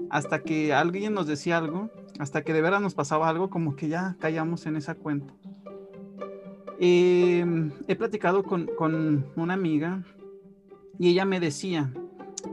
Hasta 0.10 0.44
que 0.44 0.74
alguien 0.74 1.14
nos 1.14 1.28
decía 1.28 1.58
algo, 1.58 1.90
hasta 2.20 2.44
que 2.44 2.54
de 2.54 2.62
veras 2.62 2.82
nos 2.82 2.94
pasaba 2.94 3.28
algo, 3.28 3.50
como 3.50 3.76
que 3.76 3.90
ya 3.90 4.16
callamos 4.18 4.66
en 4.66 4.78
esa 4.78 4.96
cuenta. 4.96 5.34
Em, 6.80 7.74
he 7.90 7.98
platicado 7.98 8.44
con, 8.44 8.68
con 8.78 9.26
una 9.36 9.56
amiga 9.56 10.06
y 10.98 11.10
ella 11.10 11.26
me 11.26 11.42
decía, 11.42 11.92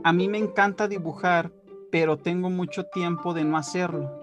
a 0.03 0.11
mí 0.11 0.27
me 0.27 0.39
encanta 0.39 0.89
dibujar, 0.89 1.53
pero 1.89 2.17
tengo 2.17 2.49
mucho 2.49 2.83
tiempo 2.87 3.33
de 3.33 3.45
no 3.45 3.55
hacerlo. 3.55 4.20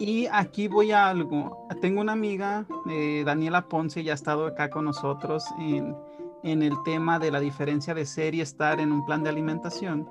Y 0.00 0.26
aquí 0.32 0.66
voy 0.66 0.92
a 0.92 1.10
algo. 1.10 1.68
Tengo 1.82 2.00
una 2.00 2.12
amiga, 2.12 2.64
eh, 2.88 3.22
Daniela 3.24 3.68
Ponce, 3.68 4.02
ya 4.02 4.12
ha 4.12 4.14
estado 4.14 4.46
acá 4.46 4.70
con 4.70 4.86
nosotros 4.86 5.44
en, 5.58 5.94
en 6.42 6.62
el 6.62 6.82
tema 6.84 7.18
de 7.18 7.30
la 7.30 7.38
diferencia 7.38 7.92
de 7.92 8.06
ser 8.06 8.34
y 8.34 8.40
estar 8.40 8.80
en 8.80 8.92
un 8.92 9.04
plan 9.04 9.22
de 9.22 9.28
alimentación, 9.28 10.08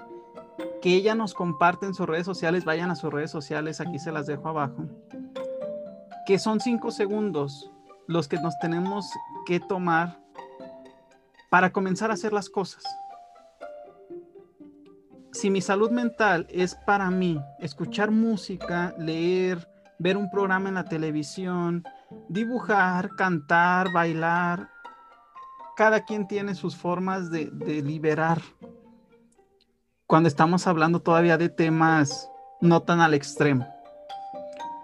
que 0.83 0.93
ella 0.93 1.15
nos 1.15 1.33
comparte 1.33 1.87
en 1.87 1.95
sus 1.95 2.07
redes 2.07 2.27
sociales, 2.27 2.65
vayan 2.65 2.91
a 2.91 2.95
sus 2.95 3.11
redes 3.11 3.31
sociales, 3.31 3.81
aquí 3.81 3.97
se 3.97 4.11
las 4.11 4.27
dejo 4.27 4.49
abajo, 4.49 4.85
que 6.27 6.37
son 6.37 6.59
cinco 6.59 6.91
segundos 6.91 7.71
los 8.05 8.27
que 8.27 8.37
nos 8.37 8.59
tenemos 8.59 9.09
que 9.47 9.59
tomar 9.59 10.19
para 11.49 11.71
comenzar 11.71 12.11
a 12.11 12.13
hacer 12.13 12.31
las 12.31 12.47
cosas. 12.47 12.83
Si 15.31 15.49
mi 15.49 15.61
salud 15.61 15.89
mental 15.89 16.45
es 16.51 16.75
para 16.75 17.09
mí 17.09 17.41
escuchar 17.59 18.11
música, 18.11 18.93
leer, 18.99 19.67
ver 19.99 20.17
un 20.17 20.31
programa 20.31 20.69
en 20.69 20.75
la 20.75 20.85
televisión, 20.85 21.83
dibujar, 22.29 23.15
cantar, 23.15 23.91
bailar, 23.91 24.69
cada 25.75 26.03
quien 26.05 26.27
tiene 26.27 26.55
sus 26.55 26.75
formas 26.75 27.29
de, 27.29 27.51
liberar. 27.83 28.41
Cuando 30.07 30.27
estamos 30.27 30.65
hablando 30.67 31.01
todavía 31.01 31.37
de 31.37 31.49
temas 31.49 32.29
no 32.61 32.81
tan 32.81 32.99
al 32.99 33.13
extremo. 33.13 33.67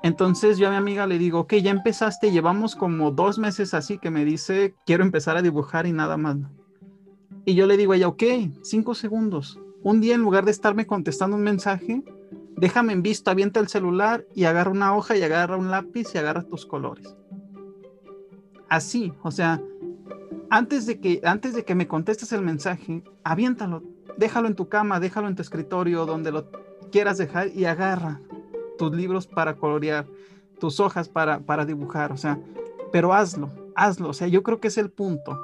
Entonces 0.04 0.58
yo 0.58 0.68
a 0.68 0.72
mi 0.72 0.78
amiga 0.78 1.08
le 1.08 1.18
digo, 1.18 1.40
ok, 1.40 1.56
ya 1.56 1.72
empezaste, 1.72 2.32
llevamos 2.32 2.76
como 2.76 3.10
dos 3.10 3.40
meses 3.40 3.74
así 3.74 3.98
que 3.98 4.12
me 4.12 4.24
dice, 4.24 4.76
quiero 4.86 5.04
empezar 5.04 5.36
a 5.36 5.42
dibujar 5.42 5.88
y 5.88 5.94
nada 5.94 6.16
más. 6.16 6.38
Y 7.44 7.56
yo 7.56 7.66
le 7.66 7.76
digo 7.76 7.94
a 7.94 7.96
ella, 7.96 8.08
ok, 8.08 8.24
cinco 8.62 8.94
segundos. 8.94 9.60
Un 9.82 10.02
día 10.02 10.16
en 10.16 10.22
lugar 10.22 10.46
de 10.46 10.52
estarme 10.52 10.86
contestando 10.86 11.36
un 11.36 11.44
mensaje, 11.44 12.04
déjame 12.58 12.94
en 12.94 13.02
visto, 13.02 13.32
avienta 13.32 13.60
el 13.60 13.68
celular 13.68 14.26
y 14.34 14.46
agarra 14.46 14.72
una 14.72 14.96
hoja 14.96 15.16
y 15.16 15.24
agarra 15.24 15.58
un 15.58 15.72
lápiz 15.72 16.14
y 16.14 16.18
agarra 16.18 16.44
tus 16.44 16.66
colores. 16.66 17.16
Así, 18.70 19.14
o 19.22 19.32
sea, 19.32 19.62
antes 20.50 20.86
de 20.86 21.00
que, 21.00 21.22
antes 21.24 21.54
de 21.54 21.64
que 21.64 21.76
me 21.76 21.88
contestes 21.88 22.32
el 22.32 22.42
mensaje, 22.42 23.04
aviéntalo, 23.24 23.84
déjalo 24.18 24.48
en 24.48 24.56
tu 24.56 24.70
cama, 24.70 25.00
déjalo 25.00 25.28
en 25.28 25.36
tu 25.36 25.42
escritorio, 25.42 26.06
donde 26.06 26.32
lo 26.32 26.50
quieras 26.92 27.18
dejar 27.18 27.50
y 27.50 27.66
agarra 27.66 28.22
tus 28.78 28.96
libros 28.96 29.28
para 29.28 29.56
colorear, 29.56 30.08
tus 30.60 30.80
hojas 30.80 31.10
para, 31.10 31.40
para 31.40 31.66
dibujar, 31.66 32.12
o 32.12 32.18
sea, 32.18 32.40
pero 32.92 33.14
hazlo, 33.14 33.50
hazlo, 33.76 34.10
o 34.10 34.14
sea, 34.14 34.28
yo 34.28 34.44
creo 34.44 34.60
que 34.60 34.70
es 34.70 34.78
el 34.78 34.90
punto. 34.90 35.40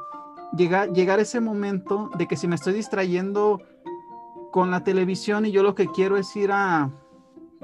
Llegar, 0.55 0.91
llegar 0.91 1.19
ese 1.19 1.39
momento 1.39 2.09
de 2.17 2.27
que 2.27 2.35
si 2.35 2.47
me 2.47 2.55
estoy 2.55 2.73
distrayendo 2.73 3.61
con 4.51 4.69
la 4.69 4.83
televisión 4.83 5.45
y 5.45 5.51
yo 5.51 5.63
lo 5.63 5.75
que 5.75 5.87
quiero 5.87 6.17
es 6.17 6.35
ir 6.35 6.51
a, 6.51 6.91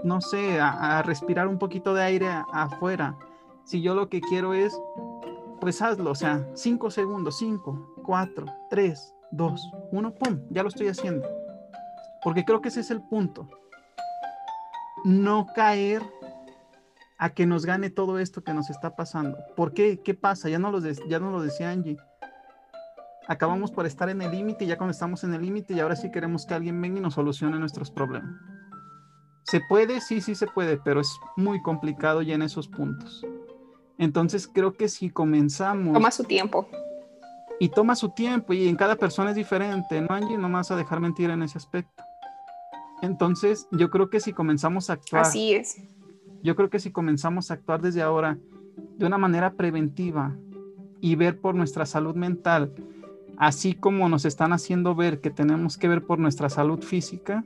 no 0.04 0.22
sé, 0.22 0.60
a, 0.60 1.02
respirar 1.02 1.48
un 1.48 1.58
poquito 1.58 1.94
de 1.94 2.04
aire 2.04 2.28
afuera. 2.52 3.18
Si 3.66 3.82
yo 3.82 3.96
lo 3.96 4.10
que 4.10 4.22
quiero 4.22 4.54
es 4.54 4.80
pues 5.60 5.82
hazlo, 5.82 6.12
o 6.12 6.16
sea, 6.16 6.48
cinco 6.54 6.92
segundos, 6.92 7.38
cinco, 7.40 7.94
cuatro, 8.04 8.46
tres, 8.70 9.14
dos, 9.32 9.70
uno, 9.92 10.14
pum, 10.14 10.40
ya 10.50 10.64
lo 10.64 10.70
estoy 10.70 10.88
haciendo. 10.88 11.28
Porque 12.24 12.46
creo 12.46 12.62
que 12.62 12.70
ese 12.70 12.82
es 12.82 12.92
el 12.92 13.02
punto. 13.02 13.50
No 15.04 15.48
caer 15.56 16.04
a 17.18 17.30
que 17.32 17.46
nos 17.46 17.66
gane 17.66 17.90
todo 17.90 18.20
esto 18.20 18.44
que 18.44 18.54
nos 18.54 18.70
está 18.70 18.96
pasando. 18.96 19.38
¿Por 19.56 19.74
qué? 19.74 20.00
¿Qué 20.04 20.14
pasa? 20.14 20.50
Ya 20.50 20.60
no 20.60 20.72
lo, 20.72 20.80
ya 20.80 21.20
no 21.20 21.32
lo 21.32 21.42
decía 21.42 21.72
Angie. 21.72 21.98
Acabamos 23.28 23.72
por 23.72 23.86
estar 23.86 24.10
en 24.10 24.22
el 24.22 24.32
límite 24.32 24.66
ya 24.66 24.78
cuando 24.78 24.92
estamos 24.92 25.24
en 25.24 25.34
el 25.34 25.42
límite 25.42 25.74
y 25.74 25.80
ahora 25.80 25.96
sí 25.96 26.12
queremos 26.12 26.46
que 26.46 26.54
alguien 26.54 26.80
venga 26.80 27.00
y 27.00 27.02
nos 27.02 27.16
solucione 27.16 27.60
nuestros 27.60 27.92
problemas. 27.92 28.36
¿Se 29.50 29.62
puede? 29.62 30.02
Sí, 30.02 30.22
sí 30.22 30.36
se 30.36 30.48
puede, 30.48 30.78
pero 30.78 31.00
es 31.00 31.20
muy 31.36 31.62
complicado 31.62 32.22
ya 32.22 32.36
en 32.36 32.42
esos 32.42 32.68
puntos. 32.68 33.26
Entonces 33.98 34.48
creo 34.48 34.74
que 34.74 34.90
si 34.90 35.10
comenzamos... 35.10 35.94
Toma 35.94 36.12
su 36.12 36.24
tiempo. 36.24 36.68
y 37.60 37.70
toma 37.70 37.96
su 37.96 38.10
tiempo 38.10 38.54
y 38.54 38.68
en 38.68 38.76
cada 38.76 38.96
persona 38.96 39.32
es 39.32 39.36
diferente, 39.36 40.02
¿no, 40.02 40.14
Angie? 40.14 40.38
No 40.38 40.50
me 40.50 40.56
vas 40.56 40.70
a 40.72 40.76
dejar 40.76 41.00
mentir 41.00 41.30
en 41.30 41.42
ese 41.42 41.58
aspecto. 41.58 42.04
Entonces, 43.02 43.68
yo 43.72 43.90
creo 43.90 44.10
que 44.10 44.20
si 44.20 44.34
comenzamos 44.34 44.90
a 44.90 44.94
actuar. 44.94 45.24
Así 45.24 45.54
es. 45.54 45.78
Yo 46.44 46.56
creo 46.56 46.70
que 46.70 46.80
si 46.80 46.92
comenzamos 46.92 47.50
a 47.50 47.56
actuar 47.56 47.82
desde 47.82 48.02
ahora 48.02 48.38
de 48.98 49.06
una 49.06 49.18
manera 49.18 49.54
preventiva 49.54 50.36
y 51.00 51.16
ver 51.16 51.40
por 51.40 51.56
nuestra 51.56 51.86
salud 51.86 52.16
mental, 52.16 52.74
así 53.38 53.74
como 53.74 54.10
nos 54.10 54.26
están 54.26 54.52
haciendo 54.54 54.94
ver 54.94 55.20
que 55.22 55.30
tenemos 55.30 55.78
que 55.78 55.88
ver 55.88 56.06
por 56.06 56.20
nuestra 56.20 56.50
salud 56.50 56.84
física, 56.84 57.44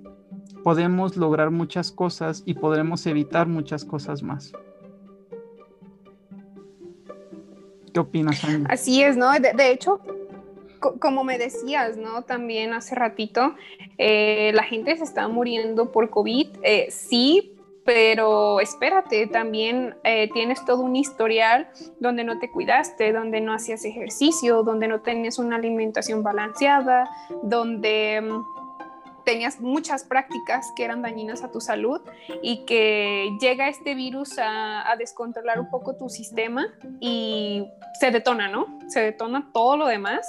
podemos 0.63 1.17
lograr 1.17 1.51
muchas 1.51 1.91
cosas 1.91 2.43
y 2.45 2.53
podremos 2.53 3.05
evitar 3.05 3.47
muchas 3.47 3.85
cosas 3.85 4.23
más. 4.23 4.53
¿Qué 7.93 7.99
opinas, 7.99 8.43
Angie? 8.43 8.65
Así 8.69 9.03
es, 9.03 9.17
¿no? 9.17 9.31
De, 9.31 9.71
hecho, 9.71 9.99
como 10.99 11.23
me 11.23 11.37
decías, 11.37 11.97
¿no? 11.97 12.23
También 12.23 12.73
hace 12.73 12.95
ratito, 12.95 13.55
eh, 13.97 14.51
la 14.53 14.63
gente 14.63 14.95
se 14.95 15.03
está 15.03 15.27
muriendo 15.27 15.91
por 15.91 16.09
COVID. 16.09 16.47
Eh, 16.63 16.87
sí, 16.89 17.57
pero 17.83 18.59
espérate, 18.59 19.27
también 19.27 19.95
eh, 20.03 20.29
tienes 20.33 20.63
todo 20.65 20.81
un 20.81 20.95
historial 20.95 21.67
donde 21.99 22.23
no 22.23 22.39
te 22.39 22.51
cuidaste, 22.51 23.11
donde 23.11 23.41
no 23.41 23.53
hacías 23.53 23.83
ejercicio, 23.85 24.63
donde 24.63 24.87
no 24.87 25.01
tenías 25.01 25.39
una 25.39 25.55
alimentación 25.55 26.23
balanceada, 26.23 27.09
donde 27.41 28.21
mm, 28.21 28.60
tenías 29.25 29.59
muchas 29.59 30.03
prácticas 30.03 30.71
que 30.75 30.83
eran 30.83 31.01
dañinas 31.01 31.43
a 31.43 31.51
tu 31.51 31.61
salud 31.61 32.01
y 32.41 32.65
que 32.65 33.29
llega 33.39 33.67
este 33.67 33.95
virus 33.95 34.37
a, 34.39 34.89
a, 34.89 34.95
descontrolar 34.95 35.59
un 35.59 35.69
poco 35.69 35.95
tu 35.95 36.09
sistema 36.09 36.67
y 36.99 37.67
se 37.99 38.11
detona, 38.11 38.47
¿no? 38.47 38.79
Se 38.87 39.01
detona 39.01 39.49
todo 39.53 39.77
lo 39.77 39.87
demás 39.87 40.27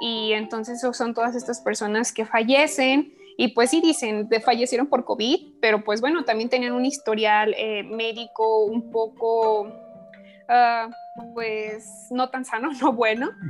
y 0.00 0.32
entonces 0.32 0.80
son 0.80 1.14
todas 1.14 1.36
estas 1.36 1.60
personas 1.60 2.12
que 2.12 2.24
fallecen 2.24 3.14
y 3.36 3.48
pues 3.48 3.70
sí 3.70 3.80
dicen, 3.80 4.28
de 4.28 4.40
fallecieron 4.40 4.86
por 4.86 5.04
COVID, 5.04 5.54
pero 5.60 5.84
pues 5.84 6.00
bueno, 6.00 6.24
también 6.24 6.48
tenían 6.48 6.72
un 6.72 6.84
historial 6.84 7.54
eh, 7.56 7.82
médico 7.82 8.64
un 8.64 8.90
poco, 8.90 9.62
uh, 9.62 11.32
pues 11.34 12.08
no 12.10 12.30
tan 12.30 12.44
sano, 12.44 12.70
no 12.80 12.92
bueno. 12.92 13.30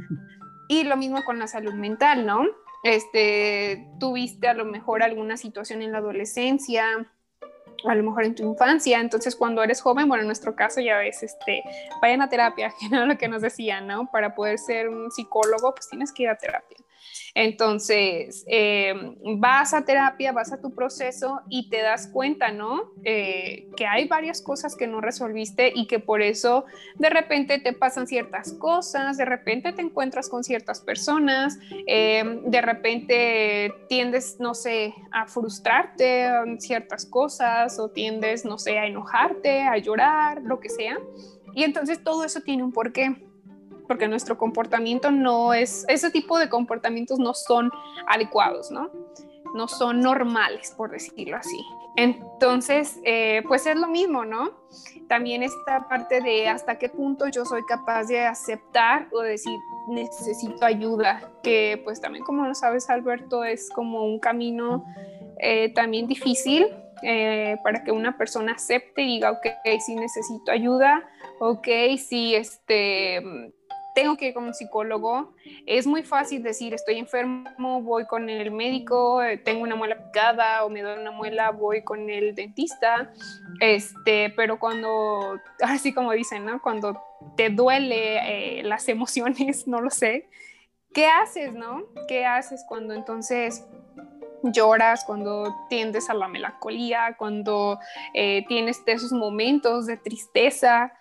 Y 0.69 0.85
lo 0.85 0.97
mismo 0.97 1.23
con 1.25 1.39
la 1.39 1.49
salud 1.49 1.75
mental, 1.75 2.25
¿no? 2.25 2.47
Este, 2.83 3.87
tuviste 4.01 4.49
a 4.49 4.55
lo 4.55 4.65
mejor 4.65 5.03
alguna 5.03 5.37
situación 5.37 5.83
en 5.83 5.93
la 5.93 5.99
adolescencia, 5.99 6.85
a 7.85 7.95
lo 7.95 8.03
mejor 8.03 8.25
en 8.25 8.35
tu 8.35 8.43
infancia, 8.45 9.01
entonces 9.01 9.37
cuando 9.37 9.63
eres 9.63 9.81
joven, 9.81 10.09
bueno, 10.09 10.23
en 10.23 10.27
nuestro 10.27 10.55
caso 10.55 10.81
ya 10.81 10.99
ves, 10.99 11.23
este, 11.23 11.63
vayan 12.01 12.23
a 12.23 12.29
terapia, 12.29 12.73
que 12.91 12.95
lo 12.95 13.19
que 13.19 13.29
nos 13.29 13.43
decían, 13.43 13.87
¿no? 13.87 14.11
Para 14.11 14.35
poder 14.35 14.59
ser 14.59 14.89
un 14.89 15.11
psicólogo, 15.11 15.75
pues 15.75 15.89
tienes 15.89 16.13
que 16.13 16.25
ir 16.25 16.29
a 16.29 16.37
terapia. 16.37 16.79
Entonces, 17.35 18.45
eh, 18.47 18.95
vas 19.39 19.73
a 19.73 19.85
terapia, 19.85 20.33
vas 20.33 20.53
a 20.53 20.61
tu 20.61 20.75
proceso 20.75 21.41
y 21.49 21.71
te 21.71 21.81
das 21.81 22.09
cuenta, 22.09 22.53
¿no? 22.53 22.93
Eh, 23.05 23.69
que 23.77 23.87
hay 23.87 24.07
varias 24.07 24.43
cosas 24.43 24.77
que 24.77 24.87
no 24.87 25.01
resolviste 25.01 25.73
y 25.75 25.87
que 25.87 25.99
por 25.99 26.21
eso 26.21 26.67
de 26.97 27.09
repente 27.09 27.59
te 27.59 27.73
pasan 27.73 28.07
ciertas 28.07 28.53
cosas, 28.53 29.17
de 29.17 29.25
repente 29.25 29.73
te 29.73 29.83
encuentras 29.83 30.29
con 30.29 30.45
ciertas 30.45 30.81
personas, 30.81 31.59
eh, 31.87 32.41
de 32.45 32.61
repente 32.61 33.73
tiendes, 33.89 34.37
no 34.39 34.55
sé, 34.55 34.95
a 35.11 35.27
frustrarte 35.27 36.25
en 36.25 36.61
ciertas 36.61 37.07
cosas 37.07 37.79
o 37.79 37.89
tiendes, 37.91 38.45
no 38.45 38.59
sé, 38.59 38.79
a 38.79 38.87
enojarte, 38.87 39.63
a 39.63 39.79
llorar, 39.79 40.43
lo 40.43 40.61
que 40.61 40.69
sea. 40.69 40.99
Y 41.55 41.65
entonces 41.65 42.03
todo 42.03 42.25
eso 42.25 42.41
tiene 42.41 42.63
un 42.63 42.73
porqué 42.73 43.32
porque 43.93 44.09
nuestro 44.09 44.39
comportamiento 44.39 45.11
no 45.11 45.53
es, 45.53 45.85
ese 45.87 46.11
tipo 46.11 46.39
de 46.39 46.49
comportamientos 46.49 47.19
no 47.19 47.35
son 47.35 47.71
adecuados, 48.09 48.71
¿no? 48.71 48.89
No 49.55 49.69
son 49.69 50.01
normales, 50.01 50.73
por 50.79 50.93
decirlo 50.93 51.37
así. 51.37 51.63
Entonces, 51.97 52.99
eh, 53.05 53.43
pues 53.47 53.67
es 53.67 53.77
lo 53.77 53.89
mismo, 53.89 54.25
¿no? 54.25 54.53
También 55.11 55.43
esta 55.43 55.89
parte 55.91 56.23
de 56.23 56.49
hasta 56.49 56.79
qué 56.79 56.89
punto 56.89 57.29
yo 57.29 57.45
soy 57.45 57.65
capaz 57.67 58.05
de 58.05 58.21
aceptar 58.21 59.09
o 59.13 59.21
decir 59.21 59.61
necesito 59.89 60.65
ayuda, 60.65 61.31
que 61.43 61.79
pues 61.85 62.01
también 62.01 62.25
como 62.25 62.47
lo 62.47 62.55
sabes 62.55 62.89
Alberto, 62.89 63.45
es 63.45 63.69
como 63.69 64.07
un 64.07 64.21
camino 64.21 64.87
eh, 65.39 65.71
también 65.75 66.07
difícil 66.07 66.67
eh, 67.03 67.59
para 67.63 67.85
que 67.85 67.93
una 67.93 68.17
persona 68.17 68.53
acepte 68.53 69.03
y 69.03 69.17
diga, 69.17 69.33
ok, 69.33 69.47
sí 69.85 69.97
necesito 69.97 70.51
ayuda, 70.51 71.05
ok, 71.41 71.67
sí, 71.99 72.37
este, 72.37 73.21
tengo 73.95 74.17
que 74.17 74.29
ir 74.29 74.35
con 74.35 74.45
un 74.45 74.55
psicólogo. 74.55 75.35
Es 75.67 75.87
muy 75.87 76.03
fácil 76.03 76.43
decir, 76.43 76.75
estoy 76.75 76.99
enfermo, 76.99 77.83
voy 77.83 78.07
con 78.07 78.29
el 78.29 78.51
médico, 78.51 79.23
eh, 79.23 79.39
tengo 79.39 79.63
una 79.63 79.77
muela 79.77 79.97
picada 80.05 80.65
o 80.65 80.71
me 80.71 80.83
duele 80.83 81.01
una 81.01 81.11
muela, 81.11 81.51
voy 81.51 81.83
con 81.83 82.09
el 82.09 82.35
dentista. 82.35 83.13
Este, 83.61 84.33
pero 84.37 84.59
cuando, 84.59 85.39
así 85.63 85.93
como 85.93 86.13
dicen, 86.13 86.45
¿no? 86.45 86.61
Cuando 86.63 87.03
te 87.37 87.51
duele 87.51 88.59
eh, 88.59 88.63
las 88.63 88.89
emociones, 88.89 89.67
no 89.67 89.81
lo 89.81 89.91
sé, 89.91 90.29
¿qué 90.93 91.07
haces, 91.07 91.53
no? 91.53 91.85
¿Qué 92.09 92.25
haces 92.25 92.65
cuando 92.69 92.95
entonces 92.95 93.67
lloras, 94.43 95.05
cuando 95.05 95.55
tiendes 95.69 96.11
a 96.11 96.15
la 96.15 96.29
melancolía, 96.29 97.15
cuando 97.17 97.79
eh, 98.15 98.45
tienes 98.49 98.83
esos 98.87 99.13
momentos 99.13 99.87
de 99.87 99.97
tristeza? 99.97 100.93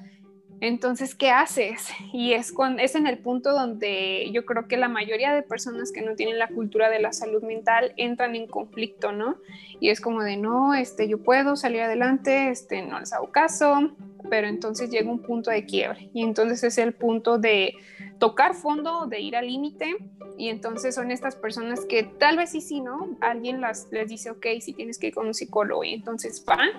Entonces, 0.61 1.15
¿qué 1.15 1.31
haces? 1.31 1.89
Y 2.13 2.33
es, 2.33 2.53
en 2.95 3.07
el 3.07 3.17
punto 3.17 3.51
donde 3.51 4.29
yo 4.31 4.45
creo 4.45 4.67
que 4.67 4.77
la 4.77 4.87
mayoría 4.87 5.33
de 5.33 5.41
personas 5.41 5.91
que 5.91 6.03
no 6.03 6.15
tienen 6.15 6.37
la 6.37 6.49
cultura 6.49 6.91
de 6.91 6.99
la 6.99 7.13
salud 7.13 7.41
mental 7.41 7.93
entran 7.97 8.35
en 8.35 8.45
conflicto, 8.45 9.11
¿no? 9.11 9.37
Y 9.79 9.89
es 9.89 9.99
como 9.99 10.21
de, 10.21 10.37
no, 10.37 10.75
este, 10.75 11.07
yo 11.07 11.17
puedo 11.17 11.55
salir 11.55 11.81
adelante, 11.81 12.49
este, 12.49 12.83
no 12.83 12.99
les 12.99 13.11
hago 13.11 13.31
caso, 13.31 13.91
pero 14.29 14.47
entonces 14.47 14.91
llega 14.91 15.09
un 15.09 15.23
punto 15.23 15.49
de 15.49 15.65
quiebre. 15.65 16.11
Y 16.13 16.21
entonces 16.21 16.63
es 16.63 16.77
el 16.77 16.93
punto 16.93 17.39
de 17.39 17.73
tocar 18.21 18.53
fondo, 18.53 19.07
de 19.07 19.19
ir 19.19 19.35
al 19.35 19.47
límite. 19.47 19.97
Y 20.37 20.49
entonces 20.49 20.93
son 20.93 21.09
estas 21.09 21.35
personas 21.35 21.85
que 21.85 22.03
tal 22.03 22.37
vez 22.37 22.51
sí, 22.51 22.61
sí, 22.61 22.79
¿no? 22.79 23.17
Alguien 23.19 23.61
las, 23.61 23.87
les 23.91 24.07
dice, 24.09 24.29
ok, 24.29 24.45
si 24.61 24.73
tienes 24.73 24.99
que 24.99 25.07
ir 25.07 25.15
con 25.15 25.25
un 25.25 25.33
psicólogo. 25.33 25.83
Y 25.83 25.95
entonces 25.95 26.45
van, 26.45 26.69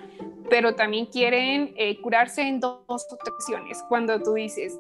pero 0.49 0.77
también 0.77 1.07
quieren 1.07 1.75
eh, 1.77 2.01
curarse 2.01 2.43
en 2.43 2.61
dos 2.61 2.85
ocasiones. 2.87 3.83
Cuando 3.89 4.23
tú 4.23 4.35
dices, 4.35 4.79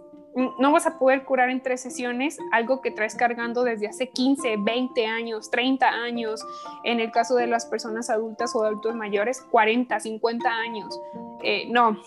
no 0.60 0.70
vas 0.70 0.86
a 0.86 1.00
poder 1.00 1.24
curar 1.24 1.50
en 1.50 1.62
tres 1.62 1.80
sesiones 1.80 2.38
algo 2.52 2.80
que 2.80 2.92
traes 2.92 3.16
cargando 3.16 3.64
desde 3.64 3.88
hace 3.88 4.10
15, 4.10 4.56
20 4.60 5.04
años, 5.04 5.50
30 5.50 5.88
años, 5.88 6.44
en 6.84 7.00
el 7.00 7.10
caso 7.10 7.34
de 7.34 7.48
las 7.48 7.66
personas 7.66 8.08
adultas 8.08 8.54
o 8.54 8.64
adultos 8.64 8.94
mayores, 8.94 9.42
40, 9.50 9.98
50 9.98 10.48
años. 10.48 11.00
Eh, 11.42 11.66
no, 11.68 11.98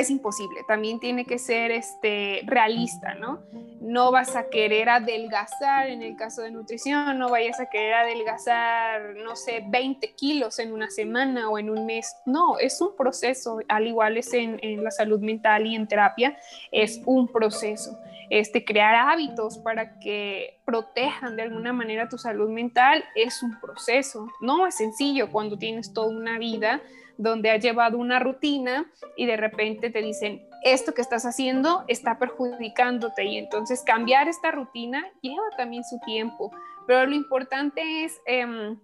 es 0.00 0.10
imposible, 0.10 0.60
también 0.66 0.98
tiene 0.98 1.24
que 1.24 1.38
ser 1.38 1.70
este, 1.70 2.42
realista, 2.46 3.14
¿no? 3.14 3.40
No 3.80 4.10
vas 4.10 4.34
a 4.34 4.48
querer 4.48 4.88
adelgazar 4.88 5.88
en 5.88 6.02
el 6.02 6.16
caso 6.16 6.42
de 6.42 6.50
nutrición, 6.50 7.18
no 7.18 7.28
vayas 7.28 7.60
a 7.60 7.66
querer 7.66 7.94
adelgazar, 7.94 9.14
no 9.16 9.36
sé, 9.36 9.62
20 9.68 10.14
kilos 10.14 10.58
en 10.58 10.72
una 10.72 10.90
semana 10.90 11.48
o 11.48 11.58
en 11.58 11.70
un 11.70 11.86
mes. 11.86 12.16
No, 12.26 12.58
es 12.58 12.80
un 12.80 12.96
proceso, 12.96 13.60
al 13.68 13.86
igual 13.86 14.16
es 14.16 14.32
en, 14.32 14.82
la 14.82 14.90
salud 14.90 15.20
mental 15.20 15.66
y 15.66 15.76
en 15.76 15.86
terapia, 15.86 16.36
es 16.72 17.00
un 17.04 17.28
proceso. 17.28 17.98
Este, 18.30 18.64
crear 18.64 18.94
hábitos 18.94 19.58
para 19.58 19.98
que 20.00 20.58
protejan 20.64 21.36
de 21.36 21.42
alguna 21.42 21.72
manera 21.72 22.08
tu 22.08 22.16
salud 22.16 22.48
mental 22.48 23.04
es 23.14 23.42
un 23.42 23.60
proceso. 23.60 24.28
No 24.40 24.66
es 24.66 24.76
sencillo 24.76 25.30
cuando 25.30 25.58
tienes 25.58 25.92
toda 25.92 26.08
una 26.08 26.38
vida 26.38 26.80
donde 27.16 27.50
has 27.50 27.62
llevado 27.62 27.98
una 27.98 28.18
rutina 28.18 28.90
y 29.16 29.26
de 29.26 29.36
repente 29.36 29.90
te 29.90 30.02
dicen, 30.02 30.42
esto 30.62 30.94
que 30.94 31.02
estás 31.02 31.24
haciendo 31.26 31.84
está 31.88 32.18
perjudicándote. 32.18 33.24
Y 33.24 33.38
entonces 33.38 33.82
cambiar 33.84 34.28
esta 34.28 34.50
rutina 34.50 35.04
lleva 35.20 35.44
también 35.56 35.84
su 35.84 35.98
tiempo, 36.00 36.50
pero 36.86 37.06
lo 37.06 37.14
importante 37.14 38.04
es... 38.04 38.20
Em, 38.26 38.78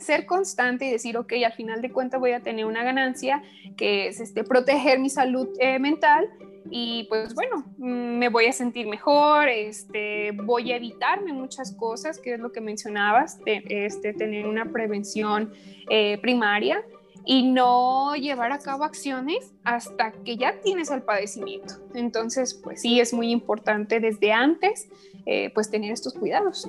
ser 0.00 0.26
constante 0.26 0.86
y 0.86 0.90
decir, 0.90 1.16
ok, 1.16 1.34
al 1.44 1.52
final 1.52 1.80
de 1.82 1.92
cuentas 1.92 2.18
voy 2.18 2.32
a 2.32 2.40
tener 2.40 2.64
una 2.64 2.82
ganancia, 2.82 3.42
que 3.76 4.08
es 4.08 4.20
este, 4.20 4.44
proteger 4.44 4.98
mi 4.98 5.10
salud 5.10 5.48
eh, 5.58 5.78
mental. 5.78 6.28
Y 6.70 7.06
pues 7.08 7.34
bueno, 7.34 7.64
mm, 7.78 8.18
me 8.18 8.28
voy 8.28 8.46
a 8.46 8.52
sentir 8.52 8.86
mejor, 8.86 9.48
este, 9.48 10.32
voy 10.32 10.72
a 10.72 10.76
evitarme 10.76 11.32
muchas 11.32 11.76
cosas, 11.76 12.18
que 12.18 12.34
es 12.34 12.40
lo 12.40 12.50
que 12.50 12.60
mencionabas, 12.60 13.38
de, 13.44 13.62
este, 13.68 14.14
tener 14.14 14.46
una 14.46 14.64
prevención 14.72 15.52
eh, 15.88 16.18
primaria 16.18 16.82
y 17.24 17.44
no 17.44 18.14
llevar 18.14 18.52
a 18.52 18.58
cabo 18.58 18.84
acciones 18.84 19.52
hasta 19.64 20.12
que 20.12 20.36
ya 20.36 20.60
tienes 20.60 20.90
el 20.90 21.02
padecimiento. 21.02 21.74
Entonces, 21.94 22.54
pues 22.54 22.82
sí, 22.82 23.00
es 23.00 23.12
muy 23.12 23.30
importante 23.30 24.00
desde 24.00 24.32
antes, 24.32 24.88
eh, 25.26 25.50
pues 25.54 25.70
tener 25.70 25.92
estos 25.92 26.14
cuidados. 26.14 26.68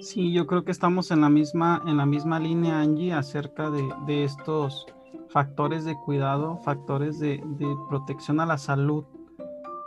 Sí, 0.00 0.32
yo 0.32 0.48
creo 0.48 0.64
que 0.64 0.72
estamos 0.72 1.12
en 1.12 1.20
la 1.20 1.28
misma, 1.28 1.80
en 1.86 1.96
la 1.96 2.06
misma 2.06 2.40
línea, 2.40 2.80
Angie, 2.80 3.12
acerca 3.12 3.70
de, 3.70 3.88
de 4.06 4.24
estos 4.24 4.86
factores 5.28 5.84
de 5.84 5.94
cuidado, 5.94 6.58
factores 6.58 7.20
de, 7.20 7.40
de, 7.44 7.76
protección 7.88 8.40
a 8.40 8.46
la 8.46 8.58
salud 8.58 9.04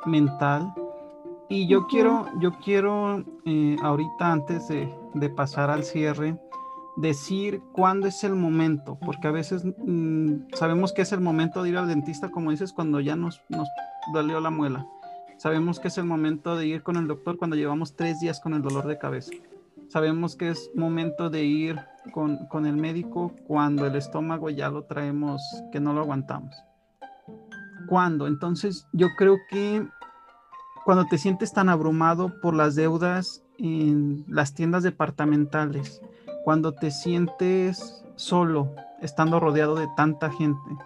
mental. 0.05 0.73
Y 1.49 1.67
yo 1.67 1.85
quiero, 1.87 2.27
yo 2.39 2.53
quiero 2.63 3.23
eh, 3.45 3.75
ahorita 3.81 4.31
antes 4.31 4.69
de, 4.69 4.91
de, 5.13 5.29
pasar 5.29 5.69
al 5.69 5.83
cierre, 5.83 6.37
decir 6.97 7.61
cuándo 7.73 8.07
es 8.07 8.23
el 8.23 8.35
momento, 8.35 8.97
porque 9.05 9.27
a 9.27 9.31
veces 9.31 9.63
mm, 9.65 10.53
sabemos 10.53 10.93
que 10.93 11.01
es 11.01 11.11
el 11.11 11.21
momento 11.21 11.63
de 11.63 11.69
ir 11.69 11.77
al 11.77 11.87
dentista, 11.87 12.29
como 12.29 12.51
dices, 12.51 12.73
cuando 12.73 12.99
ya 12.99 13.15
nos, 13.15 13.41
nos 13.49 13.67
dolió 14.13 14.39
la 14.39 14.49
muela. 14.49 14.87
Sabemos 15.37 15.79
que 15.79 15.89
es 15.89 15.97
el 15.97 16.05
momento 16.05 16.55
de 16.55 16.67
ir 16.67 16.83
con 16.83 16.95
el 16.95 17.07
doctor 17.07 17.37
cuando 17.37 17.57
llevamos 17.57 17.95
tres 17.95 18.19
días 18.19 18.39
con 18.39 18.53
el 18.53 18.61
dolor 18.61 18.87
de 18.87 18.97
cabeza. 18.97 19.31
Sabemos 19.89 20.35
que 20.35 20.49
es 20.49 20.71
momento 20.73 21.29
de 21.29 21.43
ir 21.43 21.79
con, 22.13 22.47
con 22.47 22.65
el 22.65 22.77
médico 22.77 23.33
cuando 23.45 23.85
el 23.85 23.95
estómago 23.95 24.49
ya 24.49 24.69
lo 24.69 24.83
traemos, 24.83 25.41
que 25.71 25.79
no 25.79 25.93
lo 25.93 26.01
aguantamos. 26.01 26.55
¿Cuándo? 27.87 28.27
Entonces 28.27 28.87
yo 28.93 29.09
creo 29.17 29.37
que 29.49 29.85
cuando 30.85 31.05
te 31.05 31.17
sientes 31.17 31.51
tan 31.51 31.69
abrumado 31.69 32.39
por 32.41 32.55
las 32.55 32.75
deudas 32.75 33.43
en 33.57 34.23
las 34.27 34.53
tiendas 34.53 34.83
departamentales, 34.83 36.01
cuando 36.45 36.73
te 36.73 36.91
sientes 36.91 38.05
solo, 38.17 38.71
estando 39.01 39.39
rodeado 39.39 39.73
de 39.73 39.87
tanta 39.97 40.29
gente, 40.29 40.77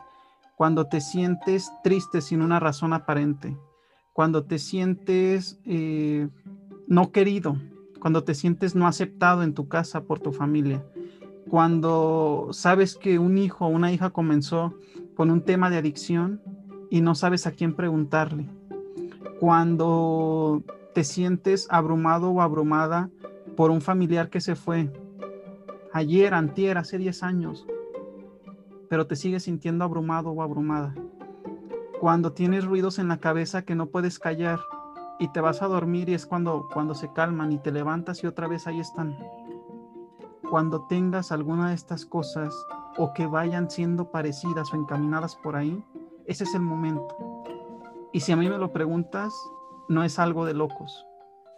cuando 0.55 0.87
te 0.87 1.01
sientes 1.01 1.69
triste 1.83 2.21
sin 2.21 2.41
una 2.41 2.61
razón 2.61 2.93
aparente, 2.93 3.57
cuando 4.13 4.45
te 4.45 4.57
sientes 4.57 5.59
eh, 5.65 6.29
no 6.87 7.11
querido, 7.11 7.57
cuando 7.99 8.23
te 8.23 8.35
sientes 8.35 8.73
no 8.73 8.87
aceptado 8.87 9.43
en 9.43 9.53
tu 9.53 9.67
casa 9.67 10.05
por 10.05 10.21
tu 10.21 10.31
familia, 10.31 10.81
cuando 11.49 12.47
sabes 12.51 12.95
que 12.95 13.19
un 13.19 13.37
hijo 13.37 13.65
o 13.65 13.69
una 13.69 13.91
hija 13.91 14.11
comenzó 14.11 14.73
con 15.13 15.29
un 15.29 15.41
tema 15.41 15.69
de 15.69 15.75
adicción 15.75 16.41
y 16.89 17.01
no 17.01 17.15
sabes 17.15 17.45
a 17.47 17.51
quién 17.51 17.75
preguntarle, 17.75 18.45
cuando 19.41 20.63
te 20.93 21.03
sientes 21.03 21.67
abrumado 21.69 22.31
o 22.31 22.41
abrumada 22.41 23.09
por 23.57 23.71
un 23.71 23.81
familiar 23.81 24.29
que 24.29 24.39
se 24.39 24.55
fue, 24.55 24.89
ayer, 25.93 26.33
antier, 26.33 26.77
hace 26.77 26.97
10 26.97 27.23
años, 27.23 27.65
pero 28.89 29.07
te 29.07 29.15
sigues 29.15 29.43
sintiendo 29.43 29.83
abrumado 29.85 30.31
o 30.31 30.41
abrumada. 30.41 30.93
Cuando 31.99 32.33
tienes 32.33 32.65
ruidos 32.65 32.99
en 32.99 33.07
la 33.07 33.17
cabeza 33.17 33.63
que 33.63 33.75
no 33.75 33.87
puedes 33.87 34.19
callar 34.19 34.59
y 35.19 35.27
te 35.27 35.41
vas 35.41 35.61
a 35.61 35.67
dormir 35.67 36.09
y 36.09 36.13
es 36.13 36.25
cuando, 36.25 36.67
cuando 36.73 36.95
se 36.95 37.11
calman 37.11 37.51
y 37.51 37.59
te 37.59 37.71
levantas 37.71 38.23
y 38.23 38.27
otra 38.27 38.47
vez 38.47 38.67
ahí 38.67 38.79
están. 38.79 39.17
Cuando 40.49 40.87
tengas 40.87 41.31
alguna 41.31 41.69
de 41.69 41.75
estas 41.75 42.05
cosas 42.05 42.53
o 42.97 43.13
que 43.13 43.27
vayan 43.27 43.69
siendo 43.69 44.11
parecidas 44.11 44.73
o 44.73 44.77
encaminadas 44.77 45.35
por 45.35 45.55
ahí, 45.55 45.83
ese 46.25 46.45
es 46.45 46.55
el 46.55 46.61
momento. 46.61 47.43
Y 48.13 48.21
si 48.21 48.31
a 48.31 48.37
mí 48.37 48.49
me 48.49 48.57
lo 48.57 48.71
preguntas, 48.71 49.33
no 49.89 50.03
es 50.03 50.17
algo 50.17 50.45
de 50.45 50.53
locos, 50.53 51.05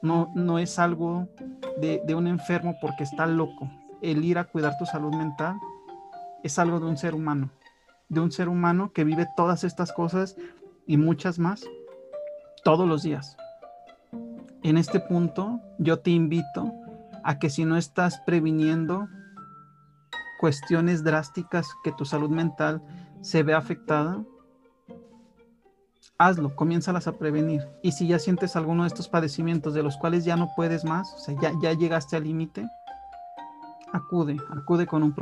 no, 0.02 0.32
no 0.36 0.58
es 0.60 0.80
algo 0.80 1.28
de, 1.80 2.02
de 2.06 2.16
un 2.16 2.28
enfermo 2.28 2.76
porque 2.82 3.04
está 3.04 3.28
loco, 3.28 3.70
el 4.02 4.24
ir 4.26 4.38
a 4.38 4.46
cuidar 4.46 4.78
tu 4.78 4.86
salud 4.86 5.14
mental 5.14 5.60
es 6.44 6.58
algo 6.60 6.80
de 6.80 6.88
un 6.88 6.98
ser 6.98 7.14
humano, 7.14 7.52
de 8.10 8.20
un 8.20 8.32
ser 8.32 8.50
humano 8.50 8.92
que 8.94 9.04
vive 9.04 9.28
todas 9.36 9.64
estas 9.64 9.92
cosas 9.92 10.36
y 10.88 10.98
muchas 10.98 11.40
más 11.40 11.64
todos 12.64 12.88
los 12.88 13.04
días. 13.04 13.38
En 14.64 14.78
este 14.78 15.00
punto 15.00 15.60
yo 15.80 16.00
te 16.00 16.12
invito 16.12 16.72
a 17.24 17.40
que 17.40 17.50
si 17.50 17.66
no 17.66 17.78
estás 17.78 18.20
previniendo 18.26 19.08
cuestiones 20.40 21.04
drásticas 21.04 21.70
que 21.84 21.92
tu 21.92 22.06
salud 22.06 22.30
mental 22.30 22.82
se 23.22 23.44
ve 23.44 23.54
afectada, 23.54 24.24
hazlo, 26.18 26.56
comiénzalas 26.56 27.08
a 27.08 27.14
prevenir. 27.14 27.68
Y 27.84 27.92
si 27.92 28.08
ya 28.08 28.20
sientes 28.20 28.56
alguno 28.56 28.84
de 28.84 28.88
estos 28.88 29.08
padecimientos 29.08 29.74
de 29.74 29.84
los 29.84 29.98
cuales 29.98 30.26
ya 30.26 30.36
no 30.36 30.50
puedes 30.56 30.84
más, 30.84 31.14
o 31.14 31.20
sea, 31.20 31.36
ya, 31.40 31.52
ya 31.62 31.74
llegaste 31.74 32.16
al 32.16 32.24
límite, 32.24 32.68
acude, 33.92 34.38
acude 34.50 34.88
con 34.88 35.04
un, 35.04 35.14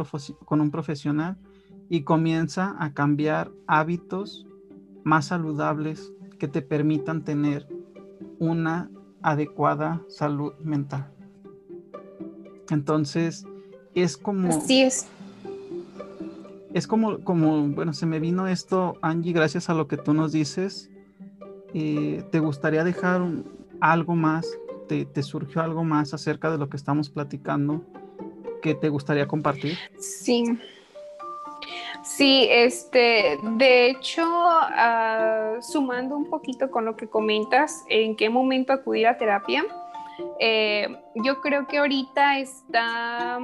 con 0.45 0.61
un 0.61 0.71
profesional 0.71 1.37
y 1.89 2.03
comienza 2.03 2.75
a 2.79 2.93
cambiar 2.93 3.51
hábitos 3.67 4.45
más 5.03 5.25
saludables 5.25 6.13
que 6.37 6.47
te 6.47 6.61
permitan 6.61 7.23
tener 7.23 7.67
una 8.37 8.89
adecuada 9.21 10.01
salud 10.07 10.53
mental. 10.59 11.11
Entonces, 12.69 13.45
es 13.95 14.17
como... 14.17 14.49
Así 14.49 14.81
es. 14.81 15.07
Es 16.73 16.85
como, 16.85 17.19
como, 17.23 17.67
bueno, 17.69 17.93
se 17.93 18.05
me 18.05 18.19
vino 18.19 18.47
esto, 18.47 18.97
Angie, 19.01 19.33
gracias 19.33 19.69
a 19.69 19.73
lo 19.73 19.87
que 19.87 19.97
tú 19.97 20.13
nos 20.13 20.31
dices. 20.31 20.91
Eh, 21.73 22.23
¿Te 22.31 22.39
gustaría 22.39 22.83
dejar 22.83 23.23
algo 23.81 24.15
más? 24.15 24.47
¿Te, 24.87 25.05
¿Te 25.05 25.23
surgió 25.23 25.63
algo 25.63 25.83
más 25.83 26.13
acerca 26.13 26.51
de 26.51 26.59
lo 26.59 26.69
que 26.69 26.77
estamos 26.77 27.09
platicando? 27.09 27.83
Que 28.61 28.75
te 28.75 28.89
gustaría 28.89 29.27
compartir? 29.27 29.77
Sí. 29.99 30.57
Sí, 32.03 32.47
este, 32.49 33.37
de 33.57 33.89
hecho, 33.89 34.23
ah, 34.25 35.57
sumando 35.61 36.15
un 36.15 36.29
poquito 36.29 36.71
con 36.71 36.85
lo 36.85 36.95
que 36.95 37.07
comentas, 37.07 37.83
en 37.89 38.15
qué 38.15 38.29
momento 38.29 38.73
acudir 38.73 39.07
a 39.07 39.17
terapia, 39.17 39.65
eh, 40.39 40.87
yo 41.15 41.41
creo 41.41 41.67
que 41.67 41.77
ahorita 41.77 42.39
está, 42.39 43.39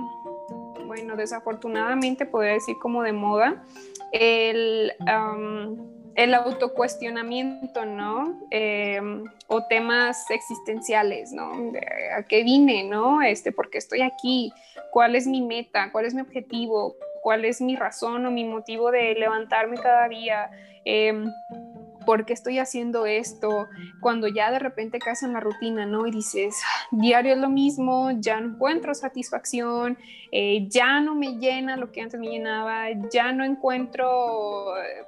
bueno, 0.86 1.16
desafortunadamente 1.16 2.26
podría 2.26 2.54
decir 2.54 2.76
como 2.82 3.04
de 3.04 3.14
moda, 3.14 3.64
el, 4.12 4.94
el 6.16 6.34
autocuestionamiento, 6.34 7.86
¿no? 7.86 8.40
Em, 8.50 9.26
o 9.48 9.64
temas 9.68 10.30
existenciales, 10.32 11.32
¿no? 11.34 11.52
¿A 12.18 12.24
qué 12.24 12.44
vine, 12.44 12.84
no? 12.84 13.22
Este, 13.22 13.52
¿Por 13.52 13.70
qué 13.70 13.78
estoy 13.78 14.02
aquí? 14.02 14.54
¿Cuál 14.92 15.16
es 15.16 15.28
mi 15.28 15.42
meta? 15.42 15.92
¿Cuál 15.92 16.06
es 16.06 16.14
mi 16.14 16.22
objetivo? 16.22 16.96
¿Cuál 17.22 17.44
es 17.44 17.60
mi 17.62 17.76
razón 17.76 18.26
o 18.26 18.32
mi 18.32 18.46
motivo 18.46 18.92
de 18.92 19.14
levantarme 19.16 19.78
cada 19.78 20.08
día? 20.08 20.50
Eh, 20.86 21.26
¿por 22.06 22.26
qué 22.26 22.34
estoy 22.34 22.60
haciendo 22.60 23.06
esto? 23.06 23.68
Cuando 24.00 24.28
ya 24.28 24.52
de 24.52 24.60
repente 24.60 25.00
caes 25.00 25.24
en 25.24 25.34
la 25.34 25.40
rutina, 25.40 25.86
¿no? 25.86 26.08
Y 26.08 26.12
dices, 26.12 26.62
diario 26.92 27.34
es 27.34 27.40
lo 27.40 27.50
mismo, 27.50 28.12
ya 28.20 28.40
no 28.40 28.56
encuentro 28.56 28.94
satisfacción, 28.94 29.98
eh, 30.32 30.68
ya 30.70 31.00
no 31.02 31.16
me 31.16 31.38
llena 31.38 31.78
lo 31.78 31.92
que 31.92 32.02
antes 32.02 32.20
me 32.20 32.28
llenaba, 32.28 32.88
ya 33.12 33.32
no 33.32 33.44
encuentro 33.44 34.78
eh, 34.78 35.06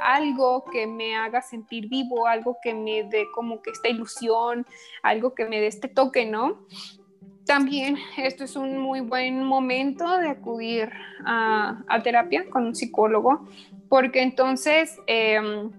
algo 0.00 0.64
que 0.64 0.86
me 0.86 1.16
haga 1.16 1.42
sentir 1.42 1.88
vivo, 1.88 2.26
algo 2.26 2.58
que 2.62 2.74
me 2.74 3.04
dé 3.04 3.26
como 3.34 3.62
que 3.62 3.70
esta 3.70 3.88
ilusión, 3.88 4.66
algo 5.02 5.34
que 5.34 5.46
me 5.46 5.60
dé 5.60 5.66
este 5.66 5.88
toque, 5.88 6.26
¿no? 6.26 6.66
También 7.46 7.96
esto 8.18 8.44
es 8.44 8.56
un 8.56 8.78
muy 8.78 9.00
buen 9.00 9.42
momento 9.44 10.18
de 10.18 10.28
acudir 10.28 10.90
a, 11.24 12.00
terapia 12.02 12.48
con 12.50 12.64
un 12.66 12.74
psicólogo, 12.74 13.46
porque 13.88 14.22
entonces... 14.22 14.98
Em, 15.06 15.70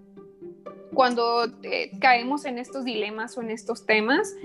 cuando 0.97 1.45
eh, 1.61 1.91
caemos 2.01 2.45
en 2.45 2.57
estos 2.57 2.83
dilemas 2.83 3.37
o 3.37 3.43
en 3.43 3.51
estos 3.51 3.85
temas, 3.85 4.35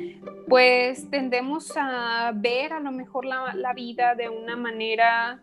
pues 0.48 1.08
tendemos 1.08 1.72
a 1.76 2.30
ver 2.34 2.74
a 2.74 2.80
lo 2.80 2.92
mejor 2.92 3.24
la, 3.24 3.54
la, 3.54 3.72
vida 3.72 4.14
de 4.14 4.28
una 4.28 4.54
manera 4.54 5.42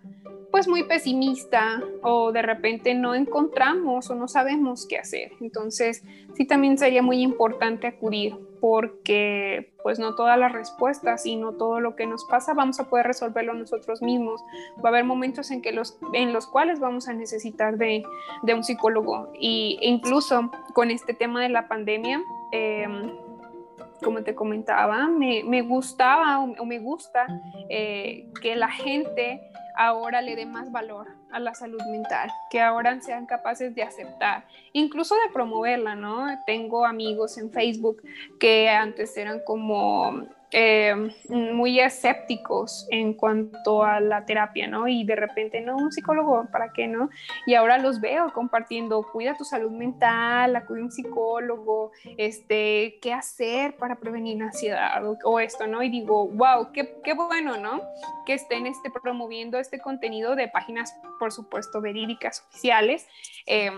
pues 0.52 0.68
muy 0.68 0.84
pesimista 0.84 1.82
o 2.04 2.32
de 2.32 2.44
repente 2.44 2.94
no 2.94 3.16
encontramos 3.16 4.08
o 4.12 4.14
no 4.14 4.28
sabemos 4.28 4.86
qué 4.88 5.00
hacer. 5.00 5.32
Entonces, 5.42 6.04
sí 6.36 6.46
también 6.46 6.78
sería 6.78 7.02
muy 7.02 7.24
importante 7.24 7.88
acudir 7.88 8.36
porque 8.60 9.74
pues 9.84 10.00
no 10.00 10.16
todas 10.16 10.38
las 10.38 10.52
respuestas 10.52 11.26
y 11.26 11.36
no 11.36 11.54
todo 11.54 11.80
lo 11.80 11.96
que 11.96 12.06
nos 12.06 12.26
pasa 12.26 12.54
vamos 12.54 12.80
a 12.80 12.90
poder 12.90 13.08
resolverlo 13.08 13.54
nosotros 13.54 14.02
mismos. 14.02 14.44
Va 14.84 14.90
a 14.90 14.92
haber 14.94 15.06
momentos 15.06 15.52
en, 15.52 15.62
que 15.62 15.72
los, 15.72 15.98
en 16.14 16.34
los 16.34 16.48
cuales 16.48 16.80
vamos 16.80 17.08
a 17.08 17.14
necesitar 17.14 17.78
de, 17.78 18.04
de 18.44 18.54
un 18.54 18.64
psicólogo 18.64 19.32
y, 19.40 19.78
incluso 19.82 20.52
con 20.74 20.92
este 20.92 21.14
tema 21.14 21.42
de 21.42 21.50
la 21.50 21.68
pandemia. 21.68 22.22
Em, 22.52 23.12
como 24.04 24.24
te 24.24 24.34
comentaba, 24.34 25.08
me, 25.08 25.44
me 25.44 25.62
gustaba 25.62 26.40
o, 26.40 26.66
me 26.66 26.80
gusta 26.80 27.28
eh, 27.70 28.30
que 28.42 28.56
la 28.56 28.70
gente 28.70 29.42
ahora 29.76 30.22
le 30.22 30.38
dé 30.38 30.46
más 30.46 30.72
valor 30.72 31.19
a 31.32 31.40
la 31.40 31.54
salud 31.54 31.82
mental, 31.92 32.30
que 32.50 32.62
ahora 32.62 33.00
sean 33.02 33.26
capaces 33.26 33.76
de 33.76 33.84
aceptar, 33.84 34.46
incluso 34.74 35.16
de 35.16 35.32
promoverla, 35.34 35.96
¿no? 35.96 36.28
Tengo 36.46 36.86
amigos 36.86 37.38
en 37.38 37.52
Facebook 37.52 38.02
que 38.40 38.70
antes 38.70 39.16
eran 39.18 39.42
como 39.46 40.28
eh, 40.52 40.96
muy 41.30 41.80
escépticos 41.80 42.88
en 42.90 43.14
cuanto 43.14 43.84
a 43.84 44.00
la 44.00 44.26
terapia, 44.26 44.68
¿no? 44.68 44.88
Y 44.88 45.04
de 45.04 45.16
repente, 45.16 45.62
no, 45.62 45.78
un 45.78 45.92
psicólogo, 45.92 46.48
¿para 46.52 46.74
qué 46.74 46.88
no? 46.88 47.10
Y 47.46 47.54
ahora 47.54 47.78
los 47.78 48.02
veo 48.02 48.34
compartiendo, 48.34 49.04
cuida 49.04 49.36
tu 49.38 49.44
salud 49.44 49.72
mental, 49.72 50.56
acude 50.56 50.82
a 50.82 50.84
un 50.86 50.92
psicólogo, 50.92 51.92
este, 52.18 52.98
qué 53.02 53.14
hacer 53.14 53.76
para 53.78 53.98
prevenir 53.98 54.42
ansiedad 54.42 55.04
o, 55.24 55.40
esto, 55.40 55.68
¿no? 55.68 55.84
Y 55.84 55.90
digo, 55.90 56.28
wow, 56.28 56.72
qué, 56.74 57.00
qué, 57.04 57.14
bueno, 57.14 57.58
¿no? 57.58 57.82
Que 58.26 58.34
estén 58.34 58.66
este, 58.66 58.90
promoviendo 58.90 59.60
este 59.60 59.80
contenido 59.80 60.36
de 60.36 60.48
páginas, 60.48 60.96
por 61.20 61.32
supuesto, 61.32 61.80
verídicas, 61.80 62.46
oficiales. 62.50 63.08
Eh, 63.46 63.72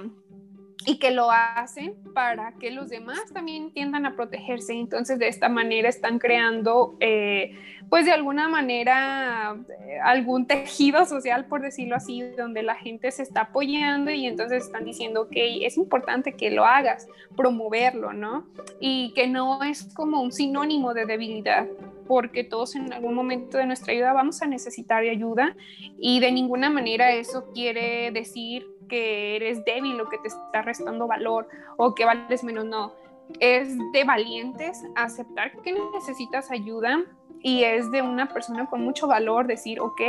y 0.85 0.97
que 0.97 1.11
lo 1.11 1.29
hacen 1.31 1.95
para 2.13 2.53
que 2.53 2.71
los 2.71 2.89
demás 2.89 3.21
también 3.33 3.71
tiendan 3.71 4.05
a 4.05 4.15
protegerse. 4.15 4.73
Entonces, 4.73 5.19
de 5.19 5.27
esta 5.27 5.49
manera 5.49 5.89
están 5.89 6.19
creando, 6.19 6.95
eh, 6.99 7.55
pues 7.89 8.05
de 8.05 8.11
alguna 8.11 8.47
manera, 8.47 9.57
eh, 9.81 9.99
algún 10.03 10.47
tejido 10.47 11.05
social, 11.05 11.45
por 11.45 11.61
decirlo 11.61 11.95
así, 11.95 12.21
donde 12.21 12.63
la 12.63 12.75
gente 12.75 13.11
se 13.11 13.23
está 13.23 13.41
apoyando 13.41 14.11
y 14.11 14.25
entonces 14.25 14.65
están 14.65 14.85
diciendo, 14.85 15.27
que 15.29 15.65
es 15.65 15.77
importante 15.77 16.33
que 16.33 16.51
lo 16.51 16.65
hagas, 16.65 17.07
promoverlo, 17.35 18.13
¿no? 18.13 18.47
Y 18.79 19.13
que 19.13 19.27
no 19.27 19.63
es 19.63 19.93
como 19.93 20.21
un 20.21 20.31
sinónimo 20.31 20.93
de 20.93 21.05
debilidad, 21.05 21.67
porque 22.07 22.43
todos 22.43 22.75
en 22.75 22.91
algún 22.93 23.13
momento 23.13 23.57
de 23.57 23.65
nuestra 23.65 23.93
vida 23.93 24.13
vamos 24.13 24.41
a 24.41 24.47
necesitar 24.47 25.03
ayuda 25.03 25.55
y 25.99 26.19
de 26.19 26.31
ninguna 26.31 26.69
manera 26.69 27.11
eso 27.13 27.51
quiere 27.53 28.11
decir 28.11 28.67
que 28.89 29.37
eres 29.37 29.63
débil 29.63 29.99
o 30.01 30.09
que 30.09 30.17
te 30.17 30.27
está 30.27 30.61
restando 30.61 31.07
valor 31.07 31.47
o 31.77 31.95
que 31.95 32.05
vales 32.05 32.43
menos, 32.43 32.65
no. 32.65 32.93
Es 33.39 33.77
de 33.93 34.03
valientes 34.03 34.83
aceptar 34.95 35.53
que 35.61 35.73
necesitas 35.93 36.51
ayuda 36.51 37.05
y 37.41 37.63
es 37.63 37.89
de 37.91 38.01
una 38.01 38.27
persona 38.27 38.67
con 38.67 38.83
mucho 38.83 39.07
valor 39.07 39.47
decir, 39.47 39.79
ok, 39.79 40.01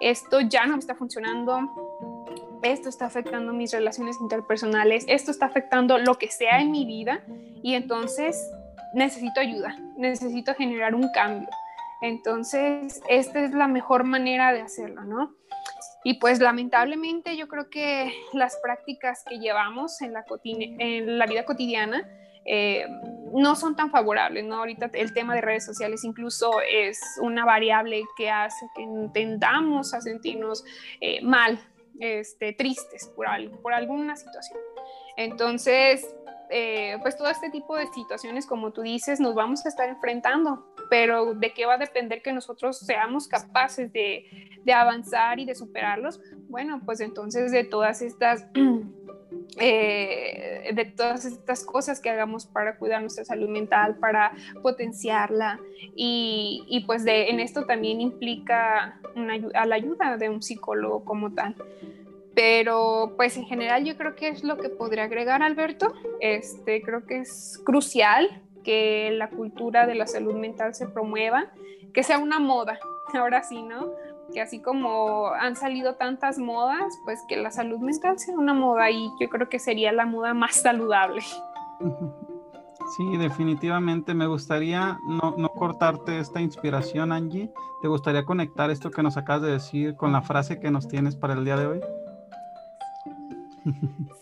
esto 0.00 0.40
ya 0.40 0.66
no 0.66 0.74
me 0.74 0.78
está 0.78 0.94
funcionando, 0.94 1.58
esto 2.62 2.88
está 2.88 3.06
afectando 3.06 3.52
mis 3.52 3.72
relaciones 3.72 4.18
interpersonales, 4.20 5.04
esto 5.08 5.30
está 5.30 5.46
afectando 5.46 5.98
lo 5.98 6.14
que 6.14 6.30
sea 6.30 6.60
en 6.60 6.70
mi 6.70 6.86
vida 6.86 7.24
y 7.62 7.74
entonces 7.74 8.50
necesito 8.94 9.40
ayuda, 9.40 9.76
necesito 9.96 10.54
generar 10.54 10.94
un 10.94 11.10
cambio. 11.12 11.48
Entonces, 12.00 13.02
esta 13.08 13.40
es 13.40 13.52
la 13.52 13.66
mejor 13.66 14.04
manera 14.04 14.52
de 14.52 14.60
hacerlo, 14.60 15.04
¿no? 15.04 15.34
Y 16.04 16.14
pues 16.14 16.38
lamentablemente 16.38 17.36
yo 17.36 17.48
creo 17.48 17.68
que 17.70 18.12
las 18.32 18.56
prácticas 18.62 19.24
que 19.28 19.38
llevamos 19.38 20.00
en 20.00 20.12
la, 20.12 20.24
en 20.44 21.18
la 21.18 21.26
vida 21.26 21.44
cotidiana 21.44 22.08
eh, 22.50 22.86
no 23.34 23.56
son 23.56 23.76
tan 23.76 23.90
favorables, 23.90 24.44
¿no? 24.44 24.56
Ahorita 24.56 24.90
el 24.94 25.12
tema 25.12 25.34
de 25.34 25.42
redes 25.42 25.66
sociales 25.66 26.04
incluso 26.04 26.62
es 26.62 26.98
una 27.20 27.44
variable 27.44 28.04
que 28.16 28.30
hace 28.30 28.66
que 28.74 28.86
tendamos 29.12 29.92
a 29.92 30.00
sentirnos 30.00 30.64
eh, 31.00 31.20
mal, 31.20 31.60
este, 32.00 32.54
tristes 32.54 33.08
por, 33.14 33.26
algo, 33.26 33.60
por 33.60 33.74
alguna 33.74 34.16
situación. 34.16 34.58
Entonces, 35.16 36.14
eh, 36.50 36.96
pues 37.02 37.16
todo 37.16 37.28
este 37.28 37.50
tipo 37.50 37.76
de 37.76 37.86
situaciones, 37.88 38.46
como 38.46 38.72
tú 38.72 38.82
dices, 38.82 39.20
nos 39.20 39.34
vamos 39.34 39.64
a 39.66 39.68
estar 39.68 39.88
enfrentando, 39.88 40.66
pero 40.90 41.34
¿de 41.34 41.52
qué 41.52 41.66
va 41.66 41.74
a 41.74 41.78
depender 41.78 42.22
que 42.22 42.32
nosotros 42.32 42.78
seamos 42.78 43.28
capaces 43.28 43.92
de, 43.92 44.24
avanzar 44.72 45.38
y 45.38 45.44
de 45.44 45.54
superarlos? 45.54 46.20
Bueno, 46.48 46.80
pues 46.84 47.00
entonces 47.00 47.52
de 47.52 47.64
todas 47.64 48.02
estas... 48.02 48.46
Eh, 49.60 50.70
de 50.74 50.84
todas 50.84 51.24
estas 51.24 51.64
cosas 51.64 52.00
que 52.00 52.10
hagamos 52.10 52.46
para 52.46 52.78
cuidar 52.78 53.00
nuestra 53.00 53.24
salud 53.24 53.48
mental, 53.48 53.96
para 53.96 54.32
potenciarla 54.62 55.58
y, 55.96 56.64
y 56.68 56.84
pues 56.84 57.02
de, 57.04 57.30
en 57.30 57.40
esto 57.40 57.64
también 57.64 58.00
implica 58.00 59.00
una, 59.16 59.36
la 59.38 59.74
ayuda 59.74 60.16
de 60.16 60.28
un 60.28 60.42
psicólogo 60.42 61.04
como 61.04 61.32
tal. 61.32 61.56
Pero 62.38 63.14
pues 63.16 63.36
en 63.36 63.46
general 63.46 63.84
yo 63.84 63.96
creo 63.96 64.14
que 64.14 64.28
es 64.28 64.44
lo 64.44 64.58
que 64.58 64.68
podría 64.68 65.02
agregar 65.02 65.42
Alberto. 65.42 65.92
Este, 66.20 66.80
creo 66.82 67.04
que 67.04 67.18
es 67.18 67.60
crucial 67.64 68.44
que 68.62 69.10
la 69.10 69.28
cultura 69.28 69.88
de 69.88 69.96
la 69.96 70.06
salud 70.06 70.36
mental 70.36 70.72
se 70.72 70.86
promueva, 70.86 71.46
que 71.92 72.04
sea 72.04 72.18
una 72.18 72.38
moda, 72.38 72.78
ahora 73.14 73.42
sí, 73.42 73.60
¿no? 73.60 73.88
Que 74.32 74.40
así 74.40 74.62
como 74.62 75.30
han 75.30 75.56
salido 75.56 75.96
tantas 75.96 76.38
modas, 76.38 76.96
pues 77.04 77.18
que 77.28 77.36
la 77.36 77.50
salud 77.50 77.80
mental 77.80 78.20
sea 78.20 78.36
una 78.36 78.54
moda 78.54 78.88
y 78.88 79.10
yo 79.20 79.28
creo 79.28 79.48
que 79.48 79.58
sería 79.58 79.90
la 79.90 80.06
moda 80.06 80.32
más 80.32 80.54
saludable. 80.62 81.22
Sí, 82.96 83.18
definitivamente 83.18 84.14
me 84.14 84.26
gustaría 84.26 84.98
no, 85.06 85.34
no, 85.36 85.50
cortarte 85.50 86.20
esta 86.20 86.40
inspiración, 86.40 87.12
Angie. 87.12 87.52
¿Te 87.82 87.88
gustaría 87.88 88.24
conectar 88.24 88.70
esto 88.70 88.90
que 88.90 89.02
nos 89.02 89.18
acabas 89.18 89.42
de 89.42 89.52
decir 89.52 89.94
con 89.94 90.10
la 90.10 90.22
frase 90.22 90.58
que 90.58 90.70
nos 90.70 90.88
tienes 90.88 91.14
para 91.14 91.34
el 91.34 91.44
día 91.44 91.58
de 91.58 91.66
hoy? 91.66 91.80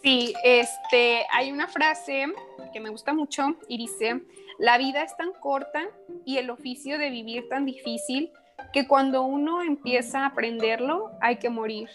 Sí, 0.02 0.34
este, 0.44 1.26
hay 1.32 1.52
una 1.52 1.68
frase 1.68 2.26
que 2.72 2.80
me 2.80 2.90
gusta 2.90 3.12
mucho 3.12 3.56
y 3.68 3.78
dice, 3.78 4.22
la 4.58 4.78
vida 4.78 5.02
es 5.02 5.16
tan 5.16 5.32
corta 5.32 5.82
y 6.24 6.38
el 6.38 6.50
oficio 6.50 6.98
de 6.98 7.10
vivir 7.10 7.48
tan 7.48 7.64
difícil 7.64 8.32
que 8.72 8.86
cuando 8.86 9.22
uno 9.22 9.62
empieza 9.62 10.20
a 10.20 10.26
aprenderlo 10.26 11.10
hay 11.20 11.36
que 11.36 11.50
morir. 11.50 11.88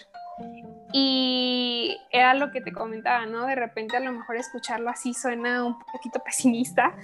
Y 0.94 1.98
era 2.12 2.34
lo 2.34 2.52
que 2.52 2.62
te 2.62 2.74
comentaba, 2.74 3.26
¿no? 3.26 3.46
De 3.46 3.56
repente 3.56 3.98
a 3.98 4.00
lo 4.00 4.12
mejor 4.12 4.36
escucharlo 4.36 4.90
así 4.90 5.14
suena 5.14 5.64
un 5.64 5.78
poquito 5.92 6.20
pesimista, 6.24 6.96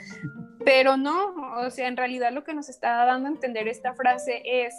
pero 0.66 0.98
no, 0.98 1.34
o 1.58 1.70
sea, 1.70 1.88
en 1.88 1.96
realidad 1.96 2.32
lo 2.32 2.44
que 2.44 2.54
nos 2.54 2.70
está 2.70 3.06
dando 3.06 3.30
a 3.30 3.32
entender 3.32 3.68
esta 3.68 3.94
frase 3.94 4.42
es 4.44 4.76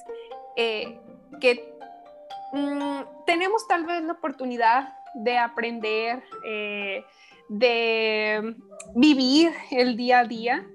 eh, 0.57 1.01
que 1.41 1.73
mm, 2.53 3.25
tenemos 3.25 3.67
tal 3.69 3.87
vez 3.87 4.03
la 4.03 4.13
oportunidad 4.13 4.98
de 5.15 5.39
aprender, 5.39 6.23
eh, 6.45 7.05
de 7.49 8.55
vivir 8.95 9.53
el 9.71 9.97
día 9.97 10.21
a 10.21 10.25
día 10.25 10.67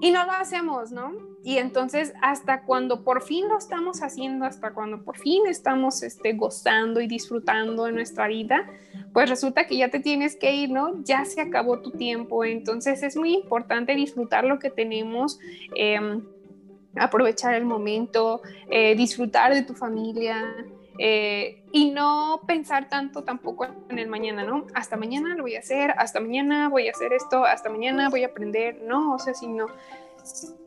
y 0.00 0.10
no 0.10 0.24
lo 0.24 0.32
hacemos, 0.32 0.92
¿no? 0.92 1.12
Y 1.42 1.58
entonces 1.58 2.12
hasta 2.20 2.62
cuando 2.62 3.04
por 3.04 3.22
fin 3.22 3.48
lo 3.48 3.56
estamos 3.56 4.02
haciendo, 4.02 4.44
hasta 4.44 4.72
cuando 4.72 5.04
por 5.04 5.16
fin 5.16 5.46
estamos 5.46 6.02
este, 6.02 6.32
gozando 6.32 7.00
y 7.00 7.06
disfrutando 7.06 7.84
de 7.84 7.92
nuestra 7.92 8.28
vida, 8.28 8.68
pues 9.12 9.30
resulta 9.30 9.66
que 9.66 9.76
ya 9.76 9.88
te 9.88 10.00
tienes 10.00 10.36
que 10.36 10.54
ir, 10.54 10.70
¿no? 10.70 11.02
Ya 11.04 11.24
se 11.24 11.40
acabó 11.40 11.80
tu 11.80 11.92
tiempo, 11.92 12.44
entonces 12.44 13.02
es 13.02 13.16
muy 13.16 13.34
importante 13.34 13.94
disfrutar 13.94 14.44
lo 14.44 14.58
que 14.58 14.70
tenemos. 14.70 15.38
Em, 15.74 16.22
aprovechar 16.98 17.54
el 17.54 17.64
momento, 17.64 18.40
eh, 18.70 18.94
disfrutar 18.96 19.54
de 19.54 19.62
tu 19.62 19.74
familia, 19.74 20.44
eh, 20.98 21.62
y 21.72 21.90
no 21.90 22.40
pensar 22.46 22.88
tanto 22.88 23.24
tampoco 23.24 23.66
en 23.88 23.98
el 23.98 24.08
mañana, 24.08 24.44
¿no? 24.44 24.66
Hasta 24.74 24.96
mañana 24.96 25.34
lo 25.34 25.42
voy 25.42 25.56
a 25.56 25.60
hacer, 25.60 25.92
hasta 25.98 26.20
mañana 26.20 26.68
voy 26.68 26.88
a 26.88 26.90
hacer 26.90 27.12
esto, 27.12 27.44
hasta 27.44 27.68
mañana 27.68 28.08
voy 28.08 28.24
a 28.24 28.28
aprender, 28.28 28.80
no, 28.82 29.14
o 29.14 29.18
sea, 29.18 29.34
sino 29.34 29.66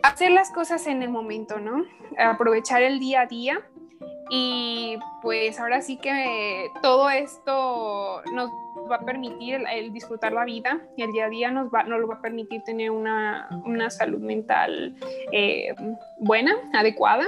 hacer 0.03 0.31
las 0.31 0.51
cosas 0.51 0.87
en 0.87 1.03
el 1.03 1.09
momento, 1.09 1.59
¿no? 1.59 1.85
Aprovechar 2.17 2.81
el 2.81 2.99
día 2.99 3.21
a 3.21 3.25
día 3.25 3.61
y 4.29 4.97
pues 5.21 5.59
ahora 5.59 5.81
sí 5.81 5.97
que 5.97 6.67
todo 6.81 7.09
esto 7.09 8.21
nos 8.33 8.51
va 8.89 8.97
a 8.97 9.05
permitir 9.05 9.63
el, 9.71 9.91
disfrutar 9.91 10.33
la 10.33 10.45
vida 10.45 10.79
y 10.95 11.03
el 11.03 11.11
día 11.11 11.25
a 11.25 11.29
día 11.29 11.51
nos, 11.51 11.69
va, 11.73 11.83
nos 11.83 11.99
lo 11.99 12.07
va 12.07 12.15
a 12.15 12.21
permitir 12.21 12.63
tener 12.63 12.91
una, 12.91 13.49
una 13.65 13.89
salud 13.89 14.19
mental 14.19 14.95
eh, 15.31 15.75
buena, 16.19 16.55
adecuada. 16.73 17.25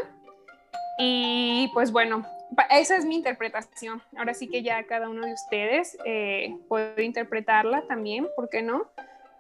Y 1.00 1.70
pues 1.74 1.92
bueno, 1.92 2.24
esa 2.70 2.96
es 2.96 3.06
mi 3.06 3.16
interpretación. 3.16 4.02
Ahora 4.18 4.34
sí 4.34 4.48
que 4.48 4.64
ya 4.64 4.84
cada 4.86 5.10
uno 5.10 5.26
de 5.26 5.34
ustedes 5.34 5.98
eh, 6.06 6.56
puede 6.68 7.04
interpretarla 7.04 7.88
también, 7.88 8.28
¿por 8.36 8.50
qué 8.50 8.62
no? 8.62 8.88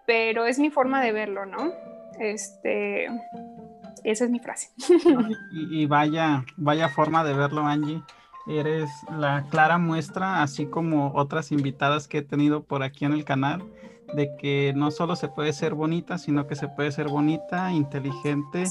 Pero 0.05 0.45
es 0.45 0.59
mi 0.59 0.70
forma 0.70 1.01
de 1.01 1.12
verlo, 1.12 1.45
¿no? 1.45 1.72
Este, 2.20 3.07
esa 4.03 4.26
es 4.26 4.30
mi 4.30 4.39
frase. 4.39 4.70
Y, 5.51 5.86
vaya, 5.86 6.43
vaya 6.57 6.89
forma 6.89 7.24
de 7.24 7.34
verlo, 7.34 7.66
Angie. 7.66 8.01
Eres 8.47 8.89
la 9.18 9.45
clara 9.49 9.78
muestra, 9.78 10.41
así 10.41 10.66
como 10.66 11.14
otras 11.14 11.51
invitadas 11.51 12.07
que 12.07 12.20
he 12.20 12.22
tenido 12.24 12.64
por 12.64 12.82
aquí 12.82 13.05
en 13.05 13.14
el 13.14 13.24
canal, 13.24 13.64
de 14.14 14.36
que 14.38 14.74
no 14.76 14.89
solo 14.89 15.16
se 15.16 15.28
puede 15.28 15.53
ser 15.53 15.76
bonita, 15.76 16.18
sino 16.18 16.47
que 16.47 16.55
se 16.55 16.68
puede 16.68 16.91
ser 16.91 17.07
bonita, 17.07 17.72
inteligente 17.72 18.64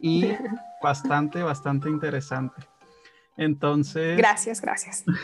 y 0.00 0.26
bastante, 0.82 1.42
bastante 1.42 1.88
interesante. 1.88 2.54
Entonces. 3.36 4.16
Gracias, 4.16 4.60
gracias. 4.60 5.04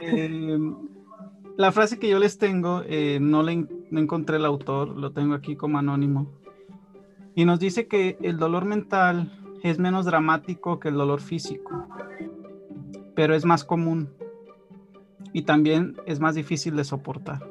Em, 0.00 0.76
la 1.56 1.72
frase 1.72 1.98
que 1.98 2.08
yo 2.08 2.20
les 2.20 2.38
tengo, 2.38 2.82
eh, 2.86 3.18
no, 3.20 3.42
le, 3.42 3.66
encontré 3.90 4.36
el 4.36 4.44
autor, 4.44 4.90
lo 4.90 5.10
tengo 5.10 5.34
aquí 5.34 5.56
como 5.56 5.78
anónimo. 5.78 6.30
Y 7.34 7.44
nos 7.44 7.58
dice 7.58 7.88
que 7.88 8.16
el 8.22 8.38
dolor 8.38 8.64
mental 8.64 9.32
es 9.64 9.80
menos 9.80 10.04
dramático 10.04 10.78
que 10.78 10.88
el 10.88 10.94
dolor 10.94 11.20
físico, 11.20 11.88
pero 13.16 13.34
es 13.34 13.44
más 13.44 13.64
común 13.64 14.10
y 15.32 15.42
también 15.42 15.96
es 16.06 16.20
más 16.20 16.36
difícil 16.36 16.76
de 16.76 16.84
soportar. 16.84 17.44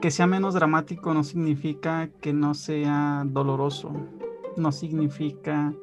Que 0.00 0.12
sea 0.12 0.28
menos 0.28 0.54
dramático 0.54 1.14
no 1.14 1.24
significa 1.24 2.10
que 2.20 2.32
no 2.32 2.54
sea 2.54 3.24
doloroso, 3.26 3.92
no 4.56 4.70
significa 4.70 5.74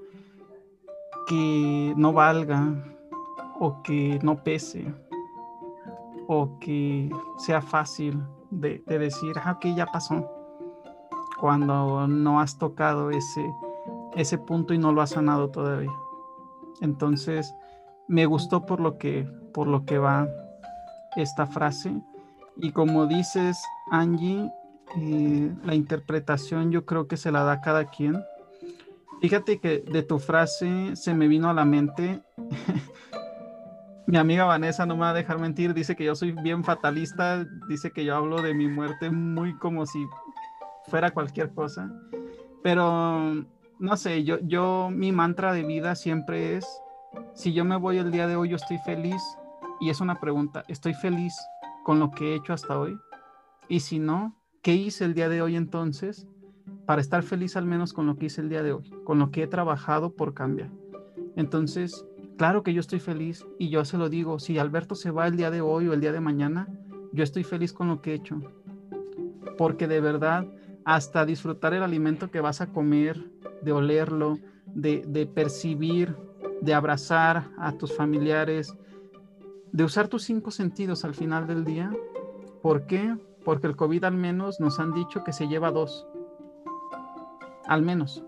que 1.27 1.93
no 1.97 2.13
valga 2.13 2.73
o 3.59 3.81
que 3.83 4.19
no 4.23 4.43
pese 4.43 4.93
o 6.27 6.57
que 6.59 7.09
sea 7.37 7.61
fácil 7.61 8.21
de, 8.49 8.81
decir, 8.87 9.35
ah, 9.43 9.53
ok, 9.53 9.75
ya 9.75 9.85
pasó, 9.85 10.29
cuando 11.39 12.07
no 12.07 12.39
has 12.39 12.57
tocado 12.57 13.09
ese, 13.09 13.45
ese 14.15 14.37
punto 14.37 14.73
y 14.73 14.77
no 14.77 14.91
lo 14.91 15.01
has 15.01 15.11
sanado 15.11 15.49
todavía. 15.49 15.91
Entonces, 16.81 17.53
me 18.07 18.25
gustó 18.25 18.65
por 18.65 18.79
lo 18.79 18.97
que, 18.97 19.27
por 19.53 19.67
lo 19.67 19.85
que 19.85 19.97
va 19.97 20.27
esta 21.15 21.45
frase. 21.45 21.93
Y 22.57 22.71
como 22.71 23.07
dices, 23.07 23.61
Angie, 23.91 24.51
eh, 24.97 25.53
la 25.63 25.75
interpretación 25.75 26.71
yo 26.71 26.85
creo 26.85 27.07
que 27.07 27.17
se 27.17 27.31
la 27.31 27.43
da 27.43 27.61
cada 27.61 27.85
quien. 27.85 28.21
Fíjate 29.21 29.59
que 29.59 29.79
de 29.79 30.01
tu 30.01 30.17
frase 30.17 30.95
se 30.95 31.13
me 31.13 31.27
vino 31.27 31.47
a 31.47 31.53
la 31.53 31.63
mente. 31.63 32.23
mi 34.07 34.17
amiga 34.17 34.45
Vanessa 34.45 34.87
no 34.87 34.95
me 34.95 35.01
va 35.01 35.11
a 35.11 35.13
dejar 35.13 35.37
mentir, 35.37 35.75
dice 35.75 35.95
que 35.95 36.05
yo 36.05 36.15
soy 36.15 36.31
bien 36.31 36.63
fatalista, 36.63 37.45
dice 37.69 37.91
que 37.91 38.03
yo 38.03 38.15
hablo 38.15 38.41
de 38.41 38.55
mi 38.55 38.67
muerte 38.67 39.11
muy 39.11 39.55
como 39.59 39.85
si 39.85 40.03
fuera 40.87 41.11
cualquier 41.11 41.53
cosa. 41.53 41.93
Pero 42.63 43.45
no 43.77 43.95
sé, 43.95 44.23
yo, 44.23 44.39
yo 44.41 44.89
mi 44.91 45.11
mantra 45.11 45.53
de 45.53 45.63
vida 45.63 45.93
siempre 45.93 46.57
es, 46.57 46.65
si 47.35 47.53
yo 47.53 47.63
me 47.63 47.75
voy 47.75 47.99
el 47.99 48.11
día 48.11 48.25
de 48.25 48.35
hoy, 48.35 48.49
yo 48.49 48.55
estoy 48.55 48.79
feliz. 48.79 49.21
Y 49.79 49.91
es 49.91 50.01
una 50.01 50.19
pregunta, 50.19 50.63
¿estoy 50.67 50.95
feliz 50.95 51.35
con 51.83 51.99
lo 51.99 52.09
que 52.09 52.33
he 52.33 52.35
hecho 52.37 52.53
hasta 52.53 52.79
hoy? 52.79 52.97
Y 53.67 53.81
si 53.81 53.99
no, 53.99 54.35
¿qué 54.63 54.73
hice 54.73 55.05
el 55.05 55.13
día 55.13 55.29
de 55.29 55.43
hoy 55.43 55.55
entonces 55.55 56.27
para 56.91 56.99
estar 56.99 57.23
feliz 57.23 57.55
al 57.55 57.65
menos 57.65 57.93
con 57.93 58.05
lo 58.05 58.17
que 58.17 58.25
hice 58.25 58.41
el 58.41 58.49
día 58.49 58.63
de 58.63 58.73
hoy, 58.73 58.83
con 59.05 59.17
lo 59.17 59.31
que 59.31 59.43
he 59.43 59.47
trabajado 59.47 60.11
por 60.11 60.33
cambiar? 60.33 60.71
Entonces, 61.37 62.05
claro 62.37 62.63
que 62.63 62.73
yo 62.73 62.81
estoy 62.81 62.99
feliz 62.99 63.47
y 63.57 63.69
yo 63.69 63.85
se 63.85 63.97
lo 63.97 64.09
digo, 64.09 64.39
si 64.39 64.59
Alberto 64.59 64.95
se 64.95 65.09
va 65.09 65.25
el 65.25 65.37
día 65.37 65.51
de 65.51 65.61
hoy 65.61 65.87
o 65.87 65.93
el 65.93 66.01
día 66.01 66.11
de 66.11 66.19
mañana, 66.19 66.67
yo 67.13 67.23
estoy 67.23 67.45
feliz 67.45 67.71
con 67.71 67.87
lo 67.87 68.01
que 68.01 68.11
he 68.11 68.15
hecho. 68.15 68.41
Porque 69.57 69.87
de 69.87 70.01
verdad, 70.01 70.45
hasta 70.83 71.25
disfrutar 71.25 71.73
el 71.73 71.83
alimento 71.83 72.29
que 72.29 72.41
vas 72.41 72.59
a 72.59 72.73
comer, 72.73 73.23
de 73.61 73.71
olerlo, 73.71 74.37
de, 74.65 75.05
de 75.07 75.25
percibir, 75.25 76.17
de 76.59 76.73
abrazar 76.73 77.51
a 77.57 77.71
tus 77.71 77.95
familiares, 77.95 78.75
de 79.71 79.85
usar 79.85 80.09
tus 80.09 80.23
cinco 80.23 80.51
sentidos 80.51 81.05
al 81.05 81.15
final 81.15 81.47
del 81.47 81.63
día. 81.63 81.89
¿Por 82.61 82.85
qué? 82.85 83.15
Porque 83.45 83.67
el 83.67 83.77
COVID 83.77 84.03
al 84.03 84.17
menos 84.17 84.59
nos 84.59 84.77
han 84.81 84.93
dicho 84.93 85.23
que 85.23 85.31
se 85.31 85.47
lleva 85.47 85.71
dos. 85.71 86.05
Al 87.67 87.81
menos. 87.81 88.23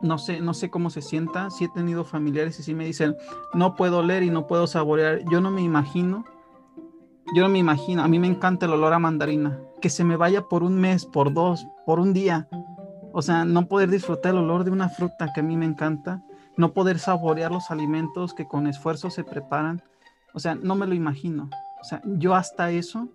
No 0.00 0.18
sé, 0.18 0.40
no 0.40 0.54
sé 0.54 0.70
cómo 0.70 0.90
se 0.90 1.02
sienta. 1.02 1.50
Si 1.50 1.64
he 1.64 1.68
tenido 1.68 2.04
familiares 2.04 2.58
y 2.58 2.62
si 2.62 2.74
me 2.74 2.84
dicen, 2.84 3.16
no 3.54 3.76
puedo 3.76 3.98
oler 3.98 4.22
y 4.22 4.30
no 4.30 4.46
puedo 4.46 4.66
saborear. 4.66 5.20
Yo 5.30 5.40
no 5.40 5.50
me 5.50 5.62
imagino. 5.62 6.24
Yo 7.34 7.42
no 7.42 7.48
me 7.48 7.58
imagino. 7.58 8.02
A 8.02 8.08
mí 8.08 8.18
me 8.18 8.26
encanta 8.26 8.66
el 8.66 8.72
olor 8.72 8.92
a 8.92 8.98
mandarina. 8.98 9.60
Que 9.80 9.90
se 9.90 10.04
me 10.04 10.16
vaya 10.16 10.42
por 10.42 10.62
un 10.62 10.80
mes, 10.80 11.06
por 11.06 11.32
dos, 11.32 11.66
por 11.86 12.00
un 12.00 12.12
día. 12.12 12.48
O 13.12 13.22
sea, 13.22 13.44
no 13.44 13.68
poder 13.68 13.90
disfrutar 13.90 14.32
el 14.32 14.38
olor 14.38 14.64
de 14.64 14.70
una 14.70 14.88
fruta 14.88 15.32
que 15.32 15.40
a 15.40 15.44
mí 15.44 15.56
me 15.56 15.66
encanta. 15.66 16.22
No 16.56 16.72
poder 16.72 16.98
saborear 16.98 17.52
los 17.52 17.70
alimentos 17.70 18.34
que 18.34 18.46
con 18.46 18.66
esfuerzo 18.66 19.10
se 19.10 19.24
preparan 19.24 19.82
o 20.34 20.38
sea, 20.38 20.54
no 20.54 20.74
me 20.74 20.86
lo 20.86 20.94
imagino. 20.94 21.50
O 21.80 21.84
sea, 21.84 22.00
yo 22.04 22.34
hasta 22.34 22.70
eso, 22.70 23.08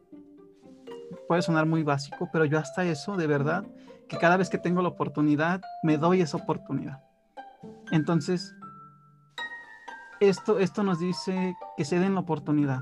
puede 1.27 1.41
sonar 1.41 1.65
muy 1.65 1.83
básico, 1.83 2.29
pero 2.31 2.45
yo 2.45 2.59
hasta 2.59 2.83
eso, 2.85 3.15
de 3.15 3.27
verdad, 3.27 3.65
que 4.07 4.17
cada 4.17 4.37
vez 4.37 4.49
que 4.49 4.57
tengo 4.57 4.81
la 4.81 4.89
oportunidad, 4.89 5.61
me 5.83 5.97
doy 5.97 6.21
esa 6.21 6.37
oportunidad. 6.37 7.03
Entonces, 7.91 8.55
esto, 10.19 10.59
esto 10.59 10.83
nos 10.83 10.99
dice 10.99 11.55
que 11.75 11.85
se 11.85 11.99
den 11.99 12.15
la 12.15 12.21
oportunidad. 12.21 12.81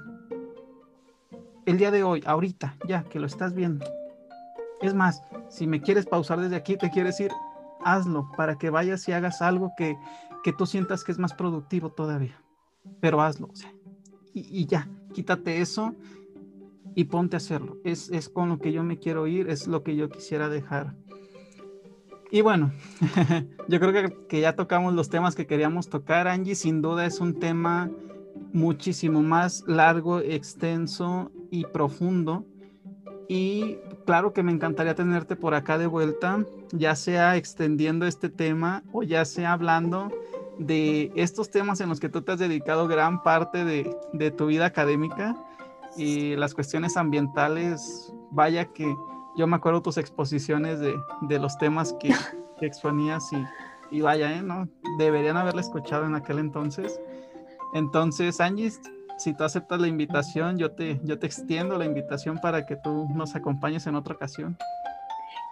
El 1.65 1.78
día 1.78 1.91
de 1.91 2.03
hoy, 2.03 2.23
ahorita, 2.26 2.78
ya 2.88 3.03
que 3.03 3.19
lo 3.19 3.26
estás 3.26 3.53
viendo. 3.53 3.86
Es 4.82 4.93
más, 4.93 5.21
si 5.49 5.67
me 5.67 5.82
quieres 5.82 6.05
pausar 6.05 6.39
desde 6.39 6.55
aquí, 6.55 6.78
te 6.78 6.91
quieres 6.91 7.19
ir, 7.19 7.32
hazlo 7.84 8.32
para 8.38 8.57
que 8.57 8.69
vayas 8.69 9.07
y 9.07 9.13
hagas 9.13 9.41
algo 9.41 9.71
que, 9.78 9.97
que 10.43 10.53
tú 10.53 10.65
sientas 10.65 11.03
que 11.03 11.11
es 11.11 11.17
más 11.17 11.34
productivo 11.34 11.89
todavía. 11.91 12.39
Pero 12.99 13.21
hazlo. 13.21 13.47
O 13.51 13.55
sea, 13.55 13.71
y, 14.34 14.65
ya, 14.65 14.88
quítate 15.13 15.61
eso 15.61 15.95
y 16.96 17.06
ponte 17.06 17.36
a 17.36 17.38
hacerlo. 17.38 17.78
Es, 17.84 18.10
es 18.10 18.30
con 18.30 18.50
lo 18.50 18.60
que 18.60 18.72
yo 18.72 18.84
me 18.84 18.98
quiero 18.98 19.28
ir, 19.28 19.50
es 19.50 19.68
lo 19.68 19.84
que 19.84 19.96
yo 19.96 20.10
quisiera 20.10 20.50
dejar. 20.50 20.96
Y 22.32 22.41
bueno, 22.41 22.72
yo 23.68 23.80
creo 23.80 23.93
que, 23.93 24.18
que, 24.28 24.41
ya 24.41 24.56
tocamos 24.56 24.93
los 24.93 25.10
temas 25.10 25.36
que 25.36 25.46
queríamos 25.46 25.89
tocar. 25.89 26.28
Angie, 26.28 26.56
sin 26.56 26.82
duda 26.82 27.06
es 27.06 27.20
un 27.20 27.39
tema 27.39 27.91
muchísimo 28.52 29.22
más 29.22 29.64
largo, 29.68 30.20
extenso 30.20 31.32
y 31.52 31.66
profundo. 31.66 32.46
Y 33.28 33.78
claro 34.06 34.34
que 34.34 34.43
me 34.43 34.52
encantaría 34.52 34.96
tenerte 34.96 35.36
por 35.36 35.54
acá 35.54 35.78
de 35.78 35.88
vuelta, 35.88 36.46
ya 36.72 36.96
sea 36.96 37.38
extendiendo 37.38 38.06
este 38.06 38.30
tema 38.30 38.84
o 38.91 39.04
ya 39.04 39.26
sea 39.26 39.54
hablando 39.54 40.12
de 40.60 41.12
estos 41.16 41.50
temas 41.50 41.82
en 41.82 41.89
los 41.89 42.00
que 42.00 42.10
tú 42.10 42.22
te 42.22 42.32
has 42.32 42.39
dedicado 42.39 42.88
gran 42.88 43.24
parte 43.24 43.66
de, 43.66 44.32
tu 44.32 44.46
vida 44.46 44.66
académica 44.66 45.36
y 45.98 46.36
las 46.36 46.54
cuestiones 46.54 46.98
ambientales, 46.98 48.14
vaya 48.32 48.66
que 48.66 48.96
yo 49.36 49.48
me 49.48 49.56
acuerdo 49.56 49.82
tus 49.82 49.98
exposiciones 49.98 50.80
de, 50.80 51.39
los 51.39 51.58
temas 51.58 51.93
que, 52.00 52.14
exponías 52.62 53.24
y, 53.91 54.02
vaya, 54.02 54.32
¿eh? 54.34 54.41
¿no? 54.41 54.68
Deberían 54.98 55.38
haberla 55.38 55.62
escuchado 55.62 56.06
en 56.06 56.16
aquel 56.16 56.39
entonces. 56.39 57.00
Entonces, 57.74 58.39
Angie, 58.39 58.72
si 59.18 59.34
tú 59.34 59.43
aceptas 59.43 59.80
la 59.80 59.88
invitación, 59.88 60.58
yo 60.58 60.72
te, 60.72 61.00
yo 61.04 61.20
te 61.20 61.28
extiendo 61.28 61.78
la 61.78 61.86
invitación 61.86 62.39
para 62.39 62.66
que 62.66 62.76
tú 62.78 63.08
nos 63.14 63.36
acompañes 63.36 63.86
en 63.88 63.96
otra 63.96 64.16
ocasión. 64.16 64.58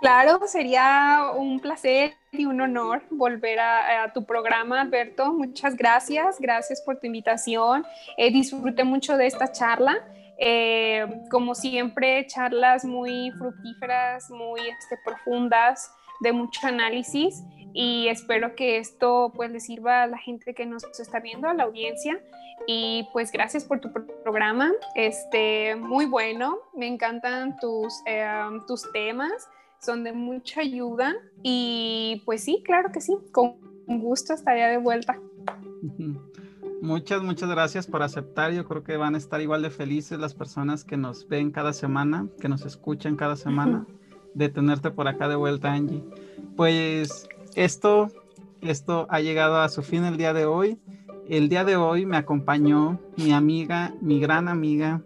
Claro, 0.04 0.41
sería 0.48 1.32
un 1.34 1.62
placer 1.62 2.16
y 2.34 2.44
un 2.44 2.60
honor 2.60 3.04
volver 3.10 3.60
a, 3.60 4.12
tu 4.14 4.26
programa, 4.26 4.82
Alberto. 4.82 5.32
Muchas 5.32 5.78
gracias, 5.78 6.41
gracias 6.41 6.82
por 6.82 7.00
tu 7.00 7.08
invitación. 7.08 7.86
Eh, 8.18 8.30
disfruté 8.30 8.84
mucho 8.84 9.16
de 9.16 9.28
esta 9.28 9.54
charla. 9.54 10.04
Eh, 10.39 11.05
como 11.29 11.55
siempre, 11.55 12.25
charlas 12.27 12.86
muy 12.86 13.31
fructíferas, 13.38 14.29
muy 14.29 14.61
este, 14.61 14.97
profundas, 15.05 15.91
de 16.21 16.31
mucho 16.31 16.65
análisis 16.65 17.43
y 17.73 18.07
espero 18.07 18.55
que 18.55 18.77
esto 18.77 19.31
pues 19.36 19.51
le 19.51 19.59
sirva 19.59 20.03
a 20.03 20.07
la 20.07 20.17
gente 20.17 20.53
que 20.53 20.65
nos 20.65 20.84
está 20.99 21.19
viendo, 21.19 21.47
a 21.47 21.53
la 21.53 21.63
audiencia 21.63 22.19
y 22.67 23.07
pues 23.11 23.31
gracias 23.31 23.65
por 23.65 23.79
tu 23.79 23.91
programa, 23.91 24.71
este 24.95 25.75
muy 25.75 26.05
bueno, 26.05 26.59
me 26.75 26.88
encantan 26.88 27.57
tus, 27.57 28.01
eh, 28.05 28.25
tus 28.67 28.91
temas 28.93 29.49
son 29.79 30.03
de 30.03 30.13
mucha 30.13 30.61
ayuda 30.61 31.13
y 31.41 32.21
pues 32.25 32.43
sí, 32.43 32.63
claro 32.63 32.91
que 32.91 33.01
sí, 33.01 33.17
con 33.31 33.57
gusto 33.86 34.34
estaría 34.34 34.67
de 34.69 34.77
vuelta. 34.77 35.19
Muchas, 36.84 37.23
muchas 37.23 37.49
gracias 37.49 37.88
por 37.88 38.03
aceptar. 38.03 38.51
Yo 38.51 38.65
creo 38.65 38.84
que 38.84 38.97
van 38.97 39.15
a 39.15 39.17
estar 39.17 39.39
igual 39.39 39.61
de 39.61 39.69
felices 39.69 40.19
las 40.19 40.34
personas 40.34 40.84
que 40.84 40.97
nos 40.97 41.29
ven 41.29 41.49
cada 41.49 41.71
semana, 41.71 42.27
que 42.41 42.49
nos 42.49 42.65
escuchan 42.65 43.15
cada 43.15 43.38
semana, 43.38 43.88
de 44.34 44.49
tenerte 44.49 44.91
por 44.91 45.07
acá 45.07 45.29
de 45.29 45.38
vuelta, 45.38 45.71
Angie. 45.71 46.03
Pues 46.57 47.29
esto, 47.55 48.09
esto 48.59 49.07
ha 49.09 49.21
llegado 49.21 49.61
a 49.61 49.69
su 49.69 49.81
fin 49.81 50.03
el 50.03 50.17
día 50.17 50.34
de 50.34 50.45
hoy. 50.45 50.77
El 51.29 51.47
día 51.47 51.63
de 51.63 51.77
hoy 51.77 52.05
me 52.05 52.17
acompañó 52.17 52.99
mi 53.15 53.31
amiga, 53.31 53.93
mi 54.01 54.19
gran 54.19 54.49
amiga 54.49 55.01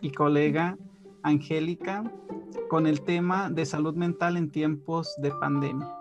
y 0.00 0.12
colega, 0.12 0.78
Angélica, 1.24 2.04
con 2.68 2.86
el 2.86 3.00
tema 3.00 3.50
de 3.50 3.66
salud 3.66 3.96
mental 3.96 4.36
en 4.36 4.52
tiempos 4.52 5.12
de 5.18 5.32
pandemia. 5.32 5.92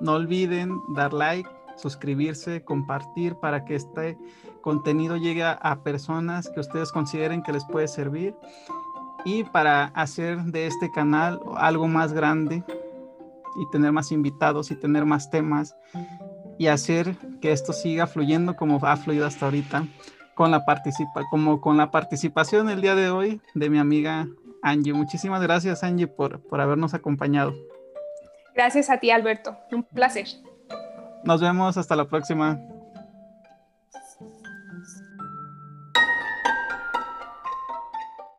No 0.00 0.14
olviden 0.14 0.76
dar 0.92 1.12
like, 1.12 1.48
suscribirse, 1.76 2.64
compartir 2.64 3.36
para 3.36 3.64
que 3.64 3.76
este 3.76 4.18
contenido 4.66 5.16
llegue 5.16 5.44
a, 5.44 5.78
personas 5.84 6.50
que 6.50 6.58
ustedes 6.58 6.90
consideren 6.90 7.40
que 7.40 7.52
les 7.52 7.64
puede 7.64 7.86
servir 7.86 8.34
y 9.24 9.44
para 9.44 9.92
hacer 9.94 10.42
de 10.42 10.66
este 10.66 10.90
canal 10.90 11.38
algo 11.56 11.86
más 11.86 12.12
grande 12.12 12.64
y 13.60 13.70
tener 13.70 13.92
más 13.92 14.10
invitados 14.10 14.72
y 14.72 14.74
tener 14.74 15.04
más 15.04 15.30
temas 15.30 15.76
y 16.58 16.66
hacer 16.66 17.14
que 17.40 17.52
esto 17.52 17.72
siga 17.72 18.08
fluyendo 18.08 18.56
como 18.56 18.84
ha 18.84 18.96
fluido 18.96 19.24
hasta 19.24 19.44
ahorita 19.44 19.84
con 20.34 20.50
la 20.50 20.64
participa 20.64 21.22
como 21.30 21.60
con 21.60 21.76
la 21.76 21.92
participación 21.92 22.68
el 22.68 22.80
día 22.80 22.96
de 22.96 23.08
hoy 23.08 23.40
de 23.54 23.70
mi 23.70 23.78
amiga 23.78 24.26
Angie. 24.62 24.92
Muchísimas 24.92 25.40
gracias, 25.42 25.84
Angie, 25.84 26.08
por, 26.08 26.40
por 26.40 26.60
habernos 26.60 26.92
acompañado. 26.92 27.54
Gracias 28.52 28.90
a 28.90 28.98
ti, 28.98 29.12
Alberto. 29.12 29.56
Un 29.70 29.84
placer. 29.84 30.26
Nos 31.22 31.40
vemos 31.40 31.76
hasta 31.76 31.94
la 31.94 32.06
próxima. 32.06 32.58